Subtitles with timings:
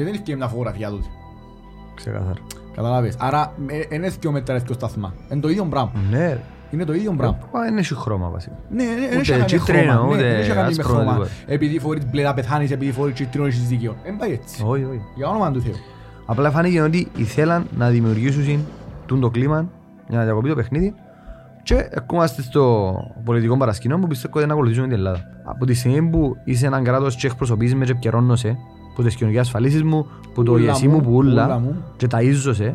[0.00, 1.04] Γιατί δεν έφυγε μια φωτογραφία του.
[1.94, 2.40] Ξεκάθαρα.
[2.74, 3.14] Καταλάβες.
[3.18, 5.14] Άρα δεν είναι δύο μέτρα και σταθμά.
[5.30, 5.92] Είναι το ίδιο πράγμα.
[6.10, 6.40] Ναι, ρε.
[6.70, 7.38] Είναι το ίδιο πράγμα.
[7.52, 8.54] Μα δεν έχει χρώμα βασικά.
[8.70, 10.06] Ναι, ναι, Ούτε δεν έχει να κάνει κίτρινο, χρώμα.
[10.06, 11.12] Ναι, ούτε δεν έχει να κάνει με άσπρο, χρώμα.
[11.12, 11.30] τίποτα.
[11.46, 13.96] Επειδή φορείς μπλε να πεθάνεις, επειδή φορείς κίτρινο έχεις δίκιο.
[14.04, 14.62] Δεν πάει έτσι.
[14.66, 15.00] Όχι, όχι.
[15.16, 15.74] Για όνομα του Θεού.
[16.26, 18.66] Απλά φάνηκε ότι ήθελαν να δημιουργήσουν
[19.06, 19.68] τούν το κλίμα
[20.08, 20.94] για να διακοπεί το παιχνίδι
[21.62, 22.94] και ερχόμαστε στο
[23.24, 25.20] πολιτικό παρασκηνό που πιστεύω ότι να ακολουθήσουμε την Ελλάδα.
[25.44, 28.58] Από τη στιγμή που είσαι έναν κράτος και εκπροσωπείς με και επικαιρώνεσαι
[28.94, 31.82] που τις κοινωνικές ασφαλίσεις μου, που το Ούλα γεσί μου, μου, που ούλα ούλα μου.
[31.96, 32.74] και ταΐζεσαι,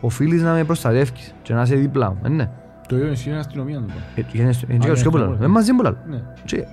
[0.00, 2.50] οφείλεις να με προστατεύεις και να είσαι δίπλα μου, ε, ναι.
[2.88, 3.84] Το ίδιο ισχύει στην αστυνομία του.
[4.14, 5.34] Ε, και Είναι είναι και ναι, πιο πολλά, ναι.
[5.36, 5.98] είναι μαζί μου λάλλον.
[6.08, 6.22] Ναι.
[6.44, 6.64] Και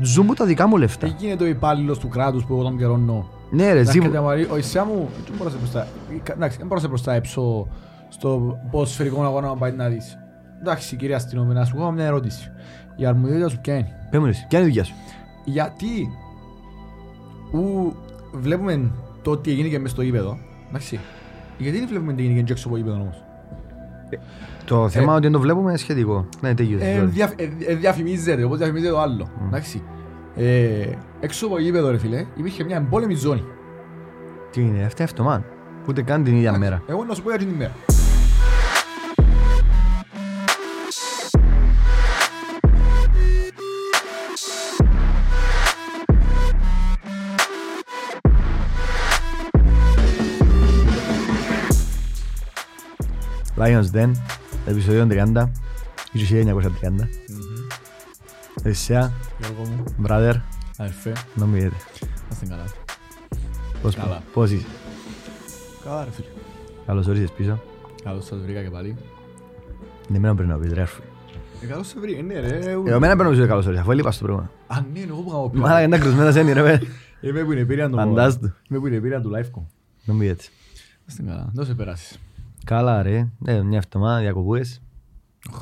[0.00, 1.06] ζουν που τα δικά μου λεφτά.
[1.06, 3.28] Τι γίνεται ο υπάλληλος του κράτους που εγώ τον καιρώνω.
[3.50, 5.86] Ναι ρε, ζει Εντάξει, Μαρή, Ο Ισιά μου, δεν μπορώ να σε προστα-
[6.34, 7.68] εντάξει, δεν μπορώ να σε προστατέψω
[8.08, 10.18] στο ποδοσφαιρικό αγώνα να πάει να δεις.
[10.60, 12.50] Εντάξει κύριε αστυνομία, να σου κάνω μια ερώτηση.
[12.96, 14.94] Η αρμοδιότητα σου ποια είναι; Πες μου ρε, εσύ, ποια είναι η δουλειά σου;
[15.44, 16.08] Γιατί
[17.52, 17.94] ου,
[18.32, 18.90] βλέπουμε
[19.22, 21.00] το τι έγινε και μες στο γήπεδο, εντάξει.
[21.58, 23.22] Γιατί δεν βλέπουμε τι έγινε και έξω από το γήπεδο όμως;
[24.64, 26.28] Το θέμα ότι δεν το βλέπουμε είναι σχετικό.
[26.40, 26.78] Ναι, τέλειο.
[26.80, 29.28] Ε, δια- ε, ε, διαφημίζεται, όπως διαφημίζεται το άλλο.
[29.46, 29.82] Εντάξει.
[30.36, 30.86] Ε,
[31.20, 33.44] έξω από το γήπεδο ρε φίλε, υπήρχε μια εμπόλεμη ζώνη.
[34.50, 35.40] Τι είναι, αυτά αυτό man.
[35.88, 36.82] Ούτε καν την ίδια μέρα.
[36.86, 37.72] Εγώ να σου πω για την ημέρα.
[53.58, 54.10] Lions Den,
[54.66, 55.48] επεισόδιο 30,
[56.12, 57.08] ίσως 1930.
[58.62, 60.34] Εσέα, Γιώργο μου, brother,
[60.76, 61.74] αδερφέ, να μην είδετε.
[62.00, 62.64] να είστε καλά.
[63.82, 64.22] Πώς, Καλά.
[64.32, 64.66] πώς είσαι;
[65.84, 66.26] Καλά ρε φίλε.
[66.86, 67.60] Καλώς όρισες πίσω.
[68.04, 68.96] Καλώς σας βρήκα και πάλι.
[70.08, 71.00] Δεν μένα πρέπει να πεις ρε αρφή.
[71.62, 72.58] Ε, καλώς σε βρήκα, ναι ρε.
[72.58, 74.50] ε, Εγώ μένα πρέπει να πεις καλώς όρισες, αφού έλειπα στο πράγμα.
[74.66, 76.80] Α, ναι, είναι εγώ που κάνω Μάλακα είναι τα κρουσμένα σένι ρε πέ.
[77.20, 77.96] Είμαι που είναι πήραν του...
[77.96, 78.52] Φαντάστο.
[78.70, 79.62] Είμαι που είναι πήραν του Livecom.
[80.04, 80.50] Να μην έτσι.
[80.98, 82.18] Να είστε καλά, δεν σε περάσεις.
[82.68, 84.82] Καλά ρε, ε, μια εβδομάδα διακοπούες.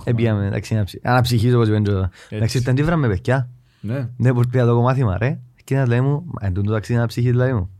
[0.04, 3.48] Έπιαμε, εντάξει, να ψη- αναψυχίζω όπως είπαν Εντάξει, ήταν τι βράμε παιδιά.
[3.80, 4.08] Ναι.
[4.16, 5.38] Ναι, που πήγα το κομμάτι μα ρε.
[5.64, 7.70] Και να λέει μου, μα εν τούτο ταξίδι να ψυχεί δηλαδή μου.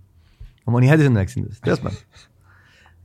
[0.64, 1.58] Ομονιά της είναι το ταξίδι της.
[1.58, 1.98] Τέλος πάντων.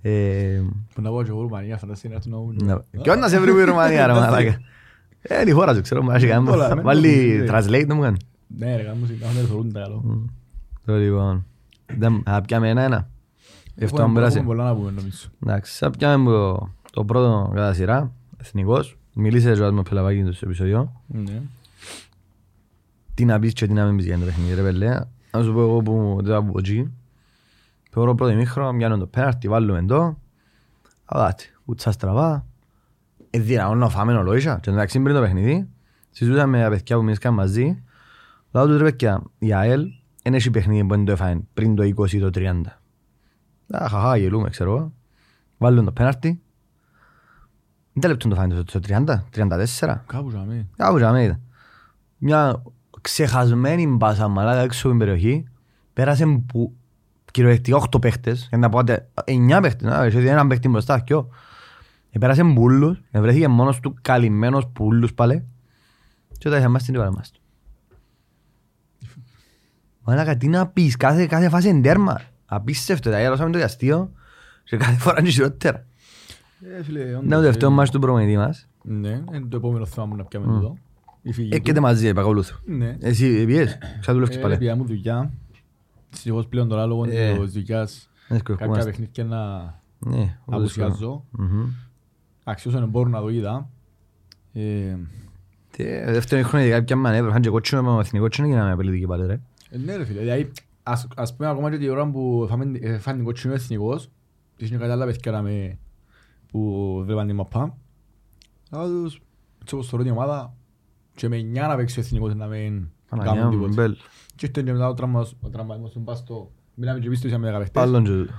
[0.01, 0.61] Ε,
[0.93, 2.55] Που να πω και εγώ Ρουμανία, φανταστεί να έρθουν να βγουν.
[2.63, 4.59] να- Ποιον να σε βρει που η Ρουμανία ρε μαλάκα.
[5.21, 6.49] Ε, είναι η χώρα σου, ξέρω, μα έχει κάνει.
[6.49, 7.45] Όλα, ναι, Βάλει ναι.
[7.49, 8.17] translate να μου κάνει.
[8.47, 10.27] Ναι ρε, κάνουν μουσικά, δεν θεωρούν τα καλό.
[10.85, 11.45] Το λοιπόν.
[11.97, 13.09] δεν- Θα πιάμε ένα-ένα.
[13.83, 14.37] Αυτό μου Έχουμε- πέρασε.
[14.39, 15.27] έχουμε πολλά να πούμε νομίζω.
[15.43, 18.97] Εντάξει, θα πιάμε το- το πρώτο κατά σειρά, εθνικός.
[19.13, 21.01] Μίλησε ο Άσμο Πελαβάκη στο επεισόδιο.
[21.07, 21.41] Ναι.
[23.13, 24.99] Τι να πεις και τι να μην πεις για το παιχνίδι ρε πέλε.
[25.31, 26.91] Να σου πω εγώ που δεν θα πω εκεί.
[27.91, 30.17] Θεωρώ πρώτο ημίχρονο, μοιάνω το πέναρτι, βάλουμε το.
[31.05, 32.45] Αγάτε, ούτσα στραβά.
[33.29, 34.59] Ε, δυνατόν να φάμε ολόισα.
[34.61, 35.67] Και εντάξει πριν το παιχνίδι,
[36.11, 37.83] συζούσαμε με τα παιδιά που μίλησαν μαζί.
[38.51, 39.87] Λάω τους ρε παιδιά, η ΑΕΛ
[40.23, 42.80] δεν έχει παιχνίδι που δεν το έφαγε πριν το 20 ή το 30.
[43.71, 44.93] Α, χαχά, γελούμε, ξέρω εγώ.
[45.57, 46.41] Βάλουν το πέναρτι.
[47.93, 50.03] Δεν λεπτό το φάνε στο 30, 34.
[50.05, 50.67] Κάπου ζαμε.
[50.75, 51.41] Κάπου τζάμε ήταν.
[52.17, 52.63] Μια
[53.01, 55.47] ξεχασμένη μπάσα μαλάκα έξω από την περιοχή.
[55.93, 56.75] Πέρασε που
[57.31, 58.47] κυριολεκτικά 8 παίχτες.
[58.49, 59.89] Για να πω ότι 9 παίχτες.
[59.89, 60.99] Να, έχει έναν παίχτη μπροστά.
[60.99, 61.29] Κοιό.
[62.19, 63.01] Πέρασε μπούλους.
[63.11, 65.45] Βρέθηκε μόνος του καλυμμένος πουλούς πάλι.
[66.37, 67.41] Και όταν είχαμε στην ώρα μας του.
[70.03, 70.97] Μαλάκα τι να πεις.
[70.97, 72.21] Κάθε, κάθε φάση είναι τέρμα.
[72.53, 73.09] Απίστευτο.
[73.09, 74.11] Τα έλωσαμε το διαστείο.
[74.63, 75.85] Και κάθε φορά είναι χειρότερα.
[76.79, 78.67] Ε, φίλε, όντως, Είναι το τελευταίο ε, μάτς του προμονητή μας.
[78.83, 80.77] Ναι, είναι το επόμενο θέμα μου να πιάμε εδώ.
[81.21, 81.55] Η φυγή του.
[81.55, 82.59] Έκετε μαζί, παρακολούθω.
[82.65, 82.97] Ναι.
[82.99, 84.57] Εσύ πιες, ξαδουλεύεις Ε, πάλι.
[84.57, 85.31] Πια μου δουλειά.
[86.09, 87.37] Συνεχώς πλέον τώρα λόγω Ε.
[87.43, 88.89] της δουλειάς Εύκολο, κάποια είμαστε.
[88.91, 89.39] παιχνίδια να
[89.99, 91.25] Ναι, όπως απουσιάζω.
[91.31, 91.65] Μμμ.
[92.43, 93.69] Εντάξει, όσο μπορώ να το είδα.
[94.53, 94.95] Ε,
[95.71, 98.53] Τι, ε, Δεύτερο χρόνο ειδικά πια μανέβρα, είχαν και κότσινο με τον εθνικός κότσινο και
[98.53, 99.39] να με απελητική πάλι ρε.
[99.69, 100.51] ε, ναι ρε φίλε, δηλαδή
[100.83, 104.09] ας, ας πούμε ακόμα και την ώρα που φάμε- ε, φάνε την κοτσινό εθνικός
[104.57, 105.77] τις είναι κάτι άλλα παιδιά με,
[106.51, 107.77] που βλέπαν την μαπά.
[108.69, 109.21] Αλλά τους,
[109.61, 110.53] έτσι όπως θεωρώ την ομάδα
[111.15, 113.73] και με εννιά να παίξει ο εθνικός να μην Παναγιά κάνουν μου, τίποτα.
[113.81, 113.95] μπέλ.
[114.35, 116.51] Και ήρθε και μετά ο τραυμα- ο τραυματισμός του Μπάστο.
[116.75, 117.83] Μιλάμε και πίστος είχαμε δέκα παίχτες.
[117.83, 118.33] Πάλλον και τούτο.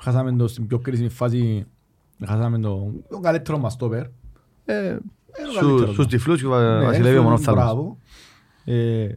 [0.00, 1.66] Χάσαμε το στην πιο κρίσιμη φάση.
[2.26, 4.02] Χάσαμε το, τον καλύτερο μας στόπερ.
[4.04, 4.08] Ε,
[4.64, 4.92] Ε,
[5.42, 6.06] ο σου- καλύτερος Στους μας.
[6.06, 7.64] τυφλούς και Ναι, βασιλεύει ο έφυγε, μονόφθαλμος.
[7.64, 7.98] μπράβο.
[8.64, 9.08] Ε,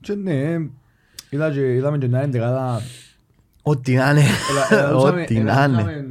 [0.00, 0.56] Και ναι,
[1.30, 2.80] είδα και- είδαμε και μια εντεκάδα.
[3.62, 4.20] Ό,τι να είναι,
[4.50, 5.52] Ελα- ελαλούσαμε- ό,τι να είναι.
[5.62, 6.04] ελαλούσαμε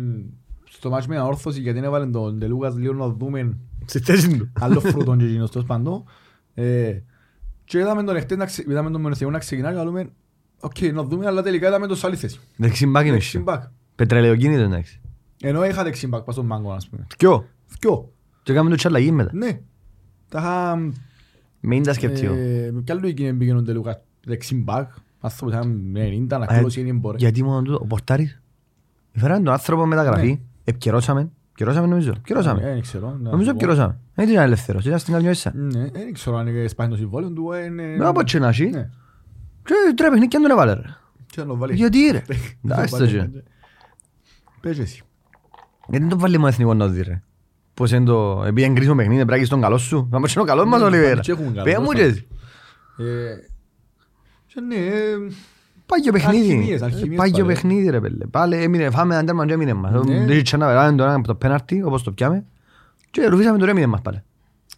[0.70, 4.50] Στο μάτς με την όρθωση γιατί έβαλε τον Τελούκας λίγο να δούμε Στη θέση του.
[4.60, 6.04] άλλο φρούτον και εκείνος τέλος πάντων.
[6.54, 7.00] Ε,
[7.66, 10.10] Και είδαμε τον εχτές να ξε- είδαμε τον Μονεθιό να ξεκινά και λέμε
[10.60, 12.40] Οκ, να δούμε, αλλά τελικά είδαμε τον σε άλλη θέση.
[12.56, 13.38] Δεξιμπάκ είναι εσύ.
[13.38, 13.64] Δεξιμπάκ.
[13.96, 15.02] Πετρελαιοκίνητο εντάξει.
[15.42, 17.08] Ενώ είχα δεξιμπάκ πας στον μάγκο, ας πούμε.
[17.18, 17.48] Ποιο.
[17.80, 18.12] Δυο.
[18.44, 19.30] Και κάνουμε το τσαλαγή μετά.
[19.34, 19.60] Ναι.
[20.30, 20.92] Τα είχα...
[21.60, 22.34] Μην τα σκεφτείω.
[22.34, 24.92] ε, Με ποια λογική είναι πήγαινε ο Τελούκας δεξιμπάκ.
[25.20, 26.00] Άνθρωπος ήταν με
[26.30, 27.18] 90, να Ε, κλώσει είναι μπορεί.
[27.20, 28.42] Γιατί μόνο τούτο, ο Πορτάρης.
[29.14, 30.28] Φέραν τον άνθρωπο μεταγραφή.
[30.28, 30.40] Ναι.
[30.64, 31.30] Επικαιρώσαμε.
[31.50, 32.10] Επικαιρώσαμε νομίζω.
[32.10, 32.62] Επικαιρώσαμε.
[32.62, 33.08] Ε, Δεν ξέρω.
[33.08, 33.50] να Νομίζω σου πω.
[33.50, 34.00] επικαιρώσαμε.
[34.16, 34.86] Δεν ήταν ελεύθερος.
[34.86, 35.52] Ήταν στην Καλνιώσα.
[35.56, 37.52] Ναι, δεν ξέρω αν είναι σπάνιο το συμβόλαιο του.
[37.52, 38.66] ε, είναι- Με από και να έχει.
[38.70, 38.90] Ναι.
[39.64, 40.82] Και τρία παιχνίδια τον έβαλε ρε;
[41.26, 41.74] Και να το βάλει.
[41.76, 42.22] Γιατί ρε;
[42.62, 43.30] Να Εντάξει το το βάλει.
[43.30, 43.44] και.
[44.62, 45.02] Πες εσύ.
[45.88, 47.22] Γιατί δεν τον βάλει μόνο εθνικό να δει ρε;
[47.74, 48.44] Πώς είναι το...
[48.46, 50.08] Επειδή είναι κρίσιμο παιχνίδι, πρέπει να έχεις τον καλό σου.
[50.12, 51.10] Να είναι ο καλός μας Ναι, Ολιβέρα.
[51.10, 52.28] πάνε και έχουν καλό, Πέ μου πώς και θα- εσύ.
[54.48, 55.18] Ε, και ναι, ε,
[55.86, 56.52] Πάγιο παιχνίδι.
[56.54, 57.54] Αλχημίες, αλχημίες Πάγιο πάλι.
[57.54, 58.26] παιχνίδι ρε πέλε.
[58.26, 60.06] Πάλι έμεινε, φάμε έναν τέρμα και έμεινε μας.
[60.06, 60.26] Ναι.
[60.26, 62.46] Δεν είχε να περάμε τώρα από το πέναρτι, όπως το πιάμε.
[63.12, 64.24] Και ρουφίσαμε το έμεινε μας πάλι.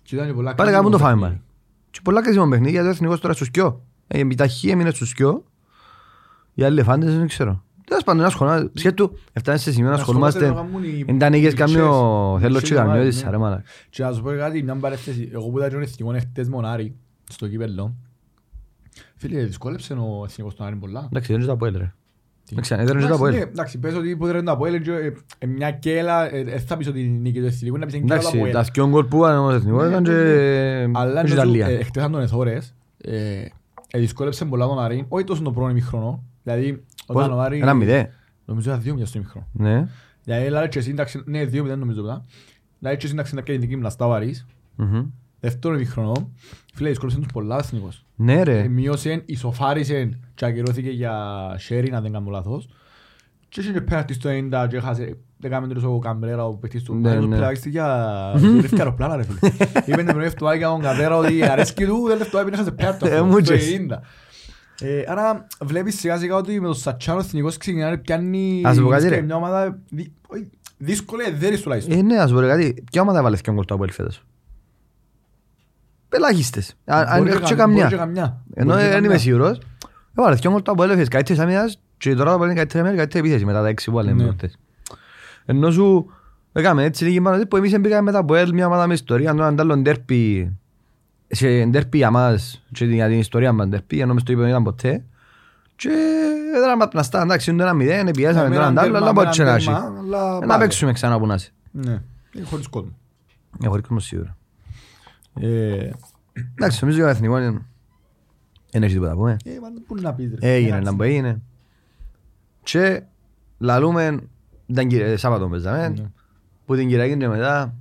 [0.03, 1.33] και ήταν και πολλά Πάλι κρίσιμο κάπου το φάμε παιχνίδι.
[1.35, 1.43] πάλι.
[1.91, 3.81] Και πολλά κρίσιμο παιχνίδι γιατί ο εθνικός τώρα στους κοιό.
[4.07, 5.43] Ε, Η ταχύ έμεινε στους κοιό.
[6.53, 7.63] Οι άλλοι ελεφάντες δεν ξέρω.
[7.85, 8.69] Τέλος πάντων, ασχολούμαστε.
[8.73, 10.45] Σκέτου, έφτανε σε σημείο να ασχολούμαστε.
[10.45, 12.39] ασχολούμαστε να κάνουν οι- Δεν τα νίκες οι κάμιο chess.
[12.39, 13.29] θέλω Οι και chess καμιώτης, ομάδες, ναι.
[13.29, 13.63] ρε μάλακα.
[13.89, 15.29] Και να σου πω κάτι, μια παρέθεση.
[15.33, 16.95] Εγώ που ήταν τον εθνικό χτες με τον Άρη,
[17.29, 17.95] στο κύπελλο.
[19.21, 20.99] Φίλε, δυσκόλεψε ο εθνικός τον Άρη πολλά.
[21.05, 21.93] Εντάξει, δεν είναι το Αποέλ ρε.
[22.45, 23.33] Τι; Εντάξει, δεν είναι το Εντάξει, Αποέλ.
[23.33, 26.59] ναι, Εντάξει, πες ότι που δεν το Αποέλ, ε, ε, ε, μια κέλα, ε, ε,
[26.59, 28.53] θα πεις ότι είναι η νίκη του εθνικού, να πεις είναι κέλα του Εντάξει, Αποέλ.
[28.53, 30.11] τα δυο γκολ που ήταν ο εθνικός ήταν και
[30.93, 31.67] Αλλά και η νομίζω, Ιταλία.
[31.67, 33.45] ε, χτες ήταν τον Εθώρες, ε,
[33.91, 37.59] ε, δυσκόλεψε πολλά τον Άρη, όχι τόσο τον πρώτο ημίχρονο, δηλαδή όταν ο Άρη...
[37.59, 38.09] Ένα μηδέ.
[38.45, 39.47] Νομίζω ήταν δύο μια στο ημίχρονο.
[39.51, 39.87] Ναι.
[40.23, 42.25] Δηλαδή, λάρε και σύνταξη, ναι, δύο μηδέν νομίζω μετά.
[42.79, 44.45] Δηλαδή και σύνταξη να κάνει την γύμναστα ο Άρης.
[45.41, 45.49] Μμμ.
[45.49, 46.31] Δεύτερο ημίχρονο,
[46.73, 48.05] φίλε, δυσκόλεψε τους πολλά ο εθνικός.
[48.15, 48.67] Ναι Ε, ρε.
[48.67, 51.13] Μείωσε, ισοφάρισε και ακυρώθηκε για
[51.69, 52.69] sharing, αν δεν κάνω λάθος.
[53.49, 56.95] Και είχε και πέναρτι στο 90 και έχασε, έκαμε τέλος ο Καμπρέρα, ο παίκτης του.
[56.95, 57.35] Ναι, Μα, ναι.
[57.35, 58.31] πειράξτε για
[58.61, 59.51] ρίφκε αεροπλάνα ρε φίλε.
[59.85, 63.07] Είπε την πρωί φτωά για τον Καμπρέρα ότι αρέσκει του, δεν λεφτό έπινε έχασε πέναρτι
[63.07, 63.77] Ε, αυτό, μου στο τζες.
[63.89, 63.97] 90.
[64.81, 68.75] Ε, Άρα βλέπεις σιγά σιγά ότι με τον Σατσάνο ο εθνικός ξεκινάει να πιάνει Ας
[68.75, 69.21] σου πω κάτι, ρε.
[69.21, 71.97] μια ομάδα δι- όχι, δύσκολη εδέρης τουλάχιστον.
[71.97, 72.83] Ε, ναι, ας πω ρε κάτι.
[72.91, 74.23] Ποια ομάδα έβαλε δυο γκολ το Αποέλ φέτος.
[76.09, 76.75] Πελάχιστες.
[76.85, 77.97] Αν- Αν Μπορεί έχει και κα- μπορεί και καμιά.
[77.97, 78.41] καμιά.
[78.53, 79.19] Ενώ Μπορεί και δεν είμαι καμιά.
[79.21, 79.61] σίγουρος.
[80.17, 81.07] Έβαλε δυο γκολ το Αποέλ φέτος.
[81.07, 83.91] Καλύτερης άμυνας και τώρα το Αποέλ είναι καλύτερη άμυνα και καλύτερη επίθεση μετά τα έξι
[83.91, 84.11] που Ναι.
[84.13, 84.57] βάλε χτες.
[85.45, 86.11] Ενώ σου
[86.51, 89.31] έκαμε έτσι λίγη πάνω που εμείς μπήκαμε μετά από Αποέλ μια ομάδα με ιστορία.
[89.33, 90.51] Τώρα αντάλλον ντέρπι
[91.27, 94.49] σε ντέρπι για μας και για την ιστορία μας ντέρπι ενώ μες το είπε δεν
[94.49, 95.03] ήταν ποτέ.
[95.75, 95.89] Και
[96.55, 99.13] έδραμα να στά, εντάξει, είναι το ένα μηδέν, πιέσαμε Με τώρα έναν αντάλλον, τέρμα, αλλά
[99.15, 99.65] με πότε έναν να έχεις.
[99.65, 100.61] τέρμα, αλλά Ε, Να πάλι.
[100.61, 101.51] παίξουμε ξανά που να είσαι.
[101.71, 101.91] Ναι,
[102.39, 102.91] Ε, χωρίς κόσμο.
[103.63, 104.37] Εγώ ρίχνω σίγουρα.
[105.39, 105.89] Ε,
[106.55, 107.65] Εντάξει, νομίζω ότι ο εθνικό είναι...
[108.71, 109.37] Δεν έχει τίποτα να πούμε.
[109.45, 110.53] ε, μα πού να πεις ρε.
[110.53, 110.89] Έγινε Εντάξει.
[110.89, 111.41] να που έγινε.
[112.63, 113.03] Και
[113.57, 114.19] λαλούμε,
[114.65, 116.11] ήταν Κυριακή- Σάββατο παίζαμε, Ναι.
[116.65, 117.75] που την Κυριακή και μετά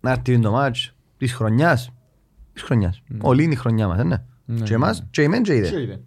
[0.00, 1.90] να έρθει το μάτς της χρονιάς.
[2.52, 3.02] Της χρονιάς.
[3.20, 4.16] Όλη είναι η χρονιά μας, ε, ναι.
[4.44, 5.06] Ναι, Και ναι, εμάς, ναι.
[5.10, 5.80] και εμένα και Και είδε.
[5.80, 6.00] είδε.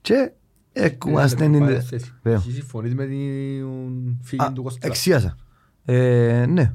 [0.00, 0.32] Και
[0.72, 1.58] έκουμαστε Ε, την...
[1.58, 2.12] παρέθεση.
[2.22, 2.38] Βεβαίω.
[2.40, 4.86] Εσύ συμφωνείς με την φίλη Α, του Κωστή.
[4.86, 5.36] Εξίασα.
[5.84, 6.72] Ε, Ναι.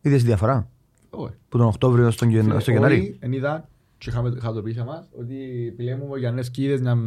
[0.00, 0.66] Είδες τη διαφορά Όχι.
[1.10, 2.94] Που τον Οκτώβριο στον Γεν- στο Γενάρη.
[2.94, 3.68] Όχι, εν είδα
[3.98, 5.34] και είχαμε είχα το πει σε εμάς ότι
[5.68, 6.98] επιλέγουμε ο Γιάννης και είδες μια...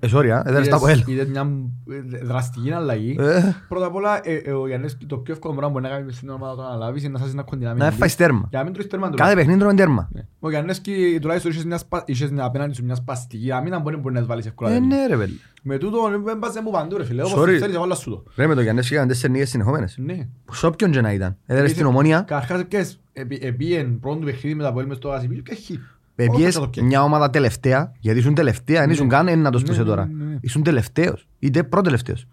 [0.00, 1.12] Ε, sorry, α, έδερες τα από είδες- ελ.
[1.12, 1.48] είδες μια
[1.90, 3.16] ε, δραστική αλλαγή.
[3.20, 5.98] Ε, Πρώτα απ' όλα, ε, ε, ο Γιάννης το πιο εύκολο πράγμα που μπορεί να
[6.00, 7.78] κάνει στην ομάδα όταν αναλάβεις είναι να σας να κοντινάμει.
[7.78, 8.46] Να φάεις τέρμα.
[8.50, 9.16] Για να μην τρώεις τέρμα του.
[9.16, 10.08] Κάθε παιχνίδι τρώμε τέρμα.
[10.12, 10.26] Ναι.
[10.40, 13.96] Ο Γιάννης και τουλάχιστον είχες μια σπα- είχες μια- απέναντι σου μια σπαστική άμυνα μπορεί
[13.96, 14.70] μπορεί να τις βάλεις εύκολα.
[14.70, 14.86] Ε, τέρμα.
[14.86, 15.40] ναι ρε παιδί.
[15.62, 17.22] Με τούτο δεν πας μου παντού ρε φίλε.
[17.22, 17.58] Όπως Sorry.
[17.58, 18.22] θέλεις έβαλα σου το.
[18.36, 19.96] Ρε με το Γιάννης είχαν τέσσερις νίκες συνεχόμενες.
[19.98, 20.28] Ναι.
[20.52, 21.36] Σε όποιον και να ήταν.
[21.46, 23.00] Έδερες στην ομόνια, Καρχάς ποιες
[23.40, 25.80] επίεν πρώτο του παιχνίδι με τα πόλη μες στο Γασιπίλ και χει.
[26.16, 29.86] Επιές μια ομάδα τελευταία, γιατί ήσουν τελευταία, δεν ήσουν καν ένα το Ναι, σπούσε ναι,
[29.86, 30.06] τώρα.
[30.12, 30.38] ναι, ναι.
[30.40, 32.26] Ήσουν τελευταίος, είτε πρώτο-τελευταίος.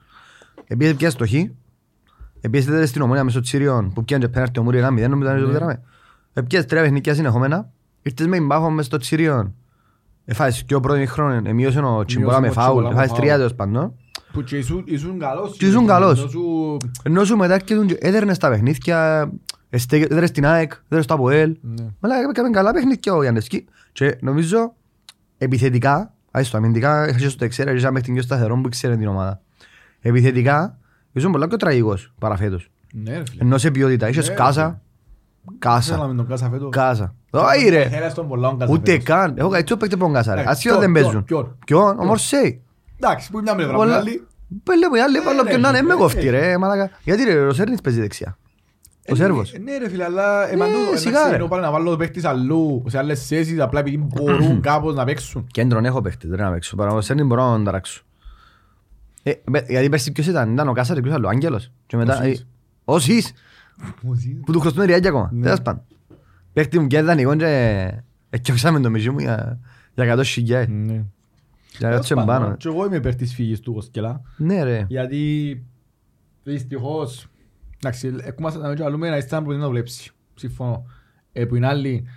[0.67, 1.33] Επιές πιάσεις το χ,
[2.41, 5.29] επιές έδερες στην ομόνια μέσω τσίριων που πιάνε και πέναρτη ο Μούρι ένα μηδέν, νομίζω
[5.29, 5.47] ήταν Ναι.
[5.47, 5.81] το πέραμε.
[6.33, 7.69] Επιές τρία παιχνικιά συνεχόμενα,
[8.01, 9.55] ήρθες με μπάχο μες στο τσίριον.
[10.25, 13.21] Εφάσεις και ο πρώτο χρόνο, εμείωσε ο Τσιμπολά με ο φάουλ, Τσιμπολά με εφάσεις φάουλ.
[13.21, 13.93] τρία τέλος πάντων.
[14.33, 15.57] Που και ήσουν- ήσουν καλός.
[15.57, 16.19] Και ήσουν καλός.
[16.19, 19.31] Ενώ σου- Ενώ σου μετά έρχεται και έδερνες τα παιχνίδια,
[19.73, 21.57] εστέ- έδερες την ΑΕΚ, έδερες το ΑΠΟΕΛ.
[21.61, 21.85] Ναι.
[21.99, 23.65] Μαλά, έκαμε καλά παιχνίδια ο Γιάννεσκι.
[23.91, 24.73] Και νομίζω
[25.37, 29.07] επιθετικά, άιστο αμυντικά, είχα και στο τεξέρα, είχα μέχρι την πιο σταθερό που ξέρει την
[29.07, 29.41] ομάδα.
[30.01, 30.77] Επιθετικά,
[31.11, 32.69] ήσουν πολλά πιο τραγικός παραφέτος.
[32.93, 33.43] Ναι ρε φίλε.
[33.43, 34.81] Ενώ σε ποιότητα, είχες Ναι, κάσα,
[35.43, 36.69] Ήθελα κάσα, με τον Κάσα φέτος.
[36.71, 37.15] κάσα.
[37.29, 39.05] Όχι ρε, Θέλεις τον πολλά τον Κάσα ούτε φέτος.
[39.05, 39.37] καν.
[39.37, 40.41] Έχω καλύτερο παίκτη από τον κάσα ρε.
[40.41, 41.23] Εντάξει, Ασχέτως δεν ποιον, παίζουν.
[41.23, 42.61] ποιον, Ποιον, ο Μορσέη.
[42.99, 44.27] Εντάξει, που μια πλευρά που Πολλά- άλλη.
[44.63, 46.29] Πέλε που οι άλλοι Ε, βάλω ρε, ποιον να είναι, ε, με ε, κόφτει ε.
[46.29, 46.89] ρε, μαλάκα.
[47.03, 48.37] Γιατί ρε, ο Σέρνης παίζει δεξιά.
[49.11, 49.51] Ο Ε, Σέρβος.
[49.53, 51.35] ναι, Ναι ρε φίλε, αλλά Ε, εμαντού, εντάξει, σιγά, ρε.
[51.35, 55.03] ενώ πάλι να βάλω το παίχτης αλλού, σε άλλες θέσεις, απλά επειδή μπορούν κάπως να
[55.05, 55.47] παίξουν.
[55.51, 56.75] Κέντρον έχω παίχτες, δεν να παίξω.
[56.75, 58.03] Παρά ο Σέρνης μπορώ να τον ταράξω.
[59.23, 61.71] Ε, με- γιατί πέρσι ποιος ήταν, ήταν ο Κάσαρ και ποιος άλλο, ο Άγγελος.
[61.85, 62.39] Και μετά, Ο Σεις.
[62.39, 62.45] ε,
[62.85, 63.33] ο Σεις,
[64.45, 65.29] που του χρωστούν ριάκια ακόμα.
[65.33, 65.43] Ναι.
[65.43, 65.83] Τέλος πάντων.
[66.53, 67.91] Παίχτη μου και δανεικό και
[68.29, 69.59] εκκιόξαμε το μισό μου για
[69.93, 70.67] για 100 χιλιάδες.
[70.69, 71.03] Ναι.
[71.77, 72.55] Για να κάτσω Τέλος πάντων, πάνω.
[72.57, 74.21] Και εγώ είμαι υπέρ της φύγης του Κοσκελά.
[74.37, 74.85] Ναι ρε.
[74.87, 75.63] Γιατί
[76.43, 77.27] δυστυχώς,
[77.83, 80.11] εντάξει, έχουμε να και αλλούμε να είστε να να το βλέψει.
[80.35, 80.85] Συμφωνώ.
[81.31, 82.07] Ε, που είναι άλλοι,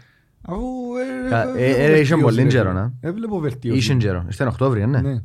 [0.47, 0.63] Αφού
[1.27, 2.81] ε, Κα- ε, ε, βλέπω ε, είχε βελτίωση, πολύ ρε καιρό, φίλε.
[2.81, 2.93] να.
[3.01, 3.79] Ε, βλέπω βελτίωση.
[3.79, 4.23] Είχε καιρό.
[4.27, 5.01] Ήρθε Οκτώβριο, ναι.
[5.01, 5.23] Ναι.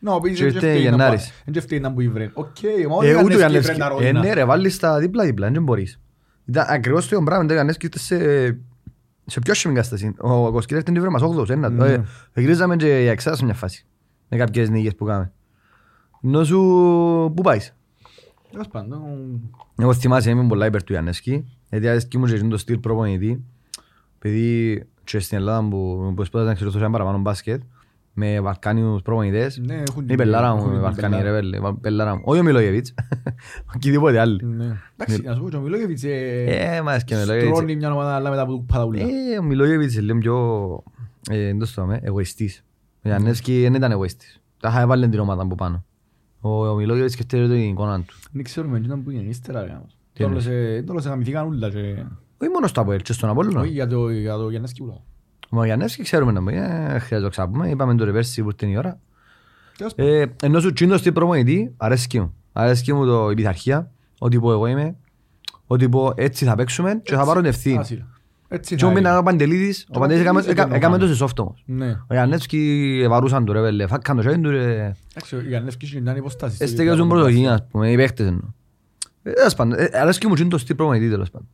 [0.00, 1.24] Να, ο οποίος Και δεν ήρθε φταίει να Γενάρης.
[1.44, 2.30] πά- δεν φταίει να μπει βρε.
[2.34, 2.46] Οκ,
[2.88, 3.72] μα όλοι Ε, οι ούτε ο Γιαννέσκι Γιαννεύσκη.
[3.74, 4.20] βρεν τα Ε, ρόδινα.
[4.20, 6.00] ναι ρε, βάλεις τα δίπλα-δίπλα, δεν μπορείς.
[6.44, 8.16] Ήταν ακριβώς το ίδιο πράγμα, το Γιαννεύσκη ήρθες σε...
[9.26, 10.14] Σε πιο άσχημη κατάσταση.
[10.18, 11.68] Ο Κοσκύρας ήταν βρε μας 8ος, ένα.
[11.68, 11.86] Ναι.
[11.92, 12.02] Ε,
[12.34, 13.86] Γυρίζαμε και για εξάδα σε μια φάση.
[14.28, 15.32] Με κάποιες νίκες που κάναμε.
[16.22, 16.58] Ενώ σου,
[17.36, 17.74] πού πάεις;
[18.54, 19.00] Τέλος πάντων,
[19.76, 21.44] Εγώ θυμάσαι είμαι πολλά υπέρ του Γιαννεύσκη.
[21.70, 23.44] Γιατί αρέσκει μου και εκείνο το στυλ προπονητή.
[24.18, 27.62] Επειδή και στην Ελλάδα που που σπούδασα να εξελιχθώ παραπάνω μπάσκετ
[28.12, 29.58] με Βαλκάνιους προπονητές.
[29.58, 31.40] ναι, έχουν Είναι την- πελάρα έχουν μου, την η Βαλκάνη ρε πελάρα.
[31.40, 32.22] πέλε, βα- πελάρα μου.
[32.24, 32.94] Όχι ο Μιλόγεβιτς,
[33.78, 34.44] και τίποτε άλλοι.
[34.44, 34.76] Ναι.
[34.96, 36.44] Εντάξει, να σου πω και ο Μιλόγεβιτς ε,
[36.76, 37.56] Ε, μας και ο Μιλόγεβιτς.
[37.56, 39.00] στρώνει μια ομάδα αλλά μετά που του παταούλα.
[39.00, 40.82] Ε, ο Μιλόγεβιτς είναι λίγο πιο,
[41.36, 42.64] ε, εντός το λέμε, εγωιστής.
[43.04, 44.40] Ο Γιαννεύσκη δεν ήταν εγωιστής.
[44.60, 45.84] Τα είχα έβαλε την ομάδα από πάνω.
[46.46, 48.14] Ο ο Μιλόγεβιτς σκεφτείτε την εικόνα του.
[48.32, 49.60] Δεν ξέρουμε τι ήταν που είναι ύστερα.
[49.60, 49.96] ρε, γάμος.
[50.12, 52.04] Τι Τώρα εννοείς; σε- Τώρα σε γαμηθήκαν ούλα και-
[52.38, 53.60] Όχι μόνος στο Αποέλ, και στον Απόλλωνα.
[53.60, 55.00] Όχι για το- για το Γιαννέσκι ούλα.
[55.48, 57.68] Ο Γιαννεύσκη ξέρουμε να μην χρειάζεται να το ξαπούμε.
[57.68, 59.00] Είπαμε το ρεβέρσι που ήρθε η ώρα.
[59.78, 60.12] Τέλος πάντων.
[60.12, 62.34] Ε, ενώ σου τσίντος τι προπονητή, αρέσκει μου.
[62.52, 64.96] Αρέσκει μου το, η πειθαρχία, ότι πω εγώ είμαι,
[65.66, 67.84] ότι πω έτσι θα παίξουμε και θα πάρω την ευθύνη.
[68.48, 68.58] Άσυλα.
[68.60, 69.00] Έτσι Και θα μου είναι.
[69.00, 71.38] πήγαινε ο Παντελίδης, ο ο Παντελίδης έκαμε- Παντελίδης έκα- έκανε έκαμε το το σε soft
[71.44, 71.62] όμως.
[71.66, 71.90] Ναι.
[72.06, 74.94] Ο Γιαννεύσκη ευαρούσαν του ρε πέλε, φάκαν το χέρι του ρε.
[75.14, 76.54] Εντάξει, ο Γιαννεύσκης ήταν υποστάσεις.
[76.56, 77.64] στο Έστεκε διπλάνο στον του πρωτογενή, μπάσκετ.
[77.64, 78.48] ας πούμε, οι παίχτες εννοώ.
[79.22, 81.48] Ε, τέλος πάντων, ε, αρέσκει μου τσίντος τι προπονητή τέλος πάντων.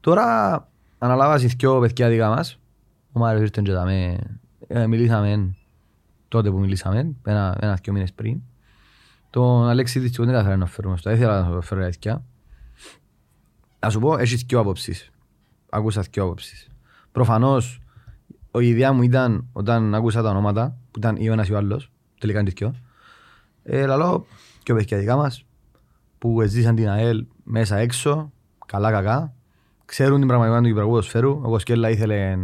[0.00, 0.68] Τώρα
[0.98, 2.58] αναλάβασαν οι δυο παιδιά δικά μας.
[3.12, 4.18] Ο Μάριος ήρθε και δαμε,
[4.66, 5.54] ε, μιλήσαμε
[6.28, 8.40] τότε που μιλήσαμε, ένα, ένα δυο μήνες πριν.
[9.30, 12.24] Τον Αλέξη δυστυχώς δεν καταφέραμε να φέρουμε στο, ήθελα να το φέρω αλήθεια.
[13.80, 15.11] Να σου πω, έχεις δυο απόψεις.
[15.74, 16.68] Άκουσα δυο απόψεις.
[17.12, 17.80] Προφανώς,
[18.60, 21.56] η ιδέα μου ήταν όταν άκουσα τα ονόματα, που ήταν ή ο ένας ή ο
[21.56, 22.74] άλλος, τελικά είναι δυο.
[23.62, 24.26] Ε, λαλό,
[24.62, 25.44] και παιδιά δικά μας,
[26.18, 28.32] που ζήσαν την ΑΕΛ μέσα έξω,
[28.66, 29.34] καλά κακά,
[29.84, 31.30] ξέρουν την πραγματικότητα του Κυπριακού ποδοσφαίρου.
[31.42, 32.38] Ο Κοσκέλα ήθελε,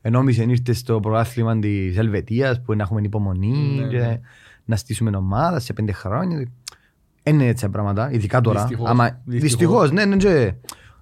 [0.00, 4.20] ενόμισε ήρθε στο πρωτάθλημα της Ελβετίας που να έχουμε υπομονή Ναι, και ναι.
[4.64, 6.48] να στήσουμε ομάδα σε πέντε χρόνια.
[7.22, 8.60] Είναι έτσι τα πράγματα, ειδικά τώρα.
[8.60, 8.88] Δυστυχώς.
[8.90, 9.40] Άμα- Δυστυχώς.
[9.40, 10.54] Δυστυχώς, ναι, ναι, και-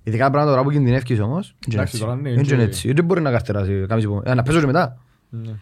[0.09, 1.49] Ειδικά τα πράγματα τώρα που κινδυνεύκεις όμως.
[1.49, 1.99] είναι Εντάξει, έτσι.
[2.07, 2.93] τώρα ναι, Είναι και- έτσι.
[2.93, 3.85] Δεν μπορεί να καρτεράσει.
[3.89, 4.99] κάνεις υπο- ε, Να παίζω και μετά.
[5.31, 5.53] Ναι.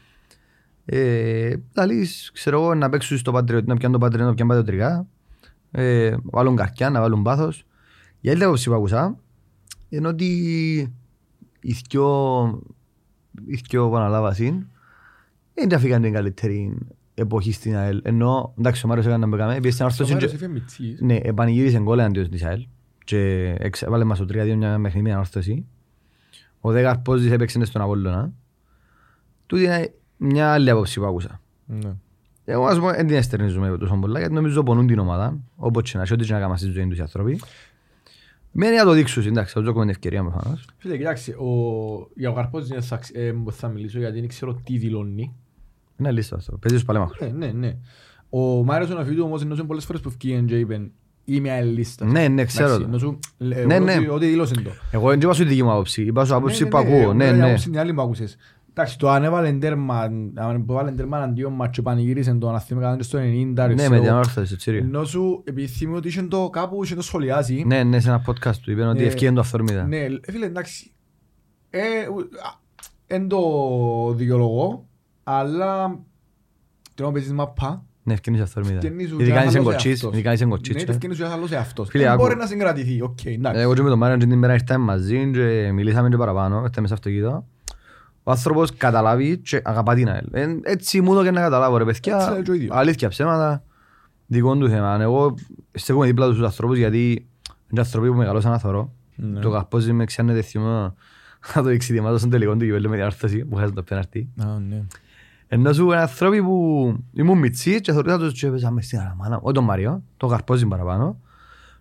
[0.84, 5.06] Ε, λαλείς, ξέρω εγώ, να παίξουν στο πατριώτη, να πιάνουν το πατριώτη, να πιάνουν πατριωτικά.
[5.70, 7.66] Ε, βάλουν καρκιά, να βάλουν πάθος.
[8.20, 9.16] Η άλλη άποψη που άκουσα
[9.88, 10.24] είναι ότι
[11.60, 12.06] οι δυο,
[13.46, 14.68] οι δυο που αναλάβασαν
[15.54, 16.78] δεν τραβήκαν την καλύτερη
[17.14, 18.00] εποχή στην ΑΕΛ.
[18.04, 21.00] Ενώ, εντάξει, ο Μάριος έκανε να μπήκαμε, πήγε στην Στο όρθωση μέρος και- έφυγε Μιτσής.
[21.00, 22.66] ναι, επανηγύρισε γκολ αντίον της ΑΕΛ
[23.04, 25.66] και εξ- έβαλε μας το 3-2 μια παιχνίδι με ανόρθωση.
[26.60, 28.32] Ο Δέκαρ Πόζης έπαιξε στον Απόλλωνα.
[29.46, 31.40] Τούτη είναι μια άλλη άποψη που άκουσα.
[31.66, 31.92] Ναι.
[32.44, 35.96] Εγώ ας πω δεν την εστερνίζουμε τόσο πολλά γιατί νομίζω πονούν την ομάδα όπως και
[35.96, 37.40] να έχει ό,τι και να κάνουν στη ζωή τους οι άνθρωποι.
[38.52, 40.68] Μένει να το δείξουν, εντάξει, θα τους δώσουμε την ευκαιρία προφανώς.
[40.78, 44.28] Φίλε, κοιτάξτε, ο- για ο Καρπός δεν θα, ξ- ε, μου θα μιλήσω γιατί δεν
[44.28, 45.34] ξέρω τι δηλώνει.
[45.96, 47.20] Είναι λίστα αυτό, παίζει στους παλέμαχους.
[47.20, 47.76] Ναι, ναι, ναι.
[48.30, 50.92] Ο Μάριος ο Ναφίδου όμως εννοούσε πολλές φορές που ευκήγεν και είπεν
[51.24, 52.10] είμαι αελίστας.
[52.12, 52.94] Ναι, ναι, ξέρω Εντάξει, το.
[52.94, 53.18] εννοούσου,
[53.60, 54.08] ε, Ναι, ότι- ναι.
[54.10, 54.70] Ότι δήλωσε το.
[54.90, 56.96] Εγώ δεν είπα σου τη δική μου άποψη, είπα σου άποψη Ναι, που ναι, ναι,
[57.00, 57.44] ακούω, ναι, εγώ ναι.
[57.46, 58.36] άποψη την άλλη μου άκουσες.
[58.76, 60.00] Εντάξει, το αν έβαλε τέρμα,
[60.34, 63.96] αν έβαλε τέρμα αντίον μας και πανηγύρισε το αναθήμα κατά στο 90, Ναι, ξέρω με
[63.96, 64.12] την εγώ.
[64.14, 64.80] ανόρθωση στο Τσίριο.
[64.80, 67.64] Ενώ σου, επειδή θυμούμαι ότι είχε το κάπου, είχε το σχολιάσει.
[67.66, 69.06] Ναι, ναι, σε ένα podcast του είπαν ότι Ναι.
[69.06, 69.82] ευκαιρία το αυθόρμητα.
[69.86, 70.90] Ναι, ε, φίλε, εντάξει.
[71.70, 71.80] Ε,
[72.14, 72.62] ου- α,
[73.06, 73.38] Εν το
[74.16, 74.88] δικαιολογώ,
[75.24, 75.98] αλλά
[76.94, 78.74] την ώρα παίζεις μαπά, Ναι, ευκαιρία αυθόρμητα.
[78.76, 80.12] ευκαινείς σου Ειδικά αν και είσαι άλλος κοτσής, εαυτός.
[80.12, 80.82] ειδικά αν είσαι Ναι, κοτσής.
[80.82, 80.90] ε.
[80.90, 81.88] ευκαινείς σου και άλλος εαυτός.
[81.88, 82.22] Φίλε, Δεν άκου.
[82.22, 83.60] μπορεί να συγκρατηθεί, οκ, εντάξει.
[83.60, 86.94] Εγώ και με τον Μάριο την ημέρα ήρθαμε μαζί και μιλήσαμε και παραπάνω, ήρθαμε σε
[86.94, 87.46] αυτοκίνητο.
[88.22, 90.24] Ο άνθρωπος καταλάβει και αγαπά την ΑΕΛ.
[90.32, 92.76] Ε, Έτσι μου το και να καταλάβω ρε Έτσι παιδιά, λέει και ο ίδιος.
[92.76, 93.62] αλήθεια ψέματα,
[94.26, 94.98] δικό του θέμα.
[95.02, 95.34] Εγώ
[95.72, 97.26] στέκομαι δίπλα τους τους ανθρώπους γιατί
[97.70, 98.92] είναι άνθρωποι που μεγαλώσαν να θωρώ.
[99.16, 99.40] Ναι.
[99.40, 100.94] Το καπόζι με ξιάνε θυμό
[101.54, 104.28] να το εξειδημάτω στον τελικό του κυπέλλου με την άρθωση που χάσαν το πέναρτι.
[105.54, 105.62] Α, ναι.
[105.62, 109.38] Ενώ σου είναι άνθρωποι που ήμουν μητσί και θεωρούσα τους και έπαιζα μες στην αραμάνα.
[109.42, 111.18] Όχι τον Μάριο, τον Καρπόζη παραπάνω.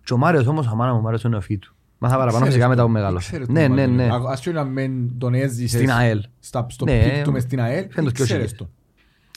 [0.04, 1.74] Και ο Μάριος όμως, αμάνα μου, ο Μάριος είναι ο φύ του.
[1.98, 3.28] Μάθα παραπάνω Ξέρεις φυσικά μετά το, που μεγάλωσα.
[3.28, 3.94] ξέρεις το Ναι, ναι, Μάριο.
[3.94, 4.04] ναι.
[4.04, 6.22] Α- Ας και να μεν τον έζησες Στην ΑΕΛ.
[6.40, 8.54] στα- στο Ναι, πικ του μες στην ΑΕΛ, φαίνεται πιο ξέρεις χίλιες.
[8.54, 8.68] το.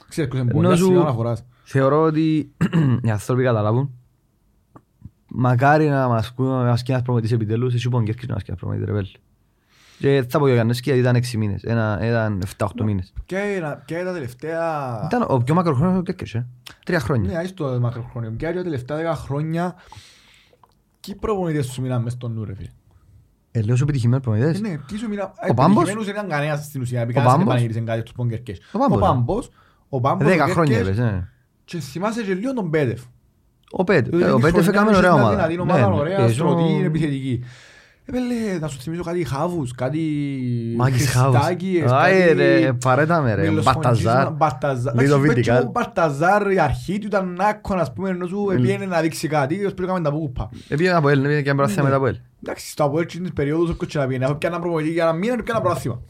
[0.10, 1.46] Ξέρεις πως είναι Ενώ πολύ σου- ασφαλή αναφοράς.
[1.63, 2.51] Θεωρώ ότι
[3.03, 3.91] οι άνθρωποι καταλάβουν.
[5.27, 8.60] Μακάρι να μας πούμε να μας ένας προμετής επιτέλους, εσύ πον Κέρκης να μας ένας
[8.60, 9.12] προμετής ρε πέλη.
[10.00, 13.13] Και θα πω για Γιάννης γιατί ήταν 6 μήνες, ένα- ήταν 7-8 μήνες.
[13.25, 15.01] Ποια είναι- ποια είναι τα τελευταία...
[15.06, 16.48] Ήταν ο πιο μακροχρόνιος ο Κέρκης, ε.
[16.86, 17.32] Τρία χρόνια.
[17.32, 18.32] Ναι, άις το μακροχρόνιο.
[18.38, 19.75] Ποια είναι τα τελευταία δέκα χρόνια
[21.00, 22.70] και οι προπονητές σου μιλάνε μες στον νου ρε φίλε;
[23.51, 24.62] Ε, λέω σου επιτυχημένους Ε, προμετές.
[24.62, 25.32] Ναι, ποιοι σου μιλάνε...
[25.50, 27.01] Ο Πάμπος; Επιτυχημένους δεν ήταν κανένας στην ουσία.
[27.01, 28.60] επειδή Ο κανένας δεν Πάμπος; επανηγύρισε κάτι στους Πονκερκές.
[28.72, 29.06] Ο Πάμπος, Ο ναι.
[29.06, 29.50] Πάμπος,
[29.89, 31.27] ο Πάμπος, Δέκα ο χρόνια Κέρκες έπαιζε, ναι.
[31.66, 33.01] και θυμάσαι και λίγο τον Πέτεφ.
[33.72, 35.36] Ο Πέτ, Διότι ε, ο είναι Πέτεφ χρονιά έκαμε που ωραία είχες μια ομάδα.
[35.48, 36.00] δυνατή Ναι, ομάδα, ναι.
[36.01, 37.39] ωραία, Ε, στρωτή, ζω- επιθετική.
[37.44, 37.48] Ε,
[38.12, 40.00] πέλε, να σου θυμίσω κάτι χάβους, κάτι
[40.78, 41.36] Μάκης Χάους.
[41.36, 43.50] χριστάκιες, Άι κάτι ρε, παρέτα με ρε.
[43.50, 44.32] μιλοσφωνγίσμα, Μπαρταζάρ.
[44.34, 44.94] Μπαρταζάρ.
[44.96, 45.56] Λίτο Εντάξει, Βιτικάλ.
[45.56, 49.28] πέτσι ο Μπαρταζάρ, η αρχή του ήταν άκον, ας πούμε, ενώ σου πήγαινε να δείξει
[49.28, 50.50] κάτι, ως πριν έκαμε τα πούπα.
[50.68, 51.84] Επήγαινε από ελ, επήγαινε και μπράθια Ναι.
[51.84, 52.16] μετά από ελ.
[52.44, 55.44] Εντάξει, στο Αποέλ της περίοδος όποιος και να πήγαινε, αφού πιάνα προπονητή για ένα μήνα,
[55.44, 56.02] πιάνα πράθυμα.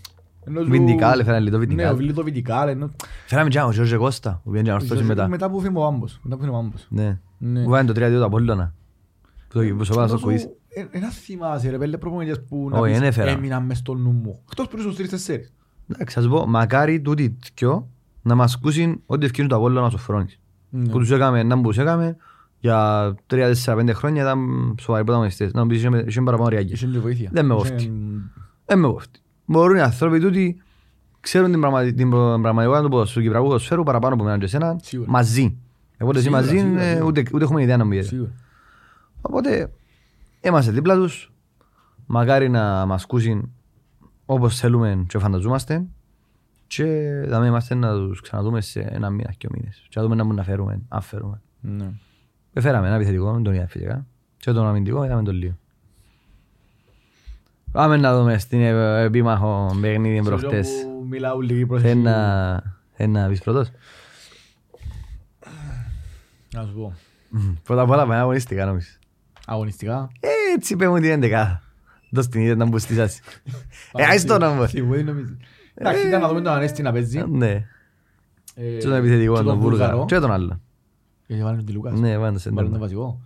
[0.48, 1.96] Ενώ σου- Βιντικάλ, έφεραν Λίτο Ναι, ο Βιντικάλ.
[1.96, 2.92] Βιλίτο Βιτικάλ, ενώ...
[3.26, 5.28] Φέραμε και ο Γιώργο Κώστα, που πήγαινε να ορθώσει μετά.
[5.28, 6.86] Μετά που φύγει ο Άμπος, μετά που φύγει ο Άμπος.
[6.90, 7.18] Ναι.
[7.38, 7.64] Ναι.
[7.64, 8.74] Που βάνε το 3-2 του Απόλλωνα.
[9.50, 10.30] Που το- που
[10.80, 10.94] στο πάνω στο Σου- κουίς.
[10.94, 13.30] ε, Ένα θυμάσαι ρε πέλε προπονητές που να Όχι, πεις δεν έφερα.
[13.32, 14.40] έμειναν μες στο νου μου.
[14.50, 15.54] Εκτός που ήσουν στους τρεις-τεσσέρις.
[15.92, 17.88] Εντάξει, θα σου πω, μακάρι τούτοι δυο
[18.22, 20.40] να μας ακούσουν ό,τι ευκαιρούν το Απόλλωνα στο Φρόνης.
[20.70, 20.90] Ναι.
[20.90, 22.18] Που τους έκαμε, να που τους έκαμε,
[22.60, 24.40] για 3-4-5 χρόνια ήταν
[24.80, 25.54] σοβαροί πρωταγωνιστές.
[25.54, 26.72] Να μου πεις, είχε- είχε παραπάνω ριάκια.
[26.74, 27.30] Είχε και βοήθεια.
[27.34, 27.94] Δεν με Είχε- κόφτει.
[28.66, 29.20] Δεν με κόφτει.
[29.46, 30.62] Μπορούν οι άνθρωποι τούτοι,
[31.20, 34.46] ξέρουν την πραγματι- την προ- πραγματικότητα του ποδοσφαίρου, του Κυπριακού ποδοσφαίρου παραπάνω από εμένα και
[34.46, 35.10] εσένα, Σίγουρα.
[35.12, 35.58] μαζί.
[36.02, 37.06] Οπότε εσύ Σίγουρα, μαζί σίγουρα, ε, σίγουρα.
[37.06, 38.02] ούτε ούτε έχουμε ιδέα να μου πείτε.
[38.04, 38.32] Σίγουρα.
[39.22, 39.72] Οπότε
[40.50, 41.32] είμαστε δίπλα τους.
[42.06, 43.52] Μακάρι να μας ακούσουν
[44.26, 45.86] όπως θέλουμε και φανταζόμαστε.
[46.68, 46.86] Και
[47.30, 49.86] θα είμαστε να τους ξαναδούμε σε ένα μήνα και μήνες.
[49.90, 51.42] Και να δούμε να μπορούμε να φέρουμε, αν φέρουμε.
[51.62, 51.92] Ναι.
[52.54, 54.06] Έφεραμε ένα επιθετικό, τον είδα φυσικά.
[54.38, 55.58] Και τον αμυντικό είδαμε τον λίγο.
[57.72, 60.68] Πάμε να δούμε στην ε, επίμαχο παιχνίδι προχτές.
[60.68, 61.96] Σε που μιλάω λίγη Θέλει προσοχή.
[61.96, 63.72] να, θέλει να πεις πρώτος.
[66.54, 66.94] Να σου πω.
[67.64, 69.00] Πρώτα απ' όλα πάμε αγωνιστικά νομίζεις.
[69.50, 70.10] Αγωνιστικά.
[70.20, 71.62] Ε, Έτσι είπαμε την 11.
[72.10, 73.22] Δώσ' την είδε να μπουν στη σάση.
[73.94, 74.66] Ε, άις το να μου.
[74.66, 75.38] Τι μου νομίζεις.
[75.74, 77.24] Εντάξει, ήταν να δούμε τον Ανέστη να παίζει.
[77.28, 77.66] Ναι.
[78.56, 79.90] Ε, Και τον επιθετικό, και τον Βούργαρο.
[79.90, 80.06] Βούλγαρο.
[80.06, 80.62] Και τον άλλο.
[81.28, 82.00] Γιατί βάλουν τη Λουκάς.
[82.00, 82.80] Ναι, βάλουν το Βάλουν τον σέντερ.
[82.80, 83.22] βασικό.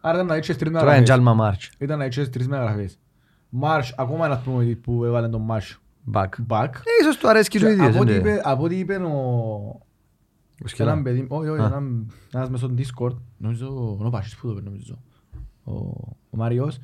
[0.00, 1.04] Άρα ήταν να έχεις τρεις Τώρα είναι μεταγραφές.
[1.04, 1.70] Τζάλμα Μάρτς.
[1.78, 2.98] Ήταν να έχεις τρεις μεταγραφές.
[3.48, 6.34] Μάρς, ακόμα ένας προμονητής που έβαλε τον Μάρς Μπακ.
[6.48, 6.68] back.
[6.74, 7.86] Ε, Ίσως του αρέσει και το Και ίδιο.
[7.88, 9.10] από ό,τι δεν είπε- Από ό,τι είπε ο...
[10.64, 10.90] Ο Σκελά.
[10.90, 11.64] Έναν παιδί, όχι, όχι, Α.
[11.64, 14.98] έναν- ένας μέσω Discord, νομίζω, ο Πάσης που το είπε, νομίζω,
[15.66, 15.72] ο,
[16.30, 16.78] ο Μάριος,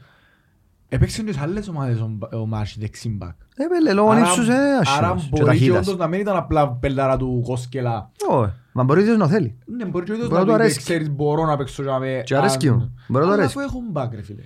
[0.89, 3.35] έπαιξε και σε άλλες ομάδες ο, Μπα- ο Μάρς δεξιμπακ.
[3.57, 4.79] Ε, πέλε, λόγω ύψους είναι Άρα
[5.11, 5.23] άσχημος.
[5.23, 5.87] Και μπορεί και ταχύτητας.
[5.87, 8.11] όντως να μην ήταν απλά πελάρα του Κόσκελα.
[8.29, 9.59] Όχι, μα μπορεί ίδιος να θέλει.
[9.65, 10.79] Ναι, μπορεί και όντως Μπορεί να να του πει, αρέσει.
[10.79, 12.23] ξέρεις, μπορώ να παίξω για με...
[12.25, 12.95] Και αρέσκει αν- μου.
[13.09, 13.59] Μπορεί να του Αλλά αρέσει.
[13.59, 14.43] αφού έχουν μπακ, ρε φίλε.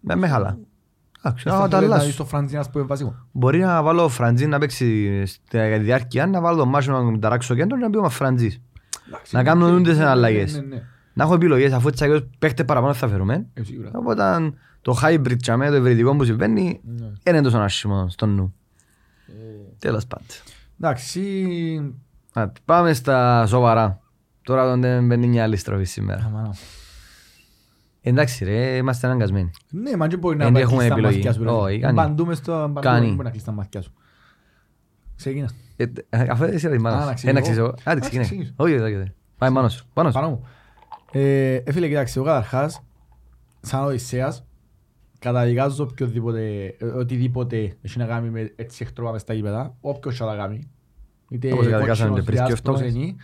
[0.00, 0.58] Με με χαλά.
[1.22, 2.16] Εντάξει, Θα να τα θέλεις να δεις αλλάσω.
[2.22, 3.14] το Φραντζίνας που είναι βασικό.
[3.32, 7.76] Μπορεί να βάλω Φραντζίν να παίξει στη διάρκεια, να βάλω τον Μάσο να ταράξω κέντρο
[7.78, 8.60] και να πει ο Φραντζής.
[9.08, 10.54] Εντάξει, Να κάνουν ναι, ούντες ναι, ναι, αλλαγές.
[10.54, 10.82] ναι, ναι.
[11.18, 13.46] Να έχω επιλογές, αφού έτσι αγιώς παίχτες παραπάνω θα φέρουμε.
[13.54, 13.90] Ε, σίγουρα.
[13.94, 14.52] Οπότε
[14.82, 17.12] το hybrid και αμέ, το ευρυδικό που συμβαίνει, Ναι.
[17.22, 18.54] δεν είναι τόσο άσχημο στο νου.
[19.26, 19.32] Ε,
[19.78, 20.26] Τέλος πάντων.
[20.80, 21.22] Εντάξει,
[22.32, 24.00] Α, Πάμε στα σοβαρά.
[24.42, 26.24] Τώρα τον δεν μπαίνει μια άλλη στροφή σήμερα.
[26.26, 26.54] αμάνα.
[28.00, 29.50] Εντάξει ρε, είμαστε αναγκασμένοι.
[29.70, 31.16] Ναι, μα και μπορεί να Δεν πάει έχουμε στα επιλογή.
[31.16, 31.42] μάτια σου.
[31.42, 31.50] ρε.
[31.50, 31.96] Όχι, κάνει.
[31.96, 33.10] Παντού μες στο παντού Κάνει.
[33.10, 33.92] μπορεί να κλείσει τα μάτια σου.
[35.16, 35.50] Ξεκίνα.
[35.76, 36.98] Ε, ε, Αφού εσύ ρε Α, μάνος.
[36.98, 37.40] να Ένα ξεκινήσω.
[37.42, 37.74] ξεκινήσω.
[37.84, 38.24] Άντε Α, ξεκινάει.
[38.24, 38.52] ξεκινήσω.
[38.56, 39.12] Όχι, όχι, όχι.
[39.38, 39.86] Πάει πάνω σου.
[39.92, 40.14] Πάνω σου.
[40.14, 40.46] Πάνω μου.
[41.12, 42.82] Ε, ε, φίλε, κοιτάξτε, εγώ καταρχάς,
[43.60, 44.46] σαν Οδυσσέας,
[45.18, 50.26] καταδικάζω οποιοδήποτε, ε, οτιδήποτε έχει να κάνει με έτσι εχτρόπα μες στα γήπεδα, όποιος θα
[50.26, 50.70] τα κάνει.
[51.30, 52.86] Είτε Όπως καταδικάσαμε κότσινος, και πριν και διάσπρος, αυτό.
[52.86, 53.16] ενή.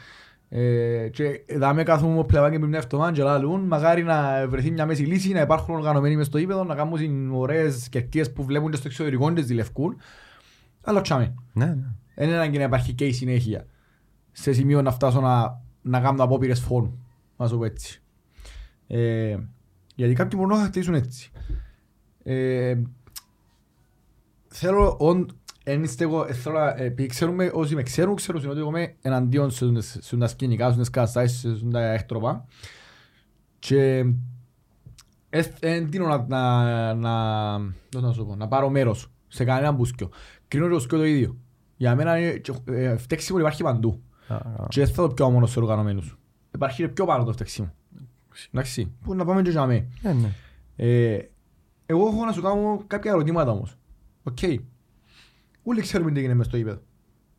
[0.49, 4.71] Ε, και δάμε κάθομαι ο πλευρά και πριν μια εβδομάδα και λαλούν, μακάρι να βρεθεί
[4.71, 8.71] μια μέση λύση, να υπάρχουν οργανωμένοι μες στο γήπεδο, να κάνουν ωραίες κερκίες που βλέπουν
[8.71, 9.97] και στο εξωτερικό και τις ζηλευκούν.
[10.83, 11.35] Αλλά τσάμε.
[11.53, 11.87] Ναι, ναι.
[12.15, 13.67] Δεν είναι ανάγκη να υπάρχει και η συνέχεια.
[14.33, 17.04] Σε σημείο να φτάσω να, να κάνω απόπειρες φόνου.
[17.37, 18.03] Να σου πω έτσι.
[18.87, 19.37] Ε,
[19.95, 21.31] γιατί κάποιοι μπορούν να χτίσουν έτσι.
[22.23, 22.75] Ε,
[24.49, 25.27] θέλω, ον,
[25.65, 28.69] εν είστε εγώ, ε, θέλω να, ε, επειδή ξέρουμε, όσοι με ξέρουν, ξέρουν ότι εγώ
[28.69, 32.45] είμαι εναντίον σε τούντες- σε τα σκηνικά, σε τούντες καταστάσεις, σε τα έκτροπα.
[33.59, 34.05] Και
[35.61, 37.59] δεν τίνω να, να, να,
[37.91, 40.11] πώς να, σου πω, να πάρω μέρος σε κανένα μπουσκιο.
[40.49, 41.37] Κρίνω και το σκιο το ίδιο.
[41.77, 44.03] Για μένα είναι, και, ε, φταίξιμο υπάρχει παντού.
[44.29, 44.67] Α, α.
[44.69, 46.17] Και δεν θα το πιω μόνο σε οργανωμένους.
[46.55, 47.73] Υπάρχει πιο πάνω το φταίξιμο.
[48.51, 49.87] Εντάξει, που να πάμε και για μέ.
[50.03, 50.33] Ναι, ναι.
[50.77, 51.19] Ε,
[51.87, 53.77] εγώ έχω να σου κάνω κάποια ερωτήματα όμως.
[54.23, 54.39] Οκ.
[55.63, 56.81] Όλοι ξέρουμε τι γίνεται μες στο γήπεδο.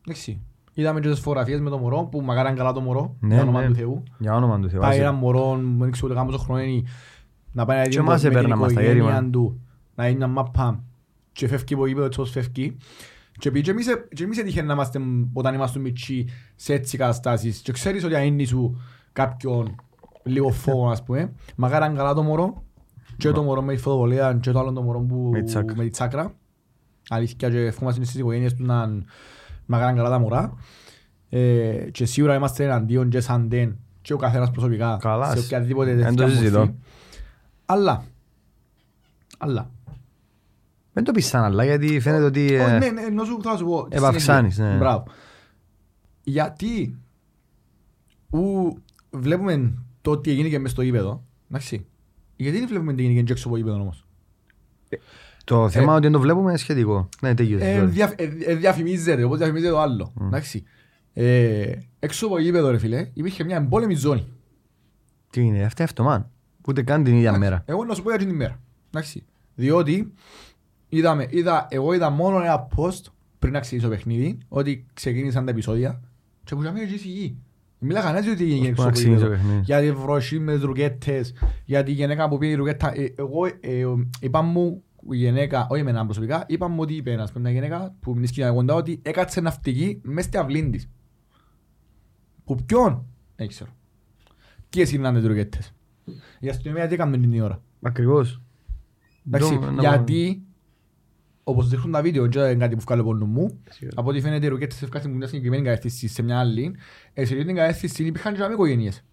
[0.06, 0.40] Εντάξει.
[0.74, 3.16] Είδαμε και τις φωτογραφίες με το μωρό που μακάρι είναι καλά το μωρό.
[3.20, 3.66] Ναι, για όνομα ναι.
[3.66, 4.02] του Θεού.
[4.18, 4.80] Για όνομα του Θεού.
[4.80, 5.00] Πάει άσε.
[5.00, 6.82] ένα μωρό, δεν ξέρω ούτε κάμω χρόνο είναι,
[7.52, 9.08] να πάει να δει Και με εμάς την έπαιρνα μας τα γέρημα.
[9.08, 9.60] οικογένεια του,
[9.94, 10.84] να είναι μια μάπα
[11.32, 12.76] και φεύγει από γήπεδο έτσι όπως φεύγει.
[13.38, 15.00] Και επειδή και εμείς, ε- και εμείς έτυχε να είμαστε
[15.32, 16.26] όταν είμαστε μητσί
[16.56, 18.80] σε έτσι καταστάσεις και ξέρεις ότι αν είναι σου
[19.16, 19.74] κάποιον
[20.22, 22.62] λίγο φόβο ας πούμε, μακάρι είναι καλά το μωρό
[23.16, 25.76] και το μωρό με τη φωτοβολία και το άλλο το μωρό που Με τη τσάκρα.
[25.76, 26.34] με τη τσάκρα.
[27.08, 29.02] Αλήθεια και ευχόμαστε στις οικογένειες του να
[29.66, 30.54] μακάρι είναι καλά τα μωρά.
[31.28, 35.44] Ε, και σίγουρα είμαστε εναντίον και σαν δεν και ο καθένας προσωπικά Καλά, σε σ-
[35.44, 36.58] οποιαδήποτε εν το τέτοια συζητώ.
[36.58, 36.74] μορφή.
[37.66, 38.04] Αλλά,
[39.38, 39.70] αλλά,
[40.92, 42.54] Δεν το πεις σαν αλλά γιατί φαίνεται ότι...
[42.54, 43.88] ε, Όχι, ναι, ναι, ενώ σου θα σου πω.
[43.88, 44.72] τη επαυξάνεις, συνέχεια.
[44.74, 44.78] ναι.
[44.80, 45.04] Μπράβο.
[46.22, 46.96] Γιατί
[48.30, 48.76] ου,
[49.16, 51.86] βλέπουμε το τι έγινε και μες στο γήπεδο, εντάξει.
[52.36, 54.06] Γιατί δεν βλέπουμε τι έγινε και έξω από το γήπεδο όμως;
[55.44, 57.08] Το θέμα ότι δεν το βλέπουμε είναι σχετικό.
[57.20, 57.60] Ναι, τέλειος.
[57.62, 57.88] Ε, sorry.
[57.88, 60.12] δια- ε, ε, διαφημίζεται, όπως διαφημίζεται το άλλο.
[60.22, 60.62] Εντάξει.
[61.12, 64.26] Ε, έξω από το γήπεδο ρε φίλε, υπήρχε μια εμπόλεμη ζώνη.
[65.30, 66.30] Τι είναι, αυτά αυτομάν.
[66.68, 67.62] Ούτε καν την ίδια μέρα.
[67.66, 68.60] Εγώ να σου πω για την ημέρα.
[68.90, 69.24] Εντάξει.
[69.54, 70.12] Διότι
[70.88, 73.00] είδαμε, είδα, εγώ είδα μόνο ένα post
[73.38, 76.00] πριν να ξεκινήσω το παιχνίδι ότι ξεκίνησαν τα επεισόδια
[76.44, 77.36] και που είχαμε και σιγή.
[77.78, 79.42] Μιλά κανένας ότι έγινε Πώς έξω να από το ξεκινήσει το γήπεδο.
[79.44, 79.64] παιχνίδι.
[79.64, 81.34] Για τη βροχή με τις ρουκέτες,
[81.64, 82.92] για τη γυναίκα που πήγε η ρουκέτα.
[83.00, 83.84] Ε, Εγώ ε,
[84.20, 88.14] είπα μου η γυναίκα, όχι εμένα προσωπικά, είπα μου ότι είπε ένας μια γυναίκα που
[88.16, 90.88] είναι σκηνά κοντά ότι έκατσε ναυτική μέσα στη αυλή της.
[92.44, 93.70] Που ποιον, δεν ξέρω.
[94.68, 95.72] Ποιες είναι τις ρουκέτες.
[96.40, 98.42] Η αστυνομία τι έκαμε την ώρα; Ακριβώς.
[99.26, 100.42] Εντάξει, Ντο- να- γιατί
[101.48, 104.00] όπως δείχνουν τα βίντεο, και είναι κάτι που βγάλω πόνο μου, Σίγουρα.
[104.00, 106.74] από ό,τι φαίνεται οι ρουκέτες ευκάσουν μια συγκεκριμένη κατεύθυνση σε μια άλλη,
[107.12, 109.04] ε, σε αυτή την κατεύθυνση υπήρχαν και άλλες οικογένειες.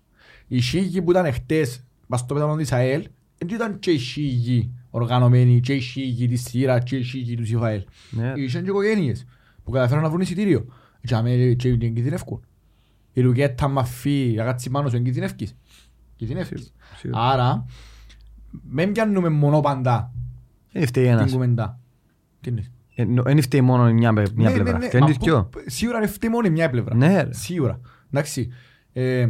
[0.48, 4.72] Οι Σίγοι που ήταν χτες, πας στο πέταλο της ΑΕΛ, δεν ήταν και οι Σίγοι
[4.90, 7.84] οργανωμένοι, και οι Σίγοι της Σύρας, και οι Σίγοι του ΣΥΦΑΕΛ.
[8.10, 8.34] Ναι.
[8.36, 9.26] Είχαν και οικογένειες
[9.64, 10.66] που καταφέραν να βρουν εισιτήριο.
[11.06, 12.46] Και αμέ και την κινδυνεύκουν.
[13.14, 15.56] Η ρουκέτα μαφή, αγάτσι πάνω σου, κινδυνεύκεις.
[16.16, 16.74] Κινδυνεύκεις.
[16.98, 17.22] Σίγουρα.
[17.22, 17.66] Άρα,
[18.70, 20.12] μην πιάνουμε μόνο παντά
[20.72, 21.32] Δεν φταίει την ένας.
[21.32, 21.68] κουβεντά.
[21.68, 21.70] Τι είναι.
[21.70, 21.80] Ε, νο-
[23.24, 24.72] Δεν φταίει μόνο μια μια Ναι, πλευρά.
[24.72, 25.50] ναι, ναι, Φταίει μα τις που- δυο.
[25.66, 26.96] Σίγουρα είναι φταίει μόνο η μια πλευρά.
[26.96, 27.34] Ναι, ρε.
[27.34, 27.80] Σίγουρα.
[28.12, 28.50] Εντάξει.
[28.94, 29.30] Ε,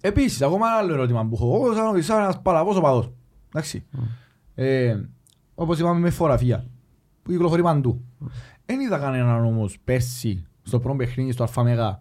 [0.00, 1.54] Επίσης, ακόμα ένα άλλο ερώτημα που έχω.
[1.54, 3.12] Εγώ σαν, σαν ένας παλαβός οπαδός.
[3.48, 3.84] Εντάξει.
[4.54, 4.96] Ε,
[5.54, 6.66] όπως είπαμε με φωτογραφία.
[7.22, 8.04] Που κυκλοφορεί παντού.
[8.66, 12.00] Δεν είδα κανέναν όμως πέρσι στο πρώτο παιχνίδι στο ΑΜΕΓΑ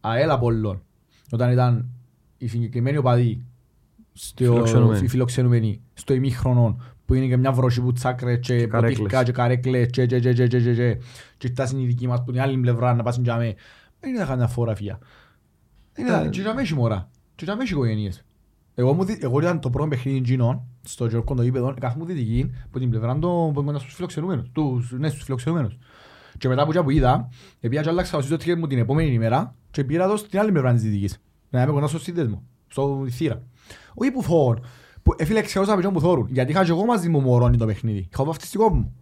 [0.00, 0.82] ΑΕΛ Απολλών.
[1.30, 1.88] Όταν ήταν
[2.38, 3.44] οι συγκεκριμένοι οπαδοί
[4.12, 5.04] στο Φιλοξενούμενοι.
[5.04, 8.96] οι φιλοξενούμενοι στο ημίχρονο που είναι και μια βροχή που τσάκρε και καρέκλες.
[8.98, 10.98] ποτήρκα και καρέκλες και και και και και και και
[11.38, 13.54] και φτάσουν οι δικοί μας που είναι άλλη πλευρά να πάσουν για μέ.
[14.00, 14.98] Δεν είδα κανένα φωτογραφία.
[15.92, 16.28] Δεν είδα, Ε.
[16.28, 17.08] και για μέ έχει μωρά.
[17.34, 18.24] Και για μέ έχει οικογένειες.
[18.74, 22.04] Εγώ, μου δι- εγώ ήταν το πρώτο παιχνίδι γίνον στο Γιώργο το γήπεδο, κάθε μου
[22.04, 25.76] δυτική από την πλευρά των που ήμουν στους φιλοξενούμενους, τους, ναι, στους φιλοξενούμενους.
[26.38, 27.28] Και μετά που και που είδα,
[27.60, 30.72] επειδή και άλλαξα το ticket μου την επόμενη ημέρα και πήρα το στην άλλη πλευρά
[30.72, 31.18] της δυτικής.
[31.50, 33.42] Να είμαι κοντά στο σύνδεσμο, στο θύρα.
[33.94, 34.64] Όχι που φόβον,
[35.06, 37.66] που ε, φίλε ξεώσα από που θόρουν, γιατί είχα και εγώ μαζί μου μωρώνει το
[37.66, 38.08] παιχνίδι.
[38.12, 38.92] Είχα βαφτιστικό μου.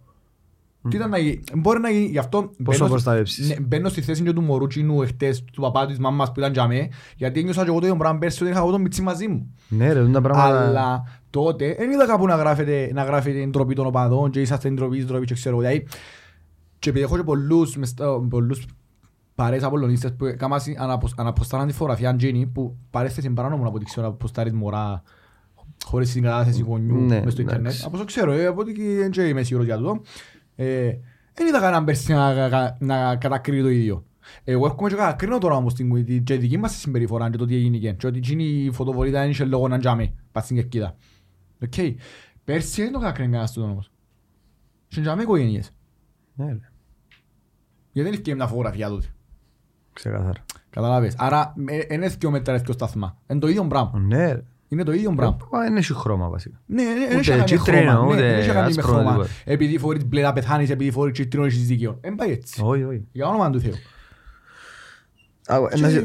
[0.89, 4.01] Τι ήταν να γίνει, μπορεί να γίνει, γι' αυτό μπαίνω στη- προστατεύσεις; ναι, μπαίνω στη
[4.01, 7.63] θέση και του μωρούτσινου εχτες, του παπά της μάμας που ήταν για μέ, γιατί ένιωσα
[7.63, 9.53] και εγώ το ίδιο πράγμα πέρσι όταν είχα εγώ τον μιτσί μαζί μου.
[9.67, 10.65] Ναι ρε, τα πράγματα...
[10.67, 14.67] Αλλά τότε δεν είδα κάπου να γράφεται, να γράφεται η ντροπή των οπαδών και είσαστε
[14.67, 15.57] η ντροπή, η ντροπή και ξέρω.
[15.57, 15.87] Δηλαδή,
[16.79, 18.65] και επειδή έχω και πολλούς, μες στα- πολλούς
[19.35, 20.59] παρέες απολωνίστες που κάμαν
[21.15, 25.03] αναποστάραν τη φωτογραφία Αντζίνη που παρέθεσε παράνομο από ό,τι ξέρω να αποστάρεις μωρά
[25.85, 27.65] χωρίς την κατάθεση γονιού Ναι, μες στο ίντερνετ.
[27.65, 27.83] εντάξει.
[27.85, 30.01] Από όσο ξέρω, ε, από ό,τι και δεν είμαι σίγουρος για τούτο.
[30.55, 30.91] Ε,
[31.33, 34.05] Δεν είδα κανέναν πέρσι να, να, να κατακρίνει το ίδιο.
[34.43, 37.45] Εγώ έρχομαι και κατακρίνω τώρα όμως την, την, και δική μας τη συμπεριφορά και το
[37.45, 40.95] τι έγινε και ότι εκείνη η φωτοβολίδα δεν είχε λόγο να τζάμε πας στην κερκίδα.
[41.63, 41.73] Οκ.
[42.43, 43.91] Πέρσι δεν το κατακρίνει κανένας τούτο όμως.
[44.87, 45.71] Και τζάμε οικογένειες.
[46.35, 46.51] Ναι ρε,
[47.91, 49.05] Γιατί δεν έφυγε μια φωτογραφία τότε.
[49.93, 50.43] ξεκάθαρα.
[50.69, 51.15] Καταλάβες.
[51.17, 53.17] Άρα δεν είναι δύο μέτρα δύο σταθμά.
[53.27, 53.99] Είναι το ίδιο πράγμα.
[53.99, 54.43] Ναι ρε.
[54.75, 55.37] Είναι το ίδιο πράγμα.
[55.51, 56.61] Μα Δεν έχει χρώμα βασικά.
[56.65, 58.05] Ναι, ναι, Ούτε δεν έχει να κάνει με κίτρινο, χρώμα.
[58.05, 59.11] Ναι, ούτε δεν έχει να κάνει με άσπρο, χρώμα.
[59.11, 59.29] τίποτα.
[59.45, 61.97] Επειδή φορείς μπλε να πεθάνεις, επειδή φορείς κίτρινο έχεις δίκαιο.
[62.01, 62.61] Δεν πάει έτσι.
[62.63, 63.07] Όχι, όχι.
[63.11, 63.73] Για όνομα του Θεού.
[65.47, 65.99] Α, Και να σε-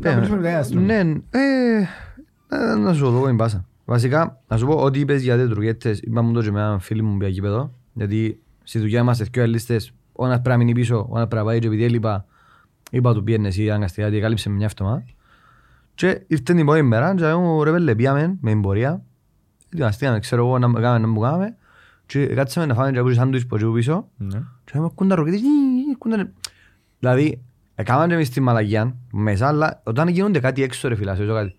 [0.00, 0.86] να ναι, μιλήσουμε με τα άστρονα.
[0.86, 1.78] Ναι, ε,
[2.48, 3.64] ε, να σου το πω την πάσα.
[3.84, 7.04] Βασικά, να σου πω ότι είπες για τις ρουκέτες, είπαμε το και με έναν φίλο
[7.04, 10.96] μου πια γήπεδο, γιατί στη δουλειά είμαστε δυο ελίστες, ο ένας πρέπει να μείνει πίσω,
[11.10, 12.26] ο ένας πρέπει να πάει και επειδή έλειπα,
[12.90, 15.04] είπα του πιένε εσύ αναγκαστικά, γιατί κάλυψε με μια φτωμά.
[15.96, 19.02] Και ήρθε την πρώτη μέρα και μου ρε πέλε πήγαμε με την πορεία,
[19.72, 21.56] ετοιμαστήκαμε, ξέρω εγώ να κάνουμε να μου κάνουμε,
[22.06, 24.42] και κάτσαμε να φάμε και ακούσαμε σάντουιτς που πίσω, Ναι.
[24.64, 26.30] και μου ακούν τα ροκέτες, «Ι, ι, ακούν τα-»
[26.98, 27.42] Δηλαδή,
[27.74, 31.56] έκαναν και εμείς τη μαλαγιά μέσα, αλλά όταν γίνονται κάτι έξω ρε φίλα, σε κάτι.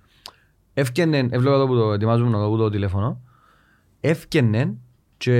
[0.73, 3.21] Έφκαινε, έβλεπα εδώ που το ετοιμάζουμε εδώ που το τηλέφωνο,
[3.99, 4.75] έφκαινε
[5.17, 5.31] και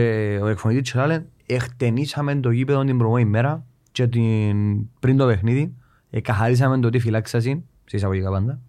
[0.42, 5.74] ο εκφωνητής της λέει, εκτενήσαμε το γήπεδο την προηγούμενη μέρα και την, πριν το παιχνίδι,
[6.10, 8.60] εκαχαρίσαμε το τι φυλάξασαν, σε εισαγωγικά πάντα.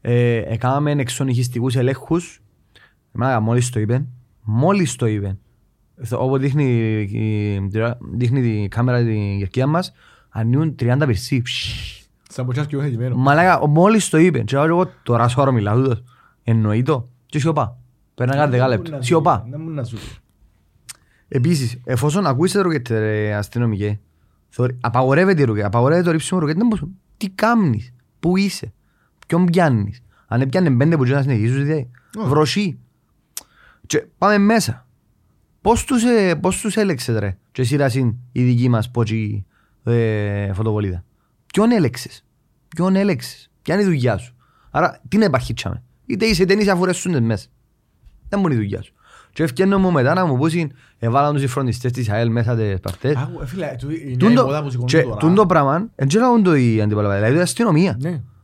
[0.00, 2.40] Ε, έκαναμε εξονυχιστικούς ελέγχους,
[3.14, 4.04] εμένα μόλις το είπε,
[4.42, 5.38] μόλις το είπε,
[6.12, 6.64] όπως δείχνει,
[7.00, 7.68] η-
[8.14, 9.92] δείχνει η κάμερα την κερκίδα μας,
[10.28, 11.42] ανοίγουν 30 περσί.
[12.30, 13.16] Σαν ποτσάς και εγώ hedημένο.
[13.16, 16.02] Μαλάκα, μόλις το είπε, και εγώ τώρα σώρο μιλάω τούτος,
[16.44, 17.78] εννοεί το, και σιωπά.
[18.14, 19.46] Παίρνει κάτι δέκα λεπτά, σιωπά.
[19.50, 20.02] Δεν μου να σου πει.
[21.28, 24.00] Επίσης, εφόσον ακούεις ρουκέτε ρε αστυνομικέ,
[24.48, 26.84] θωρεί- απαγορεύεται η ρουκέτε, απαγορεύεται το ρίψιμο ρουκέτε, δεν μπορείς-
[27.16, 28.72] τι κάνεις, πού είσαι,
[29.28, 32.28] ποιον πιάνεις; Αν έπιανε πέντε που να συνεχίσεις, δηλαδή, Όχι.
[32.28, 32.78] βροσί.
[33.86, 34.86] Και πάμε μέσα.
[35.60, 39.44] Πώς τους, ε, πώς τους έλεξες ρε, και σειράσιν η δική μας πότσι
[39.84, 41.04] ε, φωτοβολίδα.
[41.52, 42.24] Ποιον έλεξες,
[42.68, 44.34] ποιον έλεξες, ποια είναι η δουλειά σου;
[44.70, 47.46] Άρα, τι να επαρχίτσαμε; Είτε είσαι είτε είσαι αφού ρεσούνται μέσα.
[48.28, 48.92] Δεν μπορεί η δουλειά σου.
[49.32, 52.80] Και ευκαινώ μου μετά να μου πούσουν, έβαλαν τους οι φροντιστές της ΑΕΛ μέσα τις
[52.80, 53.16] παρτές.
[53.16, 55.16] Άκου, ε, φίλε, του- η νέα Τούντο- υποδά που σηκώνουν και τώρα.
[55.16, 57.96] τούν το πράγμα, εν και λάβουν το η αντιπαλαβά, δηλαδή η αστυνομία.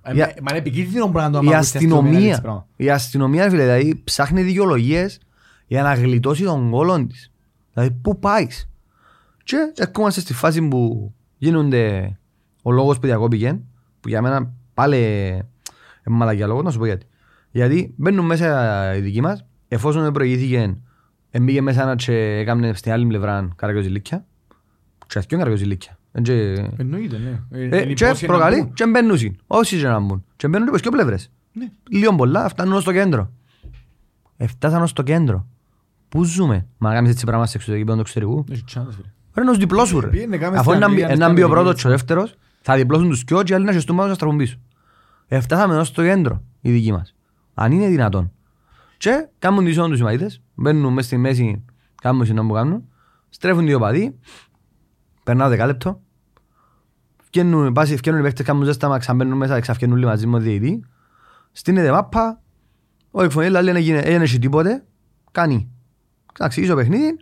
[0.05, 0.11] Ναι.
[0.11, 2.19] Ε, Η- μα- Μα είναι επικίνδυνο πράγμα το Η άμα ακούεις την αστυνομία να λέει
[2.19, 2.67] αστυνομία, έτσι πράγμα.
[2.77, 5.21] η αστυνομία φίλε, δηλαδή ψάχνει δικαιολογίες
[5.67, 7.33] για να γλιτώσει τον κόλον της.
[7.73, 8.69] Δηλαδή πού πάεις;
[9.45, 12.17] Και έρχομαστε στη φάση που γίνονται
[12.63, 13.61] ο λόγος που διακόπηκε,
[14.01, 14.99] που για μένα πάλι
[16.07, 17.07] είναι μαλακιά λόγος, να σου πω γιατί.
[17.51, 20.75] Γιατί μπαίνουν μέσα οι δικοί μας, εφόσον προηγήθηκε,
[21.41, 24.25] μπήκε μέσα ένα και έκαμε στην άλλη πλευρά καραγκιόζηλίκια,
[25.07, 25.99] και αυτοί καραγκιόζηλίκια.
[26.17, 27.41] Εννοείται, ναι.
[27.51, 28.73] Ε, Ε, είναι και υπόσχεση να προκαλεί μπουν.
[28.73, 29.37] και μπαίνουν.
[29.47, 30.25] Όσοι και να μπουν.
[30.37, 31.31] Και μπαίνουν και προς δύο πλευρές.
[31.53, 31.71] Ναι.
[31.91, 33.31] Λίγο πολλά, φτάνουν ως το κέντρο.
[34.37, 35.47] Εφτάσαν ως το κέντρο.
[36.09, 39.09] Πού ζούμε; Μα να κάνεις έτσι πράγμα σε εξωτερική πέρα του εξωτερικού; Έχει chance, φίλε.
[39.35, 40.07] Ρε είναι ως διπλός σου ρε.
[40.09, 42.05] Πήγαινε, κάμε Αφού στην έναν μπει- Αμερική, έναν μπει ο στην πρώτος Αμερική.
[42.07, 44.15] και ο δεύτερος, θα διπλώσουν τους κοιό και οι άλλοι να χεστούν πάνω και να
[44.17, 44.57] στραφούν πίσω.
[45.27, 47.15] Εφτάσαμε ως το κέντρο οι δικοί μας.
[47.55, 48.33] Αν είναι δυνατόν.
[48.97, 51.65] Και κάνουν τις όντους οι μαθήτες, μπαίνουν μέσα στη μέση,
[52.03, 52.85] κάνουν συνόμου που κάνουν,
[53.29, 54.19] στρέφουν δύο παδί,
[55.25, 56.01] περνάω δεκάλεπτο,
[57.35, 60.85] Φκαίνουν, πάση, φκαίνουν οι παίκτες, κάνουν ζέσταμα, ξαναμπαίνουν μέσα, ξαφκαίνουν όλοι μαζί με τον διαιτητή.
[61.53, 62.41] Στείνεται μάπα,
[63.11, 64.85] ο εκφωνής λέει δεν έγινε έγινε και τίποτε,
[65.33, 65.71] κάνει.
[66.33, 67.17] Ξαναξηγήσει το παιχνίδι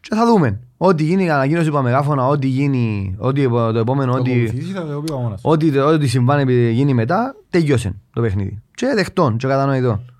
[0.00, 0.60] και θα δούμε.
[0.76, 4.30] Ό,τι γίνει, ανακοίνωση από μεγάφωνα, ό,τι γίνει, ό,τι το επόμενο, Το ό,τι...
[4.32, 5.40] ακολουθήσει, θα το πει ο μόνος.
[5.44, 8.62] Ό,τι, ό,τι συμβάνει επί- γίνει μετά, τελειώσε το παιχνίδι.
[8.74, 10.12] Και δεχτών και κατανοητών.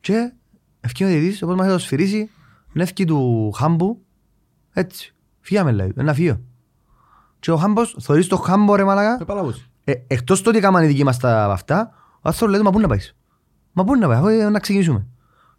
[0.00, 0.32] Και
[0.80, 2.30] ευκεί ο διαιτητής, όπως μας θα το σφυρίσει,
[2.72, 4.02] νεύκει του Χάμπου,
[4.72, 5.14] έτσι.
[5.40, 6.40] Φύγαμε λέει, ένα φύγιο.
[7.42, 9.68] Και ο Χάμπος, θωρείς το Χάμπο ρε μαλακά, Ε, παλαβούς.
[9.84, 12.80] ε, εκτός το ότι έκαναν οι δικοί μας τα αυτά, ο άνθρωπος λέει, μα πού
[12.80, 13.14] να πάεις;
[13.72, 15.06] Μα πού να πάεις, αφού ε, να ξεκινήσουμε.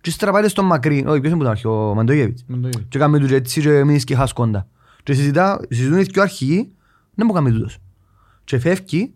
[0.02, 2.44] Και ύστερα πάτε στον μακρύ, όχι ποιος είναι που ήταν αρχή, ο Μαντογεύιτς.
[2.48, 2.86] Μεν το ίδιο.
[2.90, 4.68] Και κάνουμε τους έτσι και μείνεις και χάσκοντα.
[5.04, 6.72] Και συζητά, συζητούν οι δυο αρχηγοί,
[7.16, 7.78] δεν μου κάνει τούτος.
[8.44, 9.14] Και φεύγει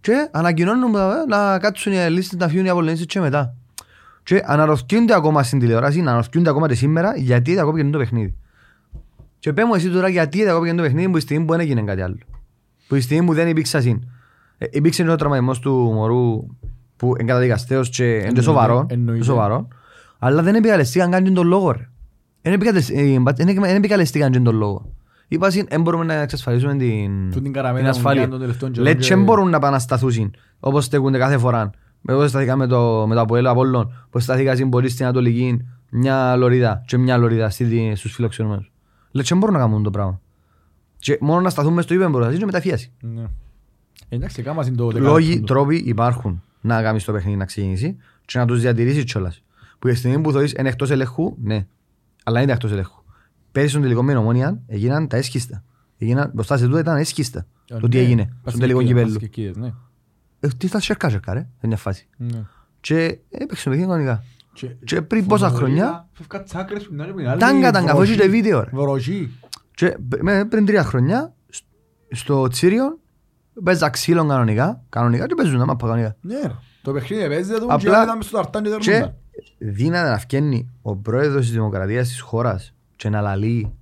[0.00, 0.98] και ανακοινώνουν ε,
[1.28, 3.54] να κάτσουν οι λίστες να φύγουν οι απολυνήσεις και μετά.
[4.22, 8.34] Και αναρωτιούνται ακόμα στην τηλεόραση, αναρωτιούνται ακόμα και σήμερα γιατί διακόπηκε το παιχνίδι.
[9.40, 11.82] Και πες μου εσύ τώρα γιατί διακόπηκε το παιχνίδι που η στιγμή που δεν έγινε
[11.82, 12.16] κάτι άλλο.
[12.88, 14.00] Που η στιγμή που δεν υπήρξε ασύν.
[14.58, 16.46] Ε, υπήρξε ο τραυματισμός του μωρού
[16.96, 19.24] που είναι καταδικαστέος και είναι και Εννοείται, σοβαρό, εννοείται.
[19.24, 19.68] σοβαρό.
[20.18, 21.88] Αλλά δεν επικαλεστήκαν καν και τον λόγο ρε.
[22.42, 24.92] Δεν επικαλεσ- ε, δεν επικαλεστήκαν και τον λόγο.
[25.28, 28.12] Είπα συν, δεν μπορούμε να εξασφαλίσουμε την, Τούτη την καραμέλα την μου ασφάλεια.
[28.20, 31.70] πιάνουν τον τελευταίο καιρό Λέει και- και δεν μπορούν να επανασταθούν όπως στέκονται κάθε φορά.
[32.08, 36.36] Εγώ σταθήκα με το, με το Αποέλ Απόλλων, που σταθήκα στην πολύ στην Ανατολική, μια
[36.36, 38.69] λωρίδα και μια λωρίδα στη- στους φιλοξενούμενους.
[39.10, 40.20] Λέει και δεν μπορούν να κάνουν το πράγμα.
[40.98, 42.92] Και μόνο να σταθούμε στο ύπεμπρο, θα ζήσουν μεταφίαση.
[43.00, 43.24] Ναι.
[44.08, 45.46] Εντάξει, κάμα είναι το Λόγοι, δεκάλεπτο.
[45.54, 49.42] τρόποι υπάρχουν να κάνεις το παιχνίδι να ξεκινήσει και να τους διατηρήσεις κιόλας.
[49.78, 51.66] Που η στιγμή που θεωρείς είναι εκτός ελέγχου, ναι.
[52.24, 53.02] Αλλά είναι εκτός ελέγχου.
[53.52, 55.62] Πέρυσι στον τελικό με την Ομόνια έγιναν τα έσχιστα.
[55.98, 57.46] Έγιναν, μπροστά σε τούτα ήταν έσχιστα.
[57.66, 59.08] Το τι Ναι, έγινε πας στον τελικό και- κυπέλλου.
[59.12, 59.72] πας και εκεί, ναι.
[60.40, 62.06] Ε, Τι θα σερκά σερκά ρε, δεν είναι φάση.
[62.16, 62.42] Ναι.
[62.80, 64.24] Και έπαιξε το παιχνίδι κανονικά.
[64.52, 67.70] Και- Και πριν πόσα φοβερή, χρόνια- φεύγα τσάκρες που είναι άλλη, που είναι άλλη, Τάγκα,
[67.70, 68.12] τάγκα, αφού βροχή.
[68.12, 68.70] έχεις το βίντεο, ρε.
[68.72, 69.30] Βροχή.
[69.74, 71.64] Και με- πριν τρία χρόνια, σ-
[72.10, 72.98] στο Τσίριο,
[73.64, 76.16] παίζα ξύλο κανονικά, κανονικά και παίζουν άμα κανονικά.
[76.20, 76.54] Ναι, ρε.
[76.82, 79.14] Το παιχνίδι παίζεται του Απλά- και άλλοι ήταν μες στο ταρτάν και Και δερνούνταν.
[79.58, 83.72] δύναται να φκένει ο πρόεδρος της Δημοκρατίας της χώρας και να λαλεί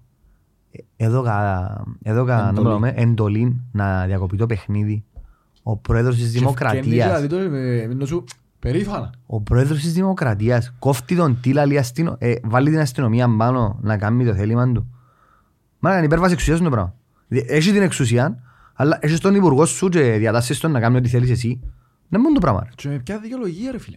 [0.71, 2.55] ε, έδωκα, έδωκα Εντολή.
[2.57, 5.05] να το λέμε, εντολή να διακοπεί το παιχνίδι.
[5.63, 7.21] Ο πρόεδρος της Και φκένει και Δημοκρατίας.
[8.61, 9.13] Δηλαδή το, ε, ενώ σου περήφανα.
[9.27, 12.17] Ο πρόεδρος της Δημοκρατίας κόφτει τον τι λαλεί αστυνο...
[12.19, 14.87] ε, βάλει την αστυνομία πάνω να κάνει το θέλημα του.
[15.79, 16.95] Μα είναι υπέρβαση εξουσίας το πράγμα.
[17.29, 18.43] Δι- Έχει την εξουσία,
[18.75, 21.61] αλλά έχεις τον υπουργό σου και διατάσσεις τον να κάνει ό,τι θέλεις εσύ.
[22.09, 22.61] Δεν μόνο το πράγμα.
[22.65, 22.69] ρε.
[22.75, 23.97] Και με ποια δικαιολογία ρε φίλε;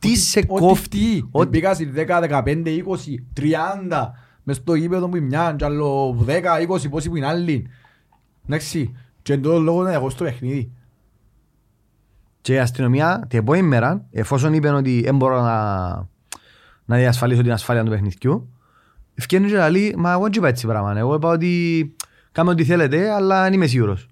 [0.00, 0.88] Τι σε Ότι κόφτει.
[0.98, 2.80] τι, ότι- μπήκα στη 10, 15, 20,
[3.40, 4.10] 30
[4.42, 6.30] μες στο γήπεδο που είναι μια και άλλο 10,
[6.68, 7.66] 20 πόσοι που είναι άλλοι.
[8.46, 10.70] Εντάξει, και εν τότε λόγο να διακόψει το παιχνίδι.
[12.44, 15.88] Και η αστυνομία την επόμενη μέρα, εφόσον είπε ότι δεν μπορώ να,
[16.84, 18.48] να διασφαλίσω την ασφάλεια του παιχνιδιού,
[19.14, 20.98] ευκαιρνεί και λέει, μα εγώ δεν είπα έτσι πράγμα.
[20.98, 21.94] Εγώ είπα ότι
[22.32, 24.08] κάνουμε ό,τι θέλετε, αλλά δεν είμαι σίγουρος.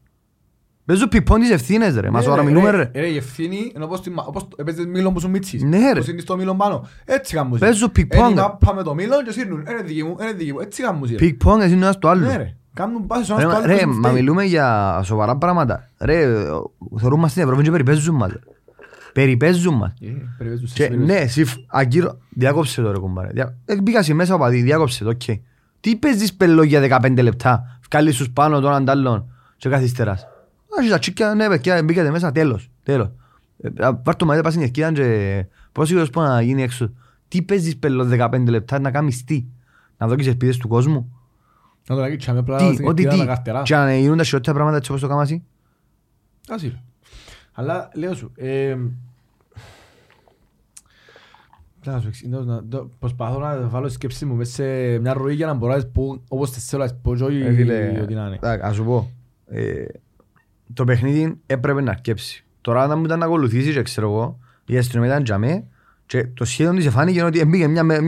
[0.84, 2.90] Παίζω πιπών τις ευθύνες ρε, μας Ναι, ώρα ρε, μιλούμε ρε, ρε.
[2.94, 5.62] Ρε, η ευθύνη είναι όπως τη μα- όπως έπαιζες μήλο που σου μίτσις.
[5.62, 5.98] Ναι, ρε.
[5.98, 6.88] Που σύρνεις το μήλο πάνω.
[7.04, 7.58] Έτσι κάνουν.
[7.58, 8.30] Παίζω πιππόνγκ.
[8.30, 9.60] Είναι η μάπα με το μήλο και σύρνουν.
[9.70, 10.60] Είναι δική μου, είναι δική μου.
[10.60, 11.04] Έτσι κάνουν.
[11.10, 11.14] ρε.
[11.14, 12.26] Πικ πονγκ εσύ είναι ένας το άλλο.
[12.26, 12.56] Ναι ρε.
[12.74, 14.12] Κάνουν πάση στο Ρε, ένας μα- το άλλο Ρε, και σου μα φταίει.
[14.20, 15.88] μιλούμε για σοβαρά πράγματα.
[15.98, 16.44] Ρε,
[16.98, 18.30] θεωρούμε στην Ευρώπη και περιπέζουν μας.
[18.32, 18.38] ρε.
[19.12, 19.92] Περιπέζουν μας.
[20.00, 20.06] Ε,
[20.38, 21.06] περιπέζουν στις Και περιπέζουν.
[21.14, 23.28] ναι, εσύ αγκύρω, διάκοψε το ρε κουμπάρε.
[23.32, 25.22] Δια- Ε, Μπήκα σε μέσα ο παδί, διάκοψε το, οκ.
[25.80, 30.26] Τι παίζεις πελό για 15 λεπτά, βγάλεις τους πάνω τον αντάλλον και καθυστεράς.
[30.78, 33.10] Άχι τα τσίκια, ναι παιδιά, μπήκατε μέσα, τέλος, τέλος.
[33.62, 36.90] Ε, α, Πάρ' το μαζί, πας στην ευκαιρία και πώς σίγουρος πω να γίνει έξω.
[37.28, 39.44] Τι παίζεις πελό 15 λεπτά, να κάνεις τι;
[39.98, 41.16] Να δώκεις ελπίδες του κόσμου;
[41.94, 43.18] Ό,τι ευκαιρία τι.
[43.18, 43.62] τα καρτερά.
[43.62, 45.42] Και να γίνουν τα χειρότερα πράγματα έτσι όπως το κάναμε εσύ;
[46.48, 46.82] Ας είναι.
[47.52, 48.76] Αλλά λέω σου, ε,
[51.84, 55.34] Να σου εξηγήσω, να- το- Προσπαθώ να βάλω τις σκέψεις μου μέσα σε μια ροή
[55.34, 57.52] για να μπορώ να τις πω όπως τις θέλω να τις πω και όχι Ε,
[57.54, 58.34] φίλε, ό,τι να είναι.
[58.34, 59.10] εντάξει, ας σου πω.
[59.46, 59.84] ε,
[60.74, 62.44] Το παιχνίδι έπρεπε να αρκέψει.
[62.60, 65.64] Τώρα αν μου ήταν να ακολουθήσεις και ξέρω εγώ, η αστυνομία ήταν για μέ
[66.06, 68.00] και το σχέδιο της εφάνηκε ότι μπήκε μια, μια,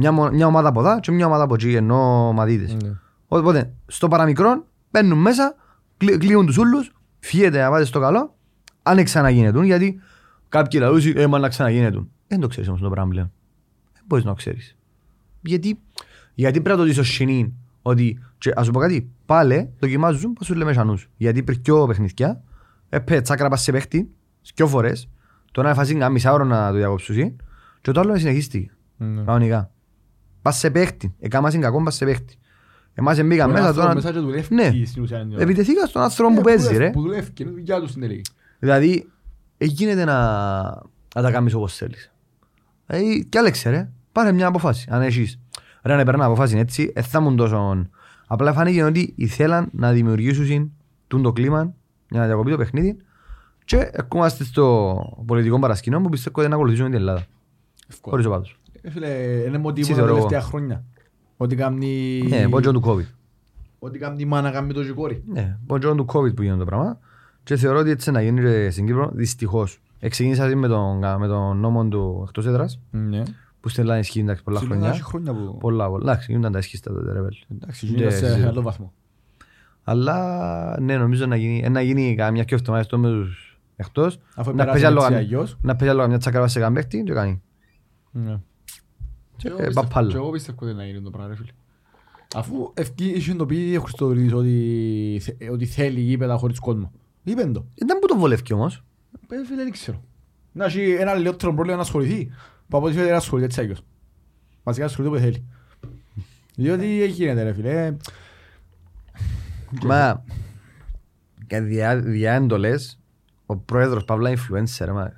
[0.00, 2.76] μια, μο- μια ομάδα από εδώ και μια ομάδα από εκεί ενώ ομαδίτες.
[2.82, 2.92] Ναι.
[3.28, 5.54] Οπότε στο παραμικρό μπαίνουν μέσα,
[5.96, 8.34] κλει- κλείουν τους ούλους, φύγεται να πάτε στο καλό,
[8.82, 10.00] αν ξαναγίνετουν, γιατί
[10.48, 12.10] κάποιοι λαούς ε, μα να ξαναγίνετουν.
[12.28, 13.32] Δεν το ξέρεις όμως το πράγμα πλέον.
[13.92, 14.76] Δεν μπορείς να το ξέρεις.
[15.40, 15.78] Γιατί,
[16.34, 20.32] γιατί πρέπει να το δεις ως συνήν ότι, και ας σου πω κάτι, πάλι δοκιμάζουν
[20.32, 21.08] πως σου λέμε σανούς.
[21.16, 22.42] Γιατί πριν πιο παιχνιδιά,
[22.88, 24.10] έπαιζε τσάκρα πας σε παίχτη,
[24.54, 25.08] δυο φορές,
[25.52, 27.36] τώρα έφασε μια μισά ώρα να το διακόψουν
[27.80, 28.70] και το άλλο συνεχίστηκε.
[28.96, 29.22] Ναι.
[29.22, 29.70] Κανονικά.
[30.48, 31.14] Πας σε παίχτη.
[31.20, 32.38] Εκάμας είναι κακό, πας σε παίχτη.
[32.94, 33.94] Εμάς μπήκαν Μπορεί να μέσα έρθω τώρα...
[33.94, 34.84] μέσα και δουλεύει Ναι.
[34.84, 35.42] στην ουσία, είναι.
[35.42, 36.90] Επιτεθήκα στον άνθρωπο Ε, που παίζει δουλεύει, ρε.
[36.90, 38.30] Που δουλεύει και είναι δουλειά τους στην τελική.
[38.58, 39.08] Δηλαδή,
[39.58, 40.18] δεν γίνεται να,
[41.14, 42.12] να τα κάνεις όπως θέλεις.
[42.86, 43.90] Δηλαδή, κι άλλεξε ρε.
[44.12, 45.38] Πάρε μια αποφάση, αν έχεις.
[45.82, 47.86] Ρε, να περνά αποφάση έτσι, δεν θα ήμουν τόσο...
[48.26, 50.72] Απλά φάνηκε ότι ήθελαν να δημιουργήσουν
[51.06, 51.74] τούν το κλίμα
[52.10, 52.96] για να διακοπεί το παιχνίδι
[53.64, 57.26] και ερχόμαστε στο πολιτικό παρασκηνό που πιστεύω ότι να ακολουθήσουμε την Ελλάδα.
[57.90, 58.10] Εύκολα.
[58.12, 58.57] Χωρίς ο πάτος.
[58.82, 59.06] Ε, Φίλε,
[59.46, 60.48] είναι μοτίβο Έτσι τα θεωρώ τελευταία εγώ.
[60.48, 60.84] χρόνια.
[61.36, 62.22] Ό,τι κάνει...
[62.28, 63.06] Ναι, πόντζο του COVID.
[63.78, 65.22] Ό,τι κάνει η μάνα κάνει το ζυγόρι.
[65.26, 66.98] Ναι, πόντζο του COVID που γίνεται το πράγμα
[67.42, 69.80] και θεωρώ ότι έτσι να γίνει και στην Κύπρο δυστυχώς.
[69.98, 73.22] Εξεκίνησα με τον, με τον νόμο του εκτός έδρας Ναι.
[73.60, 74.86] που στην Ελλάδα ισχύει εντάξει, πολλά Στην χρόνια.
[74.88, 75.56] Ελλάδα έχει χρόνια που...
[75.58, 76.10] Πολλά, πολλά.
[76.10, 77.34] Εντάξει, γίνονταν τα ισχύστα τότε ρε πέλ.
[77.54, 78.48] Εντάξει, Ναι, γίνεται σε συζητώ.
[78.48, 78.92] άλλο βαθμό.
[79.84, 84.18] Αλλά ναι, νομίζω να γίνει, ε, να γίνει καμιά και εβδομάδα στο με τους εκτός.
[84.34, 85.58] Αφού Να παίζει περάσει άλλο έτσι καμιά- αλλιώς.
[85.62, 87.42] να παίζει άλλο καμιά τσακαρά σε καμπέχτη και κάνει.
[88.10, 88.40] Ναι.
[89.38, 89.82] Και, Και ε, εγώ παπάλα.
[89.88, 91.50] πιστεύω- και εγώ πιστεύω ότι να γίνει το πράγμα, ρε φίλε.
[92.34, 96.92] Αφού ευκεί- είχε το πει ο Χριστοδουλίδης ότι, θε- ότι θέλει γήπεδα χωρίς κόσμο.
[97.24, 97.66] Είπεν το.
[97.74, 98.82] Ήταν που το βολεύει όμως.
[99.28, 100.02] Ε, φίλε, δεν ξέρω.
[100.52, 102.26] Να έχει ένα λιγότερο πρόβλημα να ασχοληθεί.
[102.68, 103.82] Που από ό,τι φαίνεται να ασχολείται έτσι αλλιώς.
[104.62, 105.44] Βασικά ασχολείται που θέλει.
[106.56, 107.96] Διότι έχει γίνεται ρε φίλε.
[109.84, 110.24] Μα
[111.48, 112.98] για διά, διά εντολές
[113.46, 115.12] ο πρόεδρος Παύλα influencer μα,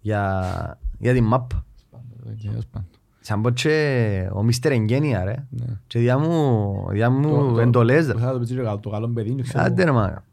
[0.00, 1.46] για, για την map.
[3.26, 5.34] Σαν πω και ο Μίστερ Εγγένεια ρε.
[5.50, 5.66] Ναι.
[5.86, 8.06] Και διά μου, διά μου εντολές.
[8.06, 9.64] Το- το- το- το- Το καλό παιδί, δεν ξέρω.
[9.64, 10.24] Άντε ρε μα.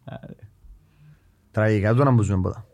[1.52, 2.66] Τραγικά του να μπουζούμε ποτά.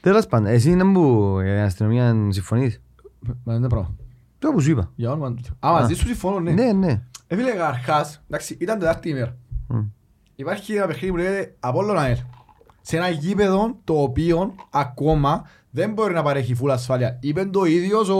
[0.00, 2.82] Τέλος πάντων, εσύ είναι που για την αστυνομία συμφωνείς.
[3.44, 3.94] Μα είναι πράγμα.
[4.38, 4.92] Το που σου είπα.
[4.96, 5.70] Για όνομα του Θεού.
[5.70, 6.50] Α, μαζί σου συμφωνώ, ναι.
[6.52, 7.02] Ναι, ναι.
[7.26, 9.36] Ε, φίλε, καταρχάς, εντάξει, ήταν τετάρτη ημέρα.
[9.68, 9.78] Μμ.
[10.36, 12.16] Υπάρχει ένα παιχνίδι που λέγεται Απόλλων ΑΕΛ.
[12.80, 17.18] Σε ένα γήπεδο το οποίο ακόμα δεν μπορεί να παρέχει φουλ ασφάλεια.
[17.20, 18.16] Είπε το ίδιος ο,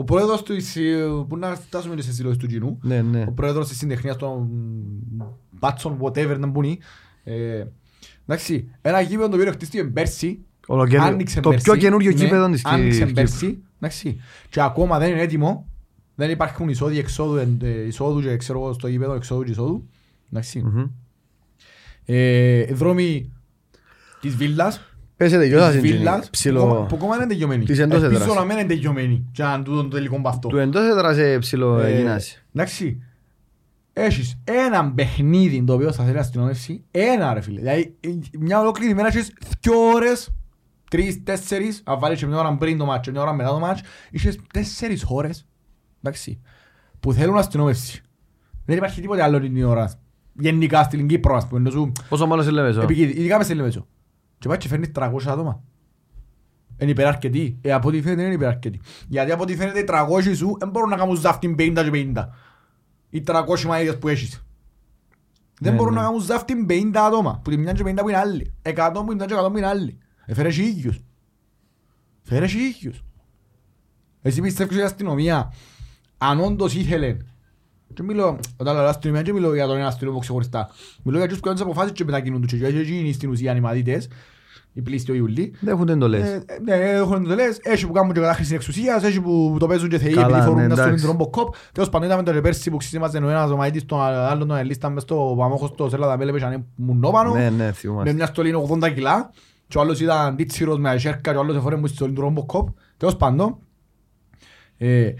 [0.00, 0.54] ο πρόεδρος του,
[1.28, 2.78] που να φτάσουμε σε συλλογές του κοινού.
[2.82, 3.24] Ναι, ναι.
[3.28, 4.48] Ο πρόεδρος της συντεχνίας των
[5.50, 6.78] Μπάτσον, whatever να μπουν.
[7.24, 7.64] Ε,
[8.26, 10.38] εντάξει, ένα γήπεδο το οποίο χτίστηκε πέρσι.
[10.66, 11.64] Ολοκαινού- Άνοιξε Το πέρσι.
[11.64, 13.12] πιο καινούριο Ναι, γήπεδο της Άνοιξε Κύπρου.
[13.14, 13.62] πέρσι.
[13.80, 14.20] Εντάξει.
[14.50, 15.68] Και ακόμα δεν είναι έτοιμο.
[16.14, 19.88] Δεν υπάρχουν εισόδοι, εξόδου, ε, εισόδου και ξέρω εγώ στο γήπεδο, εξόδου και εισόδου.
[20.32, 20.60] Εντάξει.
[20.60, 20.84] Μμμ.
[22.04, 23.32] Ε, δρόμοι
[24.20, 24.80] της βίλας.
[25.18, 26.04] Πες σε τελειώσα Της στην βίλας.
[26.12, 26.24] Τζίνη.
[26.24, 26.62] Που Ψιλο...
[26.62, 27.64] ακόμα- Που ακόμα δεν είναι τελειωμένη.
[27.64, 28.36] Της εντός Ελπίζω έδρας.
[28.36, 29.24] να μην είναι τελειωμένη.
[29.32, 30.48] Και να τούτο το τελικό μπαυτό.
[30.48, 32.44] Του εντός έδρασε ψηλό Ε, εγινάση.
[32.54, 33.02] Εντάξει.
[33.92, 36.84] Έχεις ένα παιχνίδι το οποίο θα θέλει να αστυνομεύσει.
[36.90, 37.60] Ένα ρε φίλε.
[37.60, 40.30] Δηλαδή ε, μια ολόκληρη μέρα έχεις δυο ώρες.
[40.90, 41.82] Τρεις, τέσσερις.
[41.84, 43.80] Αν βάλεις και μια ώρα πριν το μάτς και μια ώρα μετά το μάτς.
[44.10, 45.46] Είχες τέσσερις ώρες.
[46.02, 46.40] Εντάξει.
[47.00, 48.02] Που θέλουν αστυνομεύσει.
[48.64, 49.92] Δεν υπάρχει τίποτε άλλο την ώρα.
[50.40, 51.60] Γενικά στην Κύπρο ας πούμε.
[51.60, 53.86] ενώ σου- Πόσο μάλλον σε λέμε Επικίνδυ- Ειδικά μες στη Λεμεσό.
[54.38, 55.62] Και πάει και φέρνεις 300 άτομα.
[56.78, 57.58] Είναι υπεραρκετοί.
[57.60, 58.80] Ε, από ό,τι φαίνεται είναι υπεραρκετοί.
[59.08, 62.28] Γιατί από ό,τι φαίνεται οι 300 σου δεν μπορούν να κάνουν ζάφτιν 50 και 50.
[63.10, 64.42] Οι 300 μαΐδες που έχεις.
[65.60, 66.00] Δεν Ναι, μπορούν ναι.
[66.00, 67.40] να κάνουν ζάφτιν 50 άτομα.
[67.44, 68.54] Που τη μια και 50 που είναι άλλοι.
[68.62, 69.98] 100 που είναι και 100 που είναι άλλοι.
[70.24, 70.98] Ε, φέρε χίλιους.
[72.22, 73.04] Φέρε χίλιους.
[74.22, 75.52] Εσύ πιστεύεις ότι η αστυνομία
[76.18, 77.16] αν όντως ήθελε
[77.94, 80.70] και μιλώ, όταν λέω αστυνομία και μιλώ για τον ένα αστυνόμο ξεχωριστά.
[81.02, 83.56] Μιλώ για τους που κάνουν τις αποφάσεις και μετακινούν τους και όχι εκείνοι στην ουσία
[83.56, 84.08] οι μαθητές,
[84.72, 85.54] οι πλήστοι ο Ιουλί.
[85.60, 86.28] Δεν έχουν εντολές.
[86.28, 89.88] Ε, ε, Ναι, έχουν εντολές, έχει που κάνουν και κατάχρηση εξουσίας, έχει που το παίζουν
[89.88, 91.06] και θεοί Καλά, επειδή φορούν ναι, να στέλνουν εντάξει.
[91.06, 91.54] τον Ρομποκόπ.
[91.72, 94.90] Τέλος πάντων είδαμε τον πέρσι που ξύμαζε ο ένας ο μαθητής τον άλλον τον ελίστα
[94.90, 98.12] μες στο Παμόχος στο Σέλα Δαμέλε πέσανε μουνόπανο Ναι, ναι, με θυμούμαστε.
[98.12, 99.30] μια στολή 80 κιλά
[99.68, 102.20] και ο άλλος ήταν τίτσιρος με σέρκα και ο άλλος εφόρε μου στη στολή του
[102.20, 102.68] Ρομποκόπ.
[102.96, 103.58] Τέλος πάντων,
[104.76, 105.12] ε,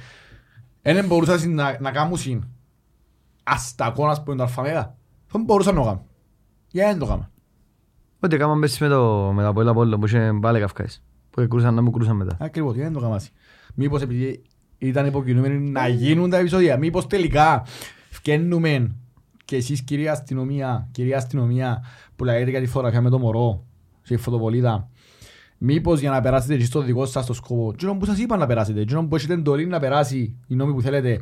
[0.83, 2.45] δεν μπορούσαν να, να κάνουν συν
[3.53, 4.97] αστακό, ας πούμε, το αλφαμέγα.
[5.31, 6.03] Δεν μπορούσαν να το κάνουν.
[6.71, 7.29] Γιατί δεν το κάνουν.
[8.21, 11.03] Ό,τι έκαναν πέσει με το με τα πολλά πόλο που είχε πάλι καυκάες.
[11.31, 12.37] Που κρούσαν να μου κρούσαν μετά.
[12.41, 13.21] Ακριβώς, γιατί δεν το κάνουν.
[13.75, 14.43] Μήπως επειδή
[14.79, 16.77] ήταν υποκινούμενοι να γίνουν τα επεισόδια.
[16.77, 17.63] Μήπως τελικά
[18.11, 18.95] φκένουμε
[19.45, 21.85] και εσείς κυρία αστυνομία, κυρία αστυνομία
[22.17, 23.65] που λέγεται για τη φωτογραφία με το μωρό
[24.03, 24.89] σε φωτοβολίδα
[25.59, 27.73] Μήπως για να περάσετε και στο δικό σας το σκοπό.
[27.73, 28.85] Τι που σας είπα να περάσετε.
[28.85, 31.21] Τι που έχετε εντολή να περάσει οι νόμοι που θέλετε.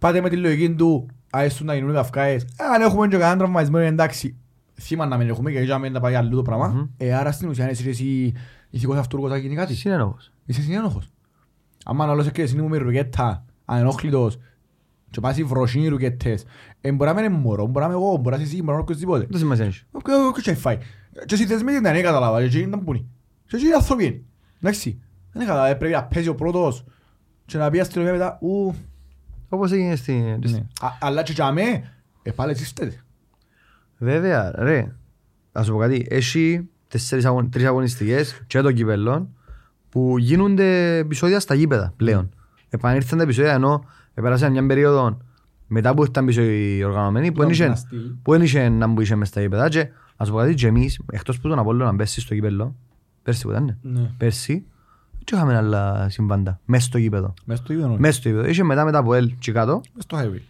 [0.00, 2.42] Πάτε με τη λογική του, άιστον να γίνουν οι καυκάες.
[2.42, 4.36] Ε, Αν έχουμε και κανέναν τραυματισμένο εντάξει.
[4.80, 6.66] Θύμα να μην έχουμε και για να μην πάει αλλού το πράγμα.
[6.68, 6.86] Μμμ.
[6.96, 8.32] Ε, άρα στην ουσία είσαι εσύ
[8.70, 9.74] ηθικός αυτούργος θα γίνει κάτι.
[9.74, 10.32] Συνένοχος.
[10.44, 11.08] Είσαι συνένοχος.
[11.84, 14.38] Άμα όλος έρχεσαι είναι με ρουκέτα, ανενόχλητος
[15.10, 16.44] και πας οι βροσινοί ρουκέτες.
[16.80, 18.66] Ε, μπορεί να μην είναι μωρό, μπορεί να είμαι εγώ, μπορεί να είσαι εσύ, μπορεί
[18.66, 19.26] να είναι οποιοςδήποτε.
[19.30, 19.82] Δεν σημασία έχει.
[20.34, 20.78] Και και φάει.
[21.24, 23.08] Και εσύ θες με την δεν κατάλαβα, και εκείνοι ήταν πούνοι.
[23.46, 24.22] Και εκείνοι άνθρωποι είναι.
[24.62, 25.00] Εντάξει.
[25.32, 26.84] Δεν κατάλαβα, πρέπει να παίζει ο πρώτος
[27.46, 28.74] και να πει αστυνομία μετά, ου,
[29.52, 30.22] Όπως έγινε στην...
[30.24, 30.56] ναι.
[30.80, 31.92] Α- Αλλά και για μέ,
[32.22, 33.00] ε, πάλι εσείς φταίτε.
[33.98, 34.94] Βέβαια, ρε.
[35.52, 36.06] Ας σου πω κάτι.
[36.10, 39.28] Έχει τέσσερις αγων, τρεις αγωνιστικές και το κυπέλλον
[39.88, 42.34] που γίνονται επεισόδια στα γήπεδα πλέον.
[42.68, 43.84] Επανήρθαν τα επεισόδια ενώ
[44.14, 45.16] επέρασαν μια περίοδο
[45.66, 47.98] μετά που ήρθαν πίσω οι οργανωμένοι που Ήταν δεν είχε- ένα στυλ.
[48.22, 51.00] που δεν είχε να μπουν μες στα γήπεδα και ας σου πω κάτι και εμείς
[51.12, 52.74] εκτός που τον Απόλλωνα πέρσι στο γήπεδο
[53.22, 54.00] πέρσι που ήταν ναι.
[54.00, 54.10] Ναι.
[54.16, 54.66] πέρσι
[55.24, 57.34] δεν είχαμε άλλα συμβάντα μέσα στο γήπεδο.
[57.44, 58.48] Μες στο ίδιο Μέσα στο γήπεδο.
[58.48, 60.40] Είχε μετά μετά από ελ και κάτω Μες στο highway.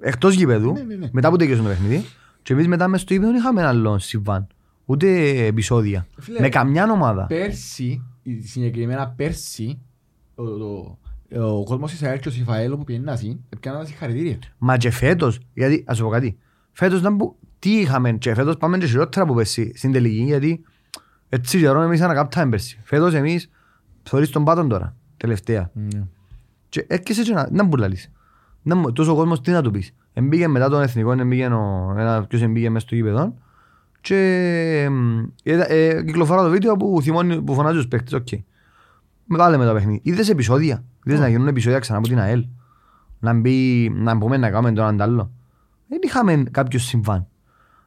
[0.00, 1.08] εκτός γήπεδου, Ναι, ναι, ναι.
[1.12, 2.04] μετά που τελειώσαν το παιχνίδι,
[2.42, 4.46] και εμείς μετά μες στο γήπεδο δεν είχαμε άλλο συμβάν,
[4.84, 5.06] ούτε
[5.46, 6.06] επεισόδια.
[6.18, 7.26] Φίλε, με καμιά ομάδα.
[7.26, 9.78] Πέρσι, η- συγκεκριμένα πέρσι,
[10.34, 10.98] ο, το-
[11.44, 14.38] ο κόσμος της ΑΕΛ και ο Σιφαέλο που πήγαινε να ζει, έπιαναν τα συγχαρητήρια.
[14.58, 16.38] Μα και φέτος, γιατί, ας σου πω κάτι,
[16.72, 20.62] φέτος να μπου, τι είχαμε και φέτος πάμε και χειρότερα από πέρσι στην τελική, γιατί
[21.28, 22.80] έτσι καιρό εμείς ανακάπταμε πέρσι.
[22.82, 23.50] Φέτος εμείς
[24.02, 25.70] θωρείς τον πάτον τώρα, τελευταία.
[26.68, 28.10] Και έρχεσαι και να, να μου λαλείς.
[28.62, 29.94] Να μου, τόσο κόσμος τι να του πεις.
[30.12, 33.34] Εμπήγε μετά τον εθνικό, εμπήγε ο, ένα, ποιος εμπήγε μες στο γήπεδο
[34.00, 34.16] και
[34.86, 38.28] εμ, ε, ε, κυκλοφορά το βίντεο που, θυμώνει, που φωνάζει τους παίκτες, οκ.
[39.24, 40.00] Με βάλε με το παιχνίδι.
[40.02, 40.84] Είδες επεισόδια.
[41.04, 42.46] Είδες να γίνουν επεισόδια ξανά από την ΑΕΛ.
[43.18, 45.30] Να μπει, να πούμε να κάνουμε τον αντάλλο.
[45.88, 47.26] Δεν είχαμε κάποιο συμβάν.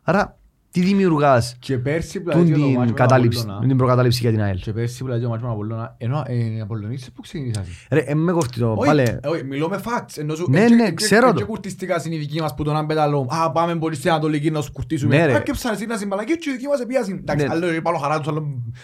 [0.04, 0.38] Άρα,
[0.74, 3.78] τι δημιουργάς Και πέρσι που τούν δηλαδή το μάτς με την τον κατάληψη, Απολλώνα, την
[3.78, 4.58] προκατάληψη για την ΑΕΛ.
[4.60, 7.64] Και πέρσι που δηλαδή το μάτς με τον Απολλώνα, ενώ ε, οι Απολλωνίτσες που ξεκινήσαν.
[7.90, 10.14] Ρε, ε, με κοφτεί το, Όχι, πάλε, ε, όχι, μιλώ με facts.
[10.18, 11.46] Ενώ σου- Ναι, έτσι- ναι, έτσι- ξέρω έτσι το.
[11.46, 13.28] κουρτιστικά στην ειδική μας που τον άμπεταλό.
[13.30, 15.18] Α, πάμε πολύ στην Ανατολική να σου κουρτίσουμε.
[15.18, 15.36] Ναι, ρε.
[15.36, 17.18] Α, και ψάνε να συμπαλακεί και η δική μας επίαση.
[17.20, 17.54] Εντάξει, Ναι.
[17.54, 18.40] άλλο είναι πάνω χαρά τους, άλλο...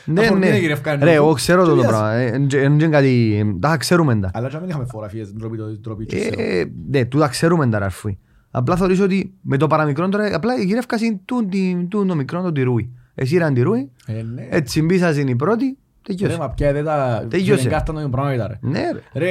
[0.05, 0.27] Ναι, τα ναι.
[0.27, 1.03] φορμίδια γυρευκάνε.
[1.05, 2.11] Ρε, εγώ ξέρω το το Και πράγμα.
[2.13, 4.31] Ε, εν- εν- εν- κάτι, τα ξέρουμε τα.
[4.33, 6.35] Αλλά και να μην είχαμε φωτογραφίες, ντροπή το- ντροπή και ξέρω.
[6.41, 8.19] Ε, Ναι, τούτα ξέρουμε τα ρε φουί.
[8.52, 12.41] Απλά θεωρείς ότι με το παραμικρό τώρα, απλά η γυρεύκαση τούν την- τούν το μικρό
[12.41, 12.89] το τυρούι.
[13.16, 14.47] Εσύ ήταν τυρούι, Ε, ναι.
[14.50, 16.38] έτσι μπήσας είναι η πρώτη, Ρε, τελειώσε.
[16.38, 17.26] μα πια δεν τα...
[17.30, 17.62] Τελειώσε.
[17.62, 18.58] δεν κάθταν το πράγμα ήταν, ρε.
[18.70, 19.00] Ναι ρε.
[19.14, 19.30] Ρε,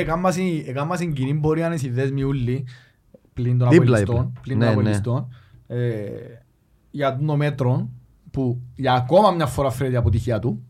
[0.69, 2.65] έκαμα στην κοινή πορεία είναι οι δέσμοι ούλοι,
[3.35, 4.41] πλην των Δίπλα, αποελιστών, δίπλα.
[4.43, 4.81] πλην Ναι, των ναι.
[4.81, 5.29] αποελιστών,
[5.67, 5.79] ε,
[6.91, 7.89] για το μέτρο
[8.31, 10.63] που για ακόμα μια φορά φέρει την αποτυχία του.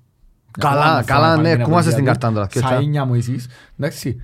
[0.58, 2.52] Για Καλά, ακόμα μια φορά καλά, φάνηκε ναι, την κουμάσαι στην αποτυχία καρτά τώρα, του.
[2.52, 2.80] και Στα τσα.
[2.80, 3.46] ίνια μου εσείς.
[3.78, 4.16] Εντάξει.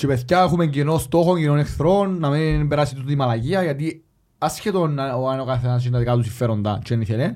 [0.00, 4.04] Ε, και παιδιά έχουμε κοινό στόχο, κοινό εχθρό, να μην περάσει τούτη η μαλαγία, γιατί
[4.38, 7.34] άσχετον να- ο- αν ο καθένας είναι τα δικά του συμφέροντα και δεν ήθελε,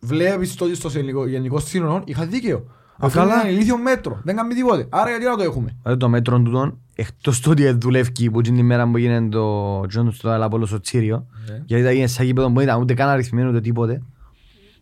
[0.00, 2.64] βλέπεις το ότι στο γενικό- γενικό σύνολο είχα δίκαιο.
[3.00, 3.40] Αυτό είναι καλά.
[3.42, 4.20] ένα ηλίθιο μέτρο.
[4.24, 4.86] Δεν κάνει τίποτε.
[4.88, 8.56] Άρα γιατί να το έχουμε; Ρε, το μέτρο τούτον, εκτός το ότι δουλεύει που την
[8.56, 11.62] ημέρα που γίνεται το Τζόντου στο Αλαπόλο στο Τσίριο, Ναι.
[11.66, 14.02] γιατί τα γίνεται σαν γήπεδο που ήταν ούτε καν αριθμμένο ούτε τίποτε,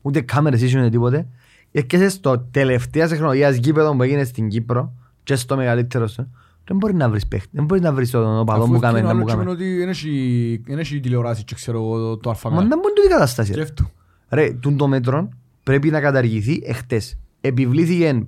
[0.03, 1.27] ούτε κάμερες ήσουν ούτε τίποτε,
[1.73, 4.93] έρχεσαι στο τελευταία τεχνολογίας γήπεδο που έγινε στην Κύπρο
[5.23, 6.31] και στο μεγαλύτερο σου,
[6.67, 9.03] δεν μπορεί να βρεις παίχτη, δεν μπορεί να βρεις τον οπαδό Αφού που κάμε, ευκαιρία
[9.03, 9.51] να άλλο που και κάμε.
[9.51, 12.57] ότι δεν έχει- δεν έχει τηλεοράση και ξέρω εγώ το- το Μα αλφαγά.
[12.69, 13.53] δεν μπορεί τούτη η κατάσταση.
[13.53, 13.61] ρε.
[13.61, 13.91] Σκέφτου.
[14.29, 15.29] Ρε, τούν το μέτρο
[15.63, 17.19] πρέπει να καταργηθεί εχθές.
[17.41, 18.27] Επιβλήθηκε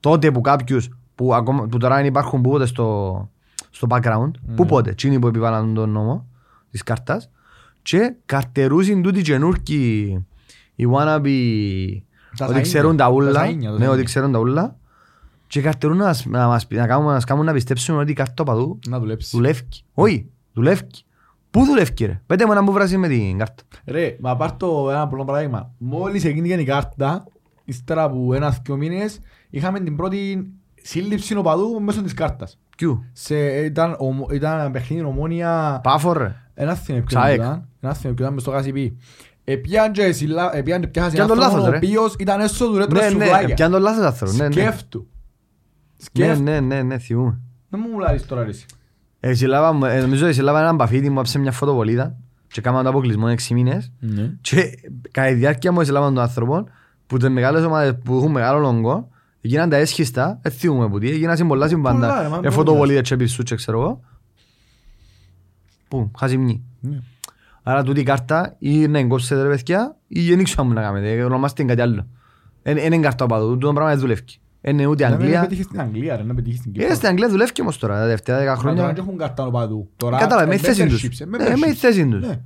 [0.00, 3.30] τότε που κάποιους που, ακόμα, που τώρα δεν υπάρχουν που πότε στο,
[3.70, 6.26] στο background, που πότε, εκείνοι που επιβάλλαν τον νόμο
[6.70, 7.30] της κάρτας
[7.82, 10.18] και καρτερούσαν τούτοι καινούργοι
[10.74, 11.30] οι wannabe
[12.36, 12.60] Τα ότι σαΐνια.
[12.62, 13.90] ξέρουν τα Τα ούλα, σαΐνια, τα ναι, σαΐνια.
[13.92, 14.76] ότι ξέρουν τα ούλα
[15.46, 18.14] και καρτερούν να, μας- να, μας, να, κάνουν, να μας κάνουν να πιστέψουν ότι η
[18.14, 19.28] κάρτα παδού Να δουλέψει.
[19.36, 19.68] δουλεύει.
[19.94, 20.86] Όχι, δουλεύει.
[21.50, 23.62] Πού δουλεύει ρε, πέτε μου να μου βράζει με την κάρτα.
[23.86, 25.70] Ρε, μα πάρ' το ένα απλό παράδειγμα.
[25.78, 27.24] Μόλις έγινε η κάρτα,
[27.64, 29.18] ύστερα από ένα-δυο μήνες,
[29.50, 30.50] είχαμε την πρώτη
[30.82, 32.58] σύλληψη οπαδού μέσω της κάρτας.
[32.76, 35.80] Ποιου, Σε, ήταν, ομο- ήταν ένα παιχνίδι ομόνια...
[35.82, 36.36] πάφο ρε.
[36.54, 37.34] Ένα θυμέ ποιο Ξαέκ.
[37.36, 37.68] ήταν.
[37.80, 38.96] Ένα θυμέ ποιο ήταν μες στο Κασιπί.
[39.44, 41.86] Επιάν και συλλα- επιάν και πιάσαν Πιάν τον άνθρωπο λάθος, ο ρε.
[41.86, 43.54] οποίος ήταν έσω του ρέτρο Ναι, ναι, σουβλάκια.
[43.54, 44.32] πιάνε τον λάθος άνθρωπο.
[44.36, 44.52] Ναι, ναι.
[44.52, 45.06] Σκέφτου.
[45.98, 46.42] Ναι, Σκέφτου.
[46.42, 47.40] ναι, ναι, ναι, θυμούμαι.
[47.68, 48.66] Δεν μου μιλάρεις τώρα ρε εσύ.
[49.20, 52.16] Ε, συλλάβα- ε, Νομίζω ότι συλλάβα έναν παφίτι μου άψε μια φωτοβολίδα
[52.48, 53.92] και κάναμε το αποκλεισμό 6 μήνες
[54.40, 54.70] και
[55.10, 56.64] κατά τη διάρκεια μου συλλάβαν τον άνθρωπο
[57.06, 59.08] που τις μεγάλες ομάδες που έχουν μεγάλο λόγκο
[59.40, 62.36] έγιναν τα έσχιστα, δεν θυμούμαι που τι, έγιναν σε πολλά Πολλά, ρε, μα συμβάντα.
[62.36, 62.50] Ε, πολλά.
[62.50, 64.00] φωτοβολίδες και πισού και ξέρω εγώ.
[65.88, 66.64] Πού, χαζιμνή.
[66.80, 66.98] Ναι.
[67.62, 71.56] Άρα τούτη η κάρτα ή να εγκόψετε ρε παιδιά ή δεν ξέρω να κάνετε, ονομάστε
[71.56, 72.06] την κάτι άλλο.
[72.62, 74.22] Δεν είναι κάρτα οπαδού, τούτο πράγμα δεν δουλεύει.
[74.66, 75.40] Είναι ούτε Να μην Αγγλία.
[75.40, 76.94] πετύχεις στην Αγγλία ρε, να πετύχεις στην Ε, Κύπρο.
[76.94, 78.86] στην Αγγλία δουλεύει όμως τώρα, τα τελευταία δέκα Μα τώρα χρόνια.
[78.94, 79.90] δεν έχουν κάρτα οπαδού.
[79.96, 81.04] Τώρα Κατάλαβε, με η θέση τους.
[81.04, 81.74] memberships, ε, Ναι, με η memberships.
[81.74, 82.20] θέση τους.
[82.26, 82.40] Ναι.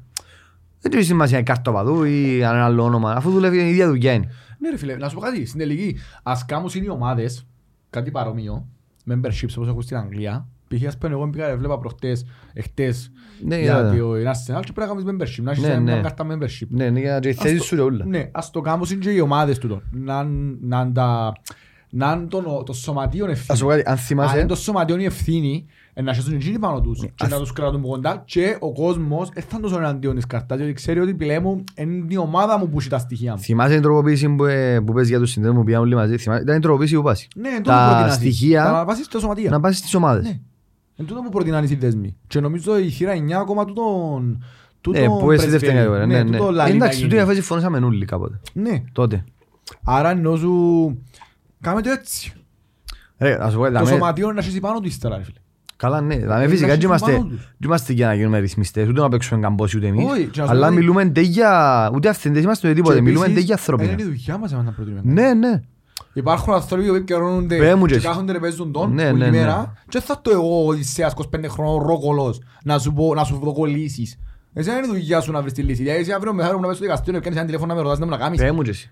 [0.80, 3.68] Δεν του έχει σημασία η κάρτα οπαδού ή αν ένα άλλο όνομα, αφού δουλεύει η
[3.68, 4.28] ίδια δουλειά είναι.
[4.58, 7.46] Ναι ρε φίλε, να σου πω κάτι, στην τελική, ας κάνουν οι ομάδες,
[7.90, 8.66] κάτι παρόμοιο,
[9.10, 10.86] memberships όπως έχουν στην Αγγλία, π.χ.
[10.86, 13.12] ας πούμε εγώ πήγα, βλέπα προχτές, εχτές,
[13.44, 13.90] Ναι, για είδα.
[13.96, 16.00] το Arsenal και πρέπει να κάνεις membership, να έχεις Ναι, μια ναι.
[16.00, 16.66] κάρτα membership.
[16.68, 18.04] Ναι, ναι, για τις Ας θέσεις το- σου ρε ούλα.
[18.04, 20.24] Ναι, ας το κάνουν και οι ομάδες τούτο, να
[20.60, 21.32] να τα...
[21.92, 23.46] Να είναι το, το σωματείο ευθύνη.
[23.48, 26.34] Ας σου πω κάτι, αν Αν θυμάσαι, είναι το σωματείο η ευθύνη, ε, να χέσουν
[26.34, 29.62] εκείνοι πάνω τους και ας- να τους κρατούν κοντά και ο κόσμος δεν θα είναι
[29.62, 32.98] τόσο εναντίον της καρτάς, διότι ξέρει ότι πλέον είναι η ομάδα μου που έχει τα
[32.98, 33.38] στοιχεία μου.
[33.38, 36.16] θυμάσαι την τροποποίηση που, ε, που πες για τους συνδέσμους που πήγαν όλοι μαζί.
[36.16, 37.28] Θυμάσαι, ήταν η τροποποίηση που πάσει.
[37.36, 38.14] Ναι, εν τούτο Τα προτείνεις.
[38.14, 39.50] στοιχεία Τα να βάσεις στα σωματεία.
[39.50, 40.24] να πάσει στις ομάδες.
[40.24, 40.38] Ναι.
[40.96, 42.16] Εν τούτο που προτείναν οι συνδέσμοι.
[42.26, 44.44] Και νομίζω η θύρα 9 ακόμα τούτον...
[44.88, 46.06] Ναι, που εσύ δεύτερη κατηγορία.
[46.06, 46.30] Ναι, ναι.
[46.36, 47.08] τούτο Ε, λαλεί να Εντάξει, γίνει.
[47.10, 48.40] τούτη αφές συμφωνήσαμε όλοι κάποτε.
[48.52, 48.82] Ναι.
[48.92, 49.24] Τότε.
[49.84, 50.98] Άρα ενώ σου...
[51.60, 52.32] Κάμε το έτσι.
[53.18, 55.38] Ρε, ας σου πω κάτι, Το δαμέ- σωματείο να χέσει πάνω του ύστερα, ρε φίλε.
[55.76, 56.16] Καλά, ναι.
[56.16, 57.40] Δηλαδή, να φυσικά έχει και είμαστε, πάνω τους.
[57.58, 60.10] και είμαστε για να γίνουμε ρυθμιστές, ούτε να παίξουμε καμπόσι ούτε εμείς.
[60.10, 61.90] Όχι, και να σου Αλλά πω ότι- μιλούμε ντε για...
[61.94, 62.94] Ούτε αυθεντές είμαστε ούτε τίποτε.
[62.96, 63.92] Και Μιλούμε επίσης, ντε για ανθρώπινα.
[63.92, 65.02] Είναι η δουλειά μας εμάς να προτείνουμε.
[65.04, 65.60] Ναι, ναι.
[66.12, 68.06] Υπάρχουν άνθρωποι που επικαιρώνονται Πέ μου και και εσύ.
[68.06, 69.30] κάθονται να παίζουν τον Ναι, όλη ναι, ναι.
[69.38, 73.40] μέρα και θα το εγώ ο Οδυσσέας 25 χρόνων ρόκολος να σου πω να σου
[73.56, 74.18] δω λύσεις.
[74.52, 75.82] Εσύ είναι η δουλειά σου να βρεις τη λύση.
[75.82, 77.98] Δηλαδή εσύ αύριο μεθαύριο να πες στο δικαστήριο να πιάνεις ένα τηλέφωνο να με ρωτάς
[77.98, 78.40] να μου να κάνεις.
[78.40, 78.90] Πέ μου και εσύ.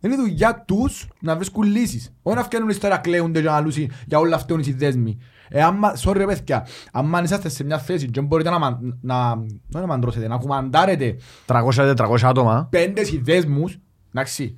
[0.00, 2.14] Είναι η δουλειά τους να βρίσκουν λύσεις.
[2.22, 5.18] Όχι να φτιάχνουν ιστορία κλαίονται και να λούσει για όλα αυτά οι συνδέσμοι.
[5.48, 9.30] Ε, άμα, sorry ρε παιδιά, άμα είσαστε σε μια θέση και μπορείτε να, μαν- να,
[9.32, 12.66] όχι να μαντρώσετε, να κουμαντάρετε 300-400 άτομα.
[12.70, 13.78] πέντε συνδέσμους,
[14.14, 14.56] εντάξει,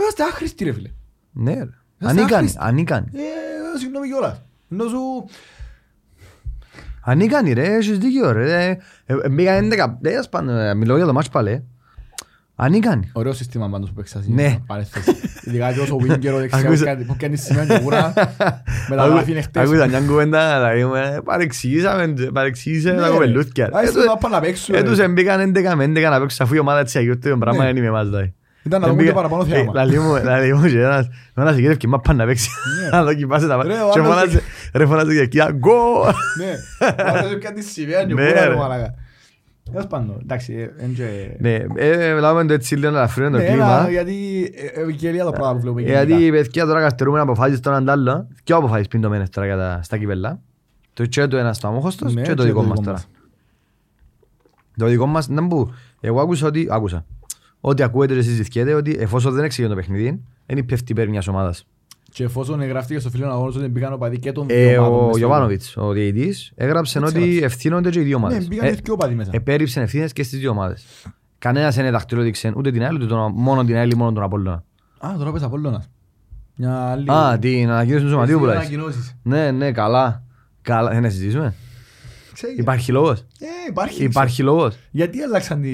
[0.00, 0.90] είμαστε άχρηστοι ρε φίλε.
[1.32, 1.58] Ναι, ρε.
[1.58, 2.58] Είμαστε Ανίκανοι, άχρηστοι.
[2.60, 3.06] ανίκανοι.
[3.14, 4.42] Ε, συγγνώμη κιόλας.
[4.70, 4.98] Ενώ σου,
[7.00, 8.64] Ανίκανοι ρε, έχεις δίκιο ρε.
[8.64, 8.78] Ε,
[9.22, 11.64] ε, Μπήκα 11, δεν ας πάνε, μιλώ για το μάτς πάλι.
[12.58, 12.64] Ε.
[12.64, 13.10] Ανίκανοι.
[13.12, 14.24] Ωραίο σύστημα πάντως που παίξας.
[14.26, 14.56] Ναι.
[14.66, 15.16] Παρέθεση.
[15.44, 18.12] Ειδικά και όσο winger ο δεξιός Ακούσα- κάτι- που κάνει σημείο και κούρα.
[18.90, 19.62] Μεταγραφή είναι χτες.
[19.62, 20.80] Ακούσα μια κουβέντα, δηλαδή,
[21.14, 23.12] ε, παρεξηγήσαμε, παρεξήγησε Ναι, τα ρε.
[23.12, 23.68] κοπελούθκια.
[23.72, 24.84] Άι, Ε, στο του- να πάνε να παίξουν, ε, ρε.
[24.84, 27.70] τους εμπήκαν 11 με 11 να παίξουν αφού η ομάδα της Αγίου το πράγμα Ναι.
[27.70, 28.34] είναι με εμάς δηλαδή.
[28.62, 29.72] Ήταν να δούμε Εμπήκα- και παραπάνω ε, θέαμα.
[29.74, 32.48] λαλεί μου- λαλεί μου και ένας- ένας γύρευκε, μα πάνε να παίξει.
[32.82, 32.88] Ναι.
[32.96, 33.90] Να δοκιμάσει τα Ρε, ο πάντα.
[33.92, 34.38] Και άλλος φωνάζει-
[34.74, 35.74] Ρε φωνάζει και εκεί, γκολ.
[36.38, 36.52] Ναι.
[37.04, 38.14] Άρα δεν κάνει σημαία και
[39.72, 39.86] Ναι, κούρα, ρε.
[39.86, 39.86] ρε μαλάκα.
[39.86, 43.42] Τέλος πάντων, εντάξει, ε, εν και- Ναι, ε, λάβουμε το έτσι λίγο να ελαφρύνουμε το
[43.42, 43.64] Ναι, κλίμα.
[43.78, 44.14] έλα, γιατί
[44.74, 46.26] ε, ευκαιρία το πράγμα που βλέπουμε Γιατί γενικά.
[46.26, 48.28] οι παιδιά τώρα καθυστερούμε αποφάσεις τον αντάλλο.
[48.44, 50.40] Ποιο αποφάσεις πιντωμένες τώρα για τα- στα κυπέλλα;
[50.92, 53.02] Το και το ένας στο αμόχωστος Ναι, και το δικό μας τώρα.
[54.76, 57.04] Το δικό μας, να μπου, εγώ άκουσα ότι, άκουσα,
[57.60, 61.66] ότι ακούετε και συζητιέται ότι εφόσον δεν εξηγεί το παιχνίδι, δεν πέφτει υπέρ μιας ομάδας.
[62.16, 65.00] Και εφόσον εγγραφτήκε στο φίλο αγώνας ότι μπήκαν οπαδοί και των Ε, δύο ομάδων ο
[65.00, 67.44] μες στο- Γιωβάνοβιτς, ο διαιτητής, έγραψε Έτσι ότι έγραψε.
[67.44, 68.48] ευθύνονται και οι δύο Ναι, ομάδες.
[68.48, 69.30] μπήκαν Ε, και δύο οπαδοί μέσα.
[69.34, 70.84] Επέριψε ευθύνες και στις δύο ομάδες.
[71.38, 74.64] Κανένας δεν δαχτυλόδειξε ούτε την άλλη, ούτε τον, μόνο την άλλη, μόνο τον Απόλλωνα.
[74.98, 75.88] Α, τώρα πες Απόλλωνας.
[76.56, 77.10] Μια άλλη...
[77.12, 78.60] Α, την ανακοίνωση του σωματείου που Δύο λες.
[78.60, 79.16] ανακοινώσεις.
[79.22, 80.22] Ναι, ναι, καλά.
[80.62, 81.54] Καλά, δεν να συζητήσουμε.
[82.36, 84.04] Ξέρεις, Υπάρχει λόγος; Ε, υπάρχει.
[84.04, 85.70] Υπάρχει λόγος; Γιατί αλλάξαν τη...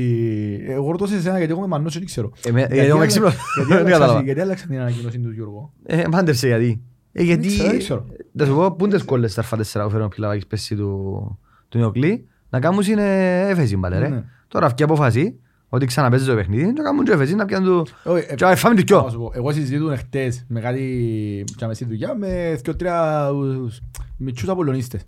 [0.69, 2.33] Εγώ ρωτώ σε εσένα γιατί εγώ είμαι μannός και δεν ξέρω.
[2.47, 3.35] Ε, με- Γιατί εγώ είμαι άλλα- έξυπνος.
[3.57, 4.23] γιατί Δεν αλλάξαν- κατάλαβα.
[4.23, 5.73] Γιατί αλλάξαν την ανακοίνωση του Γιώργου.
[5.87, 6.81] Ε, μάντεψε γιατί.
[7.13, 7.47] Ε, γιατί...
[7.49, 8.07] ξέρω, δεν ξέρω.
[8.37, 10.77] Θα σου πω, πού είναι τις κόλλες στα αρφά 4 που φέρουν ο Πιλαβάκης πέσει
[10.77, 11.39] του,
[11.69, 14.09] του Νιοκλή, να κάνουν είναι έφεση μπαλε ρε.
[14.09, 14.25] Ναι.
[14.49, 15.39] Τώρα αυτή η απόφαση,
[15.69, 17.87] ότι ξαναπέζει το παιχνίδι, να κάνουν και έφεση, να πιάνουν του...
[18.05, 19.09] Όχι, ε, Και να φάμε το να κοιό.
[19.11, 20.81] σου πω, Εγώ συζητούν χτες με κάτι
[21.57, 23.81] και με στη δουλειά με δύο τρία ους,
[24.17, 25.01] μητσούς απολωνίστες.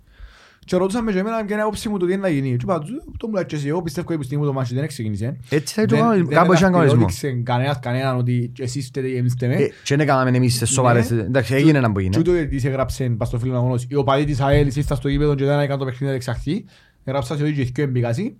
[0.65, 2.49] Και ρωτούσαν με και εμένα ποια είναι η άποψη μου το τι είναι να γίνει.
[2.49, 4.55] Και είπα τους, το μου λέει και εσύ, εγώ πιστεύω ότι η στιγμή που το
[4.55, 5.37] μάτσι δεν ξεκίνησε.
[5.49, 6.99] Έτσι θα είναι Δεν- το δεν κάπου έχει έναν κανονισμό.
[7.01, 9.55] δαχτυλόδειξε κανένας κανέναν ότι εσείς φταίτε ή εμείς φταίμε.
[9.55, 11.09] Ε, Και δεν κάναμε εμείς σε σοβαρές...
[11.09, 11.21] Ναι.
[11.21, 12.17] Εντάξει, έγινε να που Και γίνει.
[12.19, 13.85] ούτε ο διαιτητής έγραψε πας στο φίλο αγώνος.
[13.89, 16.65] Οι οπαδοί της ΑΕΛ ήρθαν στο γήπεδο και δεν έκαναν το παιχνίδι να εξαχθεί.
[17.03, 18.35] Έγραψαν ότι και οι δυο εμπικασί.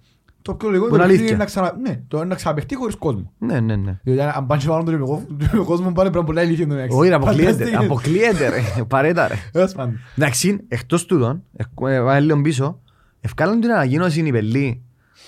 [0.48, 1.38] Το πιο λογικό Που είναι είναι το παιχνίδι αλήθεια.
[1.38, 3.32] να ξανα- ναι, το να ξαναπαιχτεί χωρίς κόσμο.
[3.38, 4.00] Ναι, ναι, ναι.
[4.04, 6.68] Διότι αν αν πάνε και βάλουν τον ημικο- τον κόσμο πάνε πρέπει να πολλά ηλικία
[6.68, 6.98] τον έξι.
[6.98, 7.78] Όχι, ρε, αποκλείεται, Φανταστείτε.
[7.86, 9.36] αποκλείεται ρε, παρέτα ρε.
[9.52, 10.00] Τέλος πάντων.
[10.18, 12.80] Εντάξει, εκτός τούτων, ε, ε, βάλε λίγο πίσω,
[13.22, 14.82] ευκάλαν την ανακοίνωση οι πελοί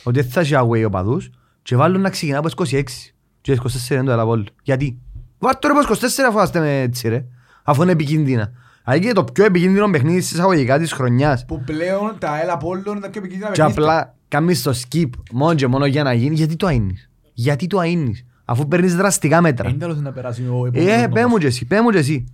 [0.03, 1.30] ότι δεν θα έχει away οπαδούς
[1.61, 3.59] και βάλουν να ξεκινά από τις 26 και τις
[3.89, 4.43] 24 είναι το Ελαβόλ.
[4.63, 4.97] Γιατί;
[5.39, 7.26] Βάρ' το ρε από τις 24 αφού είστε με έτσι ρε,
[7.63, 8.51] αφού είναι επικίνδυνα.
[8.84, 11.45] Αλλά και το πιο επικίνδυνο παιχνίδι στις αγωγικά της χρονιάς.
[11.45, 14.15] Που πλέον τα ΑΕΛ Απόλλων είναι τα πιο επικίνδυνα Και παιχνίδια.
[14.28, 16.38] Απλά κάνεις το skip μόνο και μόνο για να γίνεις.
[16.38, 17.09] Γιατί το αΐνεις.
[17.34, 18.25] Γιατί το αΐνεις.
[18.45, 19.69] Αφού παίρνεις δραστικά μέτρα.
[19.69, 21.32] Είναι τέλος να περάσει ο επόμενος Ε, πέ νόμος.
[21.32, 22.25] μου και εσύ, πέ μου και εσύ.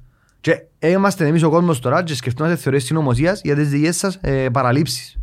[0.42, 4.50] Και είμαστε εμείς ο κόσμος τώρα και σκεφτόμαστε θεωρίες συνωμοσίας για τις δικές σας ε,
[4.50, 5.18] παραλήψεις.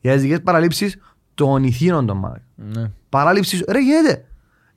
[0.00, 0.98] Για τις δικές παραλήψεις
[1.34, 2.42] των ηθήνων των μάλλον.
[2.54, 2.90] Ναι.
[3.08, 4.24] Παράληψης, ρε γίνεται.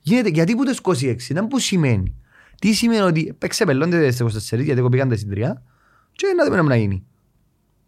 [0.00, 2.14] Γίνεται, γιατί που το 26, δεν που σημαίνει.
[2.58, 5.62] Τι σημαίνει ότι παίξε πελώνται στις 24 γιατί εγώ πήγαν τα συντριά
[6.12, 7.04] και να δούμε να γίνει.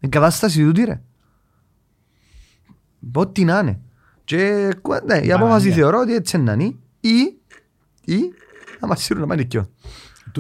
[0.00, 1.00] Η κατάσταση τούτη ρε.
[3.14, 3.80] Ό,τι να είναι.
[4.24, 5.74] Και κου- ναι, η απόφαση Παναγία.
[5.74, 7.36] θεωρώ ότι έτσι να είναι ή,
[8.04, 8.18] ή
[8.80, 9.70] να μας σύρουν να πάνε κοιό.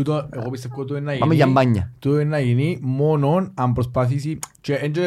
[0.04, 1.92] Τούτο, εγώ πιστεύω ότι το είναι να Πάμε για γίνει, μπάνια.
[1.98, 5.00] το είναι να γίνει μόνο αν προσπαθήσει και δεν το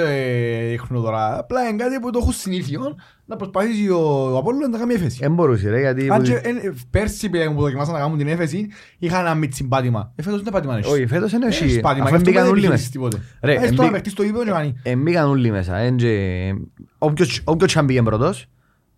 [0.70, 4.00] δείχνω τώρα, απλά είναι κάτι που το έχουν συνήθειο να προσπαθήσει ο,
[4.34, 5.18] ο Απόλλων να κάνει έφεση.
[5.22, 6.10] Δεν μπορούσε ρε γιατί...
[6.12, 8.68] Αν και εν- πέρσι πήγαν που δοκιμάσαν να κάνουν την έφεση,
[9.00, 10.12] είχαν ένα μίτσι πάτημα.
[10.16, 10.88] Ε, φέτος δεν πάτημα είναι.
[10.88, 11.80] Όχι, φέτος είναι Έχεις όχι.
[11.80, 13.10] πάτημα, Αφού γι' αυτό μπήκαν δεν όλοι επιχειρήσεις μέσα.
[13.10, 13.28] τίποτε.
[13.42, 14.76] Ρε, Έχεις εμπή- τώρα παίχτης στο γήπεδο και κάνει.
[14.84, 15.78] Εμπήκαν όλοι μέσα.
[15.78, 16.54] εν και-
[16.98, 18.48] Όποιος όποιος και αν πήγαινε πρώτος,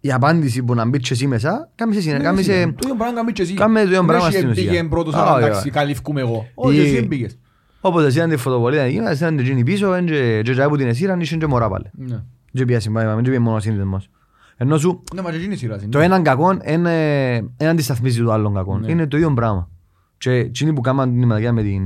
[0.06, 2.12] η απάντηση που να μπεις και εσύ μέσα, κάμε σε...
[2.12, 3.54] Ναι, κάμε εσύ, σε- Το ίδιο πράγμα κάνεις και εσύ.
[3.54, 4.64] Κάμε το ίδιο Δεν πράγμα έχει στην ουσία.
[4.70, 5.70] πήγαινε πρώτος, Α, αλλά όχι, εντάξει, όχι.
[5.70, 6.46] καλυφκούμε εγώ.
[6.56, 7.38] Όχι, Ή- εσύ δεν πήγες.
[7.82, 11.20] Όποτε ήταν τη φωτοβολία εκείνα, ήταν εκείνη πίσω, εν και και τζάι που την εσύραν,
[11.20, 11.86] ήσουν και μωρά πάλι.
[11.92, 12.24] Ναι.
[12.52, 14.10] Και πήγα συμπάθημα, δεν πήγε μόνο σύνδεσμος.
[14.58, 15.80] Ενώ σου, Ναι, μα και εκείνη η σειρά.
[15.90, 16.58] το έναν κακό
[17.58, 18.78] δεν αντισταθμίζει το άλλον κακό.
[18.80, 18.92] Ναι.
[18.92, 19.70] Είναι το ίδιο πράγμα.
[20.18, 21.82] Και εκείνοι που κάναν την ημαδιά με την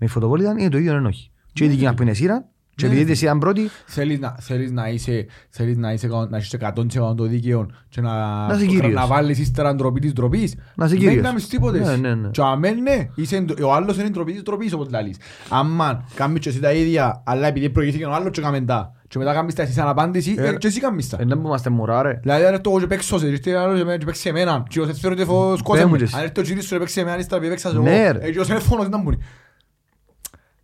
[0.00, 1.30] με τη φωτοβολία είναι το ίδιο εν όχι.
[1.52, 2.44] Και οι δικοί μας που είναι σύραν,
[2.78, 3.12] και Ναι, επειδή ρε.
[3.12, 7.24] τη σύραν πρώτη, Θέλεις να, θέλεις να είσαι, θέλεις να είσαι, να έχεις 100% το
[7.24, 8.10] δίκαιο και να,
[8.46, 8.92] Να είσαι κύριος.
[8.94, 10.54] να βάλεις ύστερα ντροπή της ντροπής.
[10.74, 11.24] Να είσαι Δεν κύριος.
[11.24, 11.78] κάνεις τίποτε.
[11.78, 12.28] Ναι, ναι, ναι.
[12.30, 15.16] Και αμέν ναι, είσαι, ντρο- ο άλλος είναι ντροπή της ντροπής όπως λαλείς.
[15.48, 18.92] Αμάν, κάνεις και εσύ τα ίδια, αλλά επειδή προηγήθηκε ο άλλος και κάμεν τα.
[19.08, 21.16] Και μετά κάνεις τα εσύ σαν απάντηση, Ε, ε, και εσύ κάνεις τα.
[21.16, 22.18] δεν που είμαστε μωρά ρε.
[22.22, 24.62] Δηλαδή αν έρθω εγώ και παίξω σε, ήρθε άλλος και με- και παίξει εμένα.
[24.68, 25.96] Και εγώ θεωρώ ότι φω- σκότωσε μου με.
[25.98, 26.14] και εσύ.
[26.16, 28.12] Αν έρθει ο κύριος σου και παίξει εμένα, ύστερα επειδή παίξα σε Ναι, εγώ.
[28.12, 28.18] ρε.
[28.18, 29.22] Ε, και εγώ σε φόνο, τι να μπουν.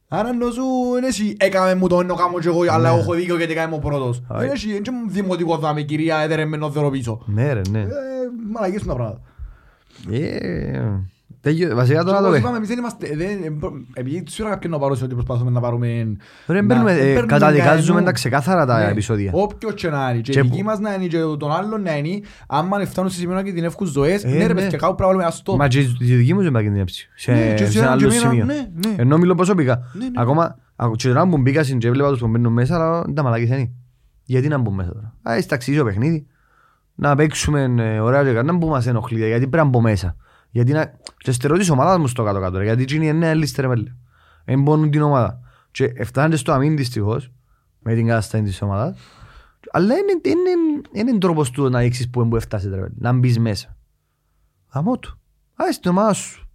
[0.09, 0.62] Άρα ενώ σου
[0.96, 2.98] είναι εσύ, έκαμε μου το ενώ κάνω και εγώ, αλλά Ναι.
[3.00, 4.22] έχω δίκιο γιατί έκαμε ο πρώτος.
[4.28, 4.44] Άι.
[4.44, 7.22] Είναι εσύ, είναι δημοτικό δάμε, κυρία έδερε με νοδερο πίσω.
[7.26, 7.80] Ναι ρε, ναι.
[7.80, 7.86] Ε,
[8.52, 9.20] Μαλακίες είναι τα πράγματα.
[11.47, 12.38] Ε, τέλειο- Βασικά Και τώρα το όπως λέω.
[12.40, 13.59] είπαμε, εμείς δεν είμαστε, δεν-
[13.95, 15.86] επειδή σίγουρα κάποιον να πάρω σε ότι προσπαθούμε να πάρουμε...
[16.47, 18.05] Ρε, να- παίρνουμε, δεν ε, παίρνουμε καταδικάζουμε κανέναν.
[18.05, 18.90] τα ξεκάθαρα τα Ναι.
[18.90, 19.30] επεισόδια.
[19.34, 21.82] Όποιος και να είναι, και Και η που- δική μας να είναι και τον άλλον
[21.82, 24.55] να είναι, άμα φτάνουν σε σημείο να κινδυνεύκουν ζωές, Ε, ναι ρε ναι.
[24.61, 25.57] παιδιά, κάπου πρέπει να βάλουμε ένα stop.
[25.57, 27.09] Μα και η δική μου δεν πάει κινδυνεύσει.
[27.14, 28.45] Σε Ναι, και σε σε ένα έναν άλλο και εμένα, σημείο.
[28.45, 28.95] ναι, ναι.
[28.97, 29.82] Ενώ μιλώ προσωπικά.
[29.92, 30.11] Ναι, ναι.
[30.14, 33.22] Ακόμα, ακου- και τώρα που μπήκα στην και έβλεπα τους που μπαίνουν μέσα, αλλά τα
[33.22, 33.70] μαλάκες είναι.
[34.24, 35.14] Γιατί να μπουν μέσα τώρα.
[35.22, 36.26] Α, είσαι ταξίδι παιχνίδι.
[36.95, 38.47] Να παίξουμε ε, ωραία και κάτι.
[38.47, 39.18] Να μπούμε μας ενοχλεί.
[39.18, 40.16] Γιατί πρέπει να μπω μέσα.
[40.55, 40.92] Γιατί να...
[41.16, 42.59] Και στερώ της ομάδας μου στο κάτω-κάτω.
[42.59, 42.64] ρε.
[42.64, 43.92] Γιατί εκείνοι είναι ελίστε ρε πέλε.
[44.44, 45.40] Εμπώνουν την ομάδα.
[45.70, 47.32] Και φτάνετε στο αμήν δυστυχώς.
[47.78, 48.98] Με την κατάσταση της ομάδας.
[49.72, 52.94] Αλλά είναι, είναι, είναι τρόπος του να δείξεις που που έφτασες ρε πέλε.
[52.98, 53.76] Να μπεις μέσα.
[54.74, 55.18] Γαμώ του.
[55.62, 56.48] Α, στην ομάδα σου.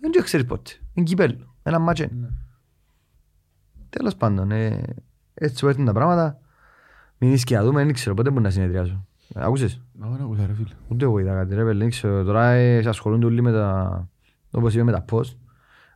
[0.00, 0.70] Δεν το ξέρεις πότε.
[0.92, 1.54] Είναι κυπέλλο.
[1.62, 2.12] Ένα μάτσο είναι.
[2.14, 2.28] Ναι.
[3.90, 4.82] Τέλος πάντων, ε,
[5.34, 6.40] έτσι που έρθουν τα πράγματα.
[7.18, 9.06] Μην είσαι και να δούμε, δεν ξέρω πότε μπορεί να συνεδριάσω.
[9.34, 10.68] Ε, Άκουσες, Μα δεν ακούσα ρε φίλε.
[10.88, 12.24] ούτε εγώ είδα κάτι ρε παιδί, δεν ξέρω.
[12.24, 14.08] Τώρα ε, ασχολούνται όλοι με τα,
[14.50, 15.34] όπως είπε με τα post.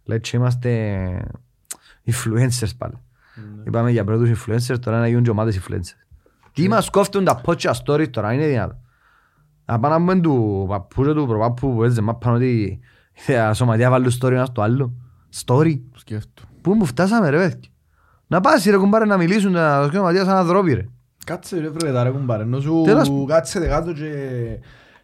[0.05, 1.26] Λέει και είμαστε
[2.07, 2.95] influencers πάλι.
[3.66, 6.07] Είπαμε για πρώτους influencers, τώρα να γίνουν και ομάδες influencers.
[6.53, 8.78] Τι μας κόφτουν τα post και τα stories τώρα, είναι δυνατό.
[9.64, 12.80] Να πάνε να πούμε του παππού και του προπαππού που έτσι μάπαν ότι
[13.26, 14.93] τα σωματεία βάλουν story ένας στο άλλο.
[15.45, 15.80] Story.
[15.95, 16.43] Σκέφτο.
[16.61, 17.68] Πού μου φτάσαμε ρε παιδιά.
[18.26, 20.89] Να πας ρε κουμπάρε να μιλήσουν τα σκηνωματεία σαν ανθρώποι ρε.
[21.25, 24.11] Κάτσε ρε βρε τα ρε κουμπάρε, ενώ σου Τέλος- κάτσετε κάτω και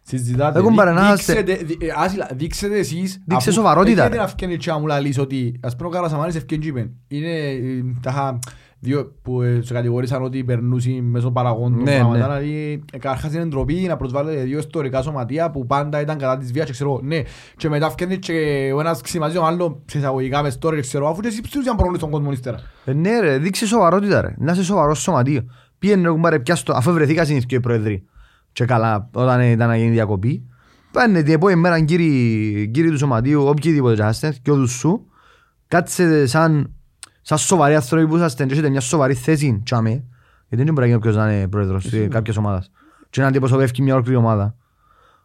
[0.01, 0.59] συζητάτε.
[0.59, 3.11] Ρε κουμπάρε, να Δείξετε- δι- ε, άσυλα, Δείξετε εσείς.
[3.11, 4.21] Δείξε αφού- σοβαρότητα, έχετε ρε.
[4.21, 6.91] να φκένει και να μου λαλείς ότι ας πούμε ο Καρασαμάνης ευκένει και είπεν.
[7.07, 7.59] Είναι ε,
[8.01, 8.39] τα
[8.83, 12.17] δύο που ε, σε κατηγορήσαν ότι περνούσαν μέσω παραγόντων Ναι, πράγματα.
[12.17, 12.23] ναι.
[12.23, 16.51] Δηλαδή ε, καταρχάς είναι ντροπή να προσβάλλετε δύο ιστορικά σωματεία που πάντα ήταν κατά της
[16.51, 17.21] βίας και ξέρω ναι.
[17.57, 18.31] Και μετά φκένει και
[18.75, 21.61] ο ένας ξυμαζεί τον άλλο σε εισαγωγικά μες story και ξέρω αφού και εσείς ψήφους
[21.63, 22.57] για να προβλήσεις τον κόσμο ύστερα.
[22.85, 24.35] Ε, ναι ρε, δείξε σοβαρότητα ρε.
[24.37, 25.45] Να είσαι σοβαρός σωματείο.
[25.81, 28.03] Πήγαινε ρε κουμπάρε πιάστο, αφού βρεθήκα συνήθως οι πρόεδροι.
[28.51, 30.49] Και καλά, όταν ήταν να γίνει διακοπή.
[30.91, 35.05] Πάνε την επόμενη μέρα κύριοι, κύριοι του σωματείου, οποιοι και άστε, και όλους σου.
[35.67, 36.73] Κάτσε σαν,
[37.21, 39.61] σαν σοβαροί άνθρωποι που είσαστε και έχετε μια σοβαρή θέση.
[39.63, 39.89] Τσάμε.
[40.47, 42.71] Γιατί δεν μπορεί να γίνει όποιος να είναι πρόεδρος ε, κάποιας ομάδας.
[43.09, 44.55] Και να αντιπροσωπεύει μια ολόκληρη ομάδα.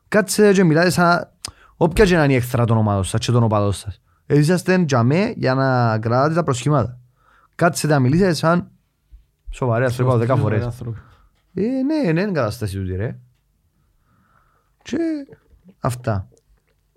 [0.09, 1.31] Κάτσε και μιλάτε σαν
[1.77, 4.01] όποια και να είναι η εχθρά των ομάδων σας και των οπαδών σας.
[4.27, 6.99] Εσείς είσαστε τζαμέ για να κρατάτε τα προσχήματα.
[7.55, 8.71] Κάτσε να μιλήσετε σαν
[9.51, 10.81] σοβαροί άνθρωποι από δέκα φορές.
[11.55, 13.19] Ε, ναι, ναι, είναι κατάσταση τούτη ρε.
[14.83, 14.97] Και
[15.81, 16.29] αυτά.